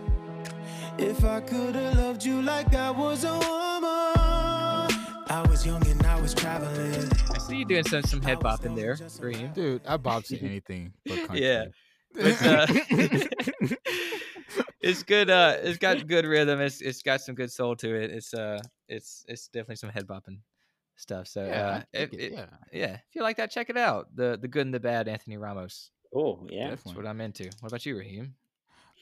[0.97, 3.43] If I could've loved you like I was a woman,
[5.27, 7.11] I was young and I was traveling.
[7.29, 9.51] I see you doing some some head bop in there, Reem.
[9.51, 11.45] Dude, I bob to anything but country.
[11.45, 11.65] Yeah.
[12.15, 12.67] But, uh,
[14.89, 15.29] it's good.
[15.29, 16.59] Uh, it's got good rhythm.
[16.61, 18.11] It's it's got some good soul to it.
[18.11, 20.39] It's uh, it's it's definitely some head bopping
[20.95, 21.27] stuff.
[21.27, 22.45] So yeah, uh, if, dig it, it- yeah.
[22.71, 24.07] yeah, if you like that, check it out.
[24.15, 25.91] The the good and the bad, Anthony Ramos.
[26.15, 26.69] Oh, yeah.
[26.71, 27.43] That's what I'm into.
[27.59, 28.33] What about you, Raheem?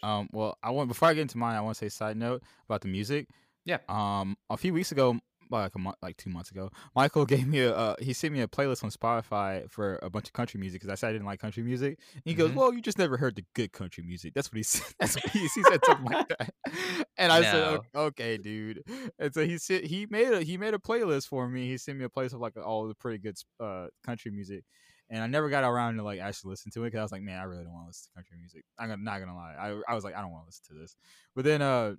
[0.03, 2.43] Um, well, I want before I get into mine, I want to say side note
[2.67, 3.27] about the music.
[3.65, 3.77] Yeah.
[3.89, 7.47] Um, a few weeks ago, well, like a month, like two months ago, Michael gave
[7.47, 10.59] me a uh, he sent me a playlist on Spotify for a bunch of country
[10.59, 11.99] music because I said I didn't like country music.
[12.13, 12.55] And he goes, Mhm.
[12.55, 14.93] "Well, you just never heard the good country music." That's what he said.
[14.99, 16.53] That's what he, he said something like that.
[17.17, 17.83] And I said, No.
[17.95, 18.83] "O- "Okay, dude."
[19.17, 21.67] And so he said he made a he made a playlist for me.
[21.67, 24.63] He sent me a playlist of like all the pretty good uh country music.
[25.09, 27.21] And I never got around to like actually listen to it because I was like,
[27.21, 28.65] man, I really don't want to listen to country music.
[28.77, 29.55] I'm not gonna lie.
[29.57, 30.95] I, I was like, I don't want to listen to this.
[31.33, 31.95] But then, uh,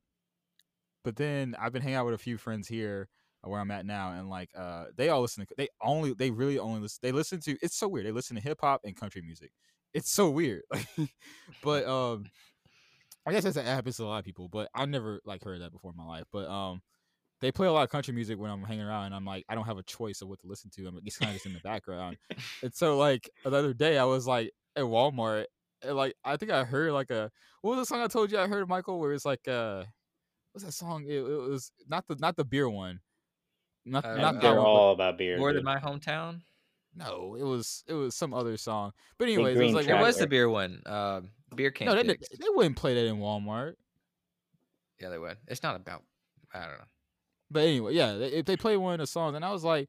[1.04, 3.08] but then I've been hanging out with a few friends here
[3.43, 6.59] where I'm at now, and like, uh, they all listen to, they only, they really
[6.59, 8.06] only listen, they listen to, it's so weird.
[8.06, 9.51] They listen to hip hop and country music.
[9.94, 10.62] It's so weird.
[11.62, 12.24] but, um,
[13.27, 15.73] I guess that happens to a lot of people, but I never like heard that
[15.73, 16.24] before in my life.
[16.32, 16.81] But, um,
[17.40, 19.55] they play a lot of country music when I'm hanging around, and I'm like, I
[19.55, 20.86] don't have a choice of what to listen to.
[20.86, 22.16] I'm just kind of just in the background.
[22.62, 25.44] And so, like the other day, I was like at Walmart,
[25.82, 27.31] and like I think I heard like a
[27.62, 29.85] what was the song I told you I heard Michael, where it's like uh,
[30.52, 31.05] what's that song?
[31.06, 33.01] It, it was not the not the beer one,
[33.89, 34.65] not Uh, not They're one.
[34.66, 35.39] all about beer.
[35.39, 35.59] More dude.
[35.59, 36.40] than my hometown.
[36.94, 38.93] no, it was it was some other song.
[39.19, 40.82] But anyways, it was like It was the beer one.
[40.86, 41.20] Uh,
[41.55, 41.86] beer can.
[41.86, 42.16] no, they, they
[42.55, 43.74] wouldn't play that in Walmart.
[45.01, 45.36] Yeah, they would.
[45.47, 46.02] It's not about.
[46.52, 46.85] I don't know.
[47.51, 49.89] But anyway, yeah, they, if they play one of the songs, and I was like,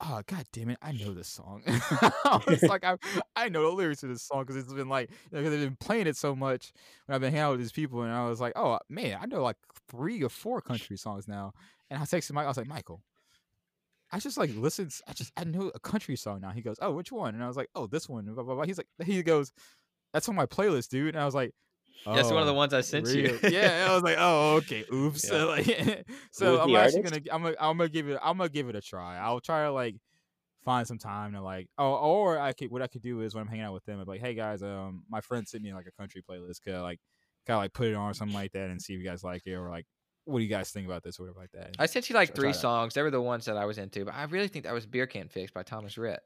[0.00, 1.62] oh god damn it, I know this song.
[1.66, 2.96] I was like, I
[3.34, 6.06] I know the lyrics to this song because it's been like because they've been playing
[6.06, 6.72] it so much
[7.06, 9.26] when I've been hanging out with these people, and I was like, oh man, I
[9.26, 9.56] know like
[9.88, 11.52] three or four country songs now.
[11.92, 13.02] And I texted Mike, I was like, Michael.
[14.10, 14.94] I just like listened.
[15.06, 16.50] I just I knew a country song now.
[16.50, 18.64] He goes, "Oh, which one?" And I was like, "Oh, this one." Blah, blah, blah.
[18.64, 19.52] He's like, he goes,
[20.12, 21.52] "That's on my playlist, dude." And I was like,
[22.04, 23.38] That's one of the "Oh." ones I sent you.
[23.42, 23.52] real.
[23.52, 25.24] yeah, I was like, oh, okay, oops.
[25.30, 25.30] Yeah.
[25.30, 25.66] So, like,
[26.30, 27.24] so I'm actually artist?
[27.24, 29.16] gonna, I'm gonna, I'm gonna give it, I'm gonna give it a try.
[29.18, 29.96] I'll try to like
[30.64, 33.42] find some time to like, oh, or I could, what I could do is when
[33.42, 35.86] I'm hanging out with them, I'm like, hey guys, um, my friend sent me like
[35.86, 37.00] a country playlist, could I, like,
[37.46, 39.24] kind of like put it on or something like that, and see if you guys
[39.24, 39.86] like it, or like,
[40.24, 41.76] what do you guys think about this, or whatever like that.
[41.78, 42.58] I sent you like three try that.
[42.58, 42.94] songs.
[42.94, 45.06] They were the ones that I was into, but I really think that was Beer
[45.06, 46.20] Can't Fix by Thomas Rhett.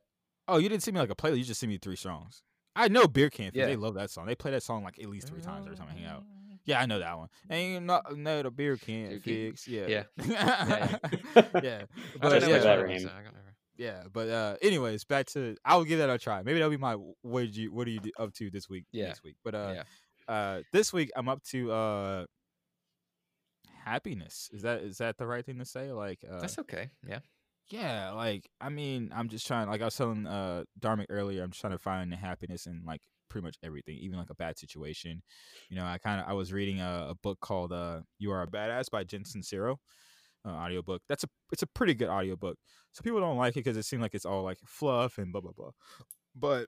[0.48, 2.42] oh, you didn't send me like a playlist, you just sent me three songs.
[2.74, 3.66] I know Beer Can't Fix, Yeah.
[3.66, 4.26] they love that song.
[4.26, 6.24] They play that song like at least three times every time I hang out.
[6.66, 7.28] Yeah, I know that one.
[7.48, 9.68] Ain't not no the beer can't Dude, fix.
[9.68, 10.02] Yeah, yeah.
[10.26, 10.98] yeah, Yeah.
[11.34, 11.42] yeah.
[11.42, 11.78] I But don't yeah.
[11.82, 13.00] which yeah, one it Better was, him.
[13.02, 13.54] so I can't remember.
[13.76, 14.02] yeah.
[14.12, 16.42] But uh, anyways, back to I will give that a try.
[16.42, 18.84] Maybe that'll be my what did you what are you up to this week?
[18.92, 19.06] Yeah.
[19.06, 19.36] next week.
[19.44, 19.74] But uh,
[20.28, 20.34] Yeah.
[20.34, 22.26] uh, this week I'm up to uh,
[23.86, 24.50] happiness.
[24.52, 25.92] Is that is that the right thing to say?
[25.92, 26.90] Like, uh, That's okay.
[27.08, 27.20] Yeah.
[27.70, 29.68] yeah, like I mean, I'm just trying.
[29.68, 32.82] Like I was telling uh Dharmic earlier, I'm just trying to find the happiness in
[32.84, 33.00] like
[33.30, 35.22] pretty much everything, even like a bad situation.
[35.70, 38.42] You know, I kind of I was reading a, a book called uh "You Are
[38.42, 39.76] a Badass" by Jen Sincero,
[40.44, 41.02] uh, audiobook.
[41.08, 42.56] That's a it's a pretty good audiobook.
[42.92, 45.40] So people don't like it because it seems like it's all like fluff and blah
[45.40, 45.70] blah blah.
[46.34, 46.66] But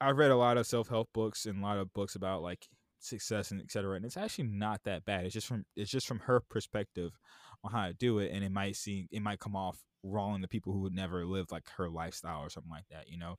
[0.00, 2.66] I've read a lot of self help books and a lot of books about like
[3.00, 3.96] success and etc.
[3.96, 5.24] And it's actually not that bad.
[5.24, 7.18] It's just from it's just from her perspective
[7.64, 10.48] on how to do it, and it might seem it might come off wrong to
[10.48, 13.36] people who would never live like her lifestyle or something like that, you know.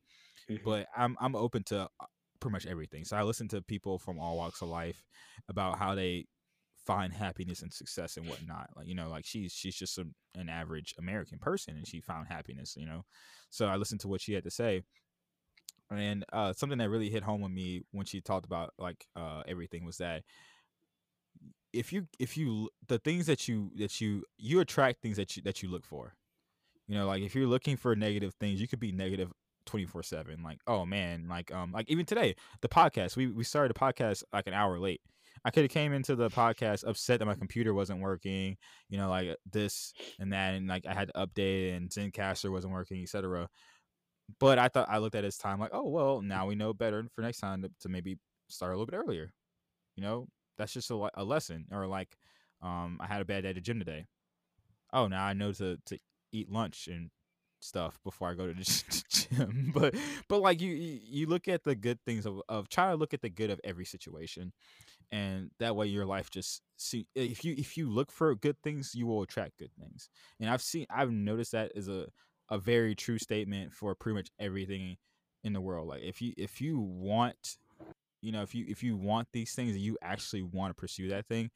[0.49, 0.63] Mhm.
[0.63, 2.05] But I'm I'm open to uh,
[2.39, 3.05] pretty much everything.
[3.05, 5.05] So I listen to people from all walks of life
[5.47, 6.27] about how they
[6.85, 8.69] find happiness and success and whatnot.
[8.75, 10.05] Like you know, like she's she's just a,
[10.35, 12.75] an average American person and she found happiness.
[12.77, 13.05] You know,
[13.49, 14.83] so I listened to what she had to say.
[15.91, 19.43] And uh, something that really hit home with me when she talked about like uh,
[19.47, 20.23] everything was that
[21.73, 25.43] if you if you the things that you that you you attract things that you
[25.43, 26.15] that you look for
[26.87, 29.31] you know like if you're looking for negative things you could be negative
[29.67, 33.73] 24 7 like oh man like um like even today the podcast we we started
[33.73, 35.01] the podcast like an hour late
[35.43, 38.57] I could have came into the podcast upset that my computer wasn't working,
[38.89, 42.73] you know, like this and that, and like I had to update and Zencastr wasn't
[42.73, 43.49] working, etc.
[44.39, 47.05] But I thought I looked at his time like, oh well, now we know better
[47.15, 48.17] for next time to, to maybe
[48.49, 49.31] start a little bit earlier.
[49.95, 50.27] You know,
[50.57, 51.67] that's just a, a lesson.
[51.71, 52.17] Or like,
[52.61, 54.05] um, I had a bad day at the gym today.
[54.93, 55.99] Oh, now I know to to
[56.31, 57.09] eat lunch and
[57.61, 59.71] stuff before I go to the gym.
[59.73, 59.95] but
[60.27, 63.21] but like you you look at the good things of of trying to look at
[63.21, 64.51] the good of every situation,
[65.11, 68.93] and that way your life just see if you if you look for good things,
[68.95, 70.09] you will attract good things.
[70.39, 72.07] And I've seen I've noticed that as a
[72.51, 74.97] a very true statement for pretty much everything
[75.43, 75.87] in the world.
[75.87, 77.57] Like if you if you want
[78.21, 81.07] you know if you if you want these things and you actually want to pursue
[81.09, 81.49] that thing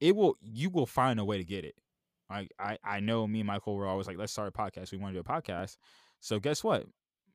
[0.00, 1.74] it will you will find a way to get it.
[2.28, 4.92] Like i i know me and michael were always like let's start a podcast.
[4.92, 5.76] We want to do a podcast.
[6.20, 6.84] So guess what?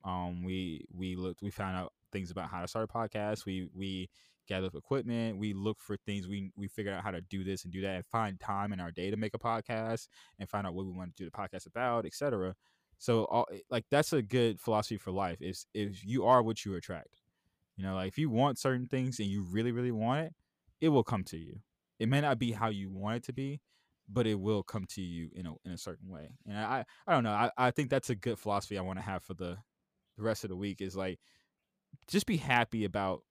[0.04, 3.46] Um we we looked we found out things about how to start a podcast.
[3.46, 4.10] We we
[4.46, 5.38] gathered up equipment.
[5.38, 6.28] We look for things.
[6.28, 8.80] We we figured out how to do this and do that and find time in
[8.80, 10.08] our day to make a podcast
[10.38, 12.54] and find out what we want to do the podcast about etc
[12.98, 16.64] so all eh, like that's a good philosophy for life is if you are what
[16.64, 17.20] you attract
[17.76, 20.34] you know, like if you want certain things and you really, really want it,
[20.80, 21.60] it will come to you.
[21.98, 23.60] It may not be how you want it to be,
[24.08, 26.30] but it will come to you in a in a certain way.
[26.46, 27.30] And I I don't know.
[27.30, 29.56] I, I think that's a good philosophy I want to have for the
[30.16, 31.18] the rest of the week is like
[32.06, 33.22] just be happy about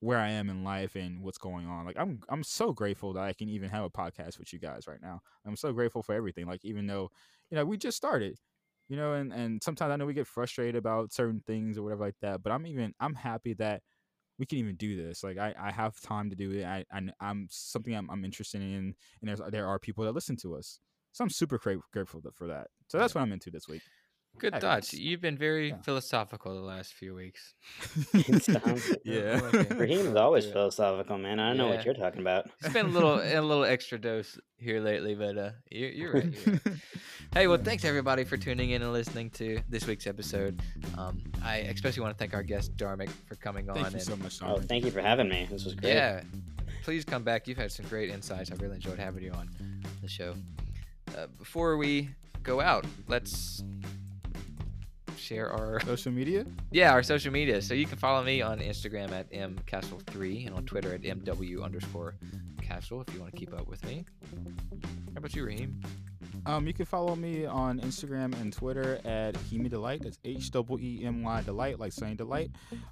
[0.00, 1.86] where I am in life and what's going on.
[1.86, 4.86] Like I'm I'm so grateful that I can even have a podcast with you guys
[4.86, 5.20] right now.
[5.46, 6.46] I'm so grateful for everything.
[6.46, 7.10] Like even though,
[7.50, 8.38] you know, we just started
[8.88, 12.04] you know and and sometimes i know we get frustrated about certain things or whatever
[12.04, 13.82] like that but i'm even i'm happy that
[14.38, 17.00] we can even do this like i i have time to do it i, I
[17.20, 20.80] i'm something I'm, I'm interested in and there's there are people that listen to us.
[21.12, 22.68] So i'm super gra- grateful for that.
[22.88, 23.82] So that's what i'm into this week
[24.38, 24.92] Good Hey, thoughts.
[24.92, 25.76] it's- You've been very yeah.
[25.82, 27.54] philosophical the last few weeks.
[29.04, 29.74] yeah Okay.
[29.74, 30.52] Raheem's always Yeah.
[30.52, 31.38] philosophical, man.
[31.40, 32.50] I don't know what you're talking about.
[32.60, 36.46] It's been a little a little extra dose here lately, but uh, you're, you're right.
[36.46, 36.74] You're right.
[37.32, 40.60] Hey, well, thanks everybody for tuning in and listening to this week's episode.
[40.98, 43.76] Um, I especially want to thank our guest Dharmic for coming on.
[43.76, 45.46] thank you and so much Oh, thank you for having me.
[45.50, 45.94] This was great.
[45.94, 46.22] yeah,
[46.82, 47.46] please come back.
[47.48, 48.50] You've had some great insights.
[48.50, 49.48] I really enjoyed having you on
[50.02, 50.34] the show.
[51.16, 52.10] Uh, before we
[52.42, 53.62] go out, let's
[55.24, 57.60] share our social media yeah our social media.
[57.62, 62.14] So you can follow me on Instagram at mcastle3 and on Twitter at mw underscore
[62.62, 64.04] castle if you want to keep up with me.
[65.12, 65.80] How about you, Raheem?
[66.46, 70.02] Um, you can follow me on Instagram and Twitter at Heemy Delight.
[70.02, 72.50] That's H double E M Y Delight, like saying delight.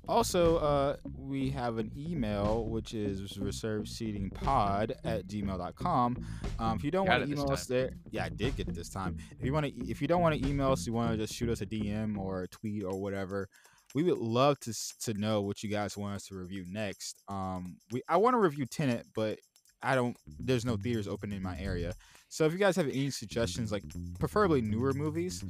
[0.09, 6.27] Also, uh, we have an email which is reserved seating pod at gmail.com.
[6.59, 8.89] Um, if you don't want to email us there, yeah, I did get it this
[8.89, 9.17] time.
[9.39, 11.35] If you want to, if you don't want to email us, you want to just
[11.35, 13.49] shoot us a DM or a tweet or whatever.
[13.95, 17.23] We would love to to know what you guys want us to review next.
[17.29, 19.39] Um, we I want to review Tenet, but
[19.83, 20.17] I don't.
[20.39, 21.95] There's no theaters open in my area.
[22.33, 23.83] So if you guys have any suggestions, like
[24.19, 25.45] preferably newer movies,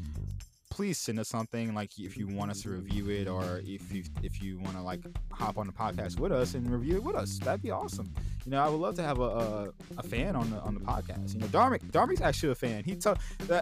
[0.72, 1.74] please send us something.
[1.74, 4.82] Like if you want us to review it, or if you if you want to
[4.82, 5.00] like
[5.30, 8.12] hop on the podcast with us and review it with us, that'd be awesome.
[8.46, 10.80] You know, I would love to have a a, a fan on the on the
[10.80, 11.34] podcast.
[11.34, 12.84] You know, Dharmic Dharmic's actually a fan.
[12.84, 13.18] He told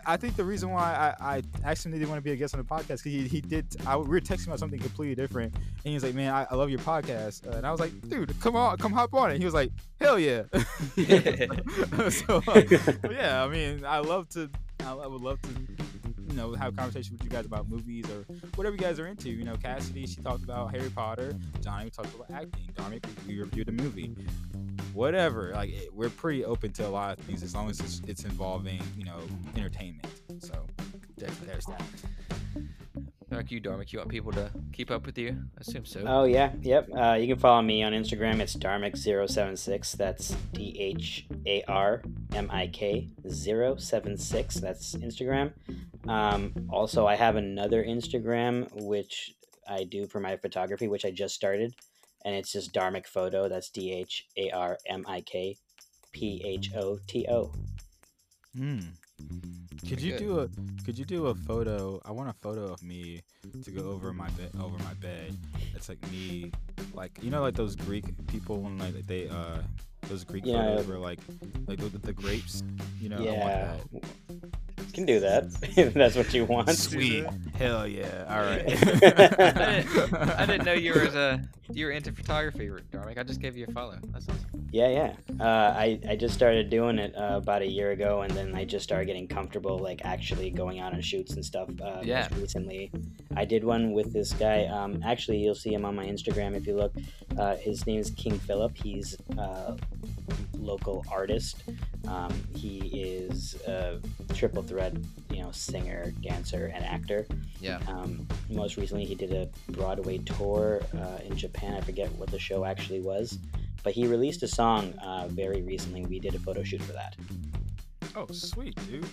[0.06, 2.60] I think the reason why I, I him didn't want to be a guest on
[2.60, 3.66] the podcast because he, he did.
[3.86, 6.54] I, we were texting about something completely different, and he was like, "Man, I, I
[6.54, 9.38] love your podcast," uh, and I was like, "Dude, come on, come hop on it."
[9.38, 10.42] He was like, "Hell yeah!"
[12.08, 12.62] so uh,
[13.10, 14.48] yeah, I mean, I love to.
[14.84, 15.48] I, I would love to,
[16.30, 18.24] you know, have a conversation with you guys about movies or
[18.54, 19.30] whatever you guys are into.
[19.30, 21.34] You know, Cassidy, she talked about Harry Potter.
[21.60, 22.68] Johnny, we talked about acting.
[22.76, 24.14] Dominic, we reviewed a movie.
[24.94, 28.02] Whatever, like it, we're pretty open to a lot of things as long as it's,
[28.06, 29.18] it's involving, you know,
[29.56, 30.06] entertainment.
[30.40, 30.66] So
[31.16, 31.82] there, there's that.
[33.30, 35.36] Like you, Darmic, you want people to keep up with you?
[35.56, 36.02] I assume so.
[36.04, 36.88] Oh yeah, yep.
[36.92, 38.40] Uh, you can follow me on Instagram.
[38.40, 39.92] It's Darmic076.
[39.92, 42.02] That's D H A R
[42.34, 44.54] M I K 076.
[44.56, 45.52] That's Instagram.
[46.08, 49.34] Um, also, I have another Instagram which
[49.68, 51.74] I do for my photography, which I just started,
[52.24, 53.48] and it's just Dharmic Photo.
[53.48, 55.56] That's D H A R M I K
[56.12, 57.52] P H O T O.
[58.56, 58.80] Hmm.
[59.88, 60.48] Could you do a
[60.84, 62.00] Could you do a photo?
[62.04, 63.22] I want a photo of me
[63.64, 64.50] to go over my bed.
[64.60, 65.36] Over my bed.
[65.74, 66.50] It's like me,
[66.94, 69.58] like you know, like those Greek people when like they uh
[70.08, 70.62] those Greek Yeah.
[70.62, 71.20] photos where like
[71.66, 72.62] like the, the grapes.
[73.00, 74.40] You know, I want Yeah.
[74.90, 74.94] That.
[74.96, 75.44] Can do that
[75.76, 76.70] if that's what you want.
[76.70, 77.26] Sweet.
[77.54, 78.26] Hell yeah.
[78.28, 78.64] All right.
[78.66, 81.40] I didn't, I didn't know you were as a
[81.72, 83.16] you were into photography, Darmic.
[83.18, 83.96] I just gave you a follow.
[84.12, 84.68] That's awesome.
[84.72, 85.12] Yeah, yeah.
[85.44, 88.64] Uh, I I just started doing it uh, about a year ago, and then I
[88.64, 91.68] just started getting comfortable, like actually going out on shoots and stuff.
[91.80, 92.28] Uh, Yeah.
[92.30, 92.90] Most recently,
[93.36, 94.66] I did one with this guy.
[94.66, 96.92] Um, actually, you'll see him on my Instagram if you look.
[97.38, 98.76] Uh, his name is King Philip.
[98.76, 99.76] He's a
[100.58, 101.62] local artist.
[102.08, 104.00] Um, he is a
[104.34, 104.79] triple threat,
[105.30, 107.26] you know, singer, dancer, and actor.
[107.60, 107.78] Yeah.
[107.88, 111.74] Um, most recently, he did a Broadway tour uh, in Japan.
[111.74, 113.38] I forget what the show actually was,
[113.82, 116.04] but he released a song uh, very recently.
[116.06, 117.16] We did a photo shoot for that.
[118.16, 119.06] oh, sweet, dude.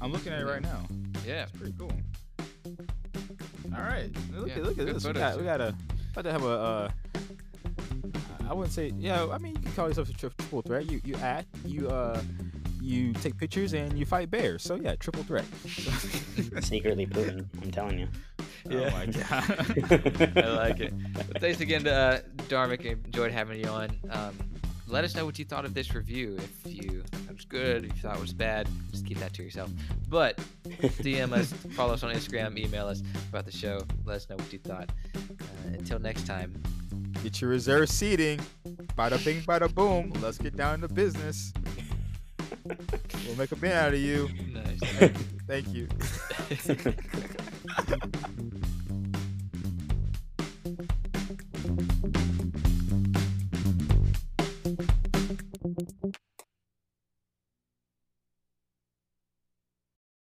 [0.00, 0.86] I'm looking at it right now.
[1.26, 1.42] Yeah.
[1.44, 1.92] It's pretty cool.
[3.74, 5.04] All right, look Yeah, at look at good this.
[5.04, 5.38] We got too.
[5.40, 5.74] we got a
[6.12, 6.48] about to have a.
[6.48, 6.90] Uh,
[8.48, 9.26] I wouldn't say yeah.
[9.30, 10.90] I mean, you can call yourself a tri- triple threat.
[10.90, 12.22] You you act, you uh,
[12.86, 14.62] you take pictures, and you fight bears.
[14.62, 15.44] So yeah, triple threat.
[16.64, 18.08] Secretly Putin, I'm telling you.
[18.70, 20.36] Oh my god.
[20.44, 20.94] I like it.
[21.12, 22.84] But thanks again to uh, Darmic.
[22.84, 23.90] Enjoyed having you on.
[24.10, 24.36] Um,
[24.88, 26.36] let us know what you thought of this review.
[26.38, 29.34] If you thought it was good, if you thought it was bad, just keep that
[29.34, 29.70] to yourself.
[30.08, 33.80] But DM us, follow us on Instagram, email us about the show.
[34.04, 34.90] Let us know what you thought.
[35.16, 36.62] Uh, until next time,
[37.22, 38.40] Get your reserve seating.
[38.96, 40.12] Bada bing, bada boom.
[40.20, 41.52] Let's get down to business.
[43.26, 44.28] We'll make a bin out of you.
[44.52, 45.12] nice.
[45.46, 45.88] Thank you.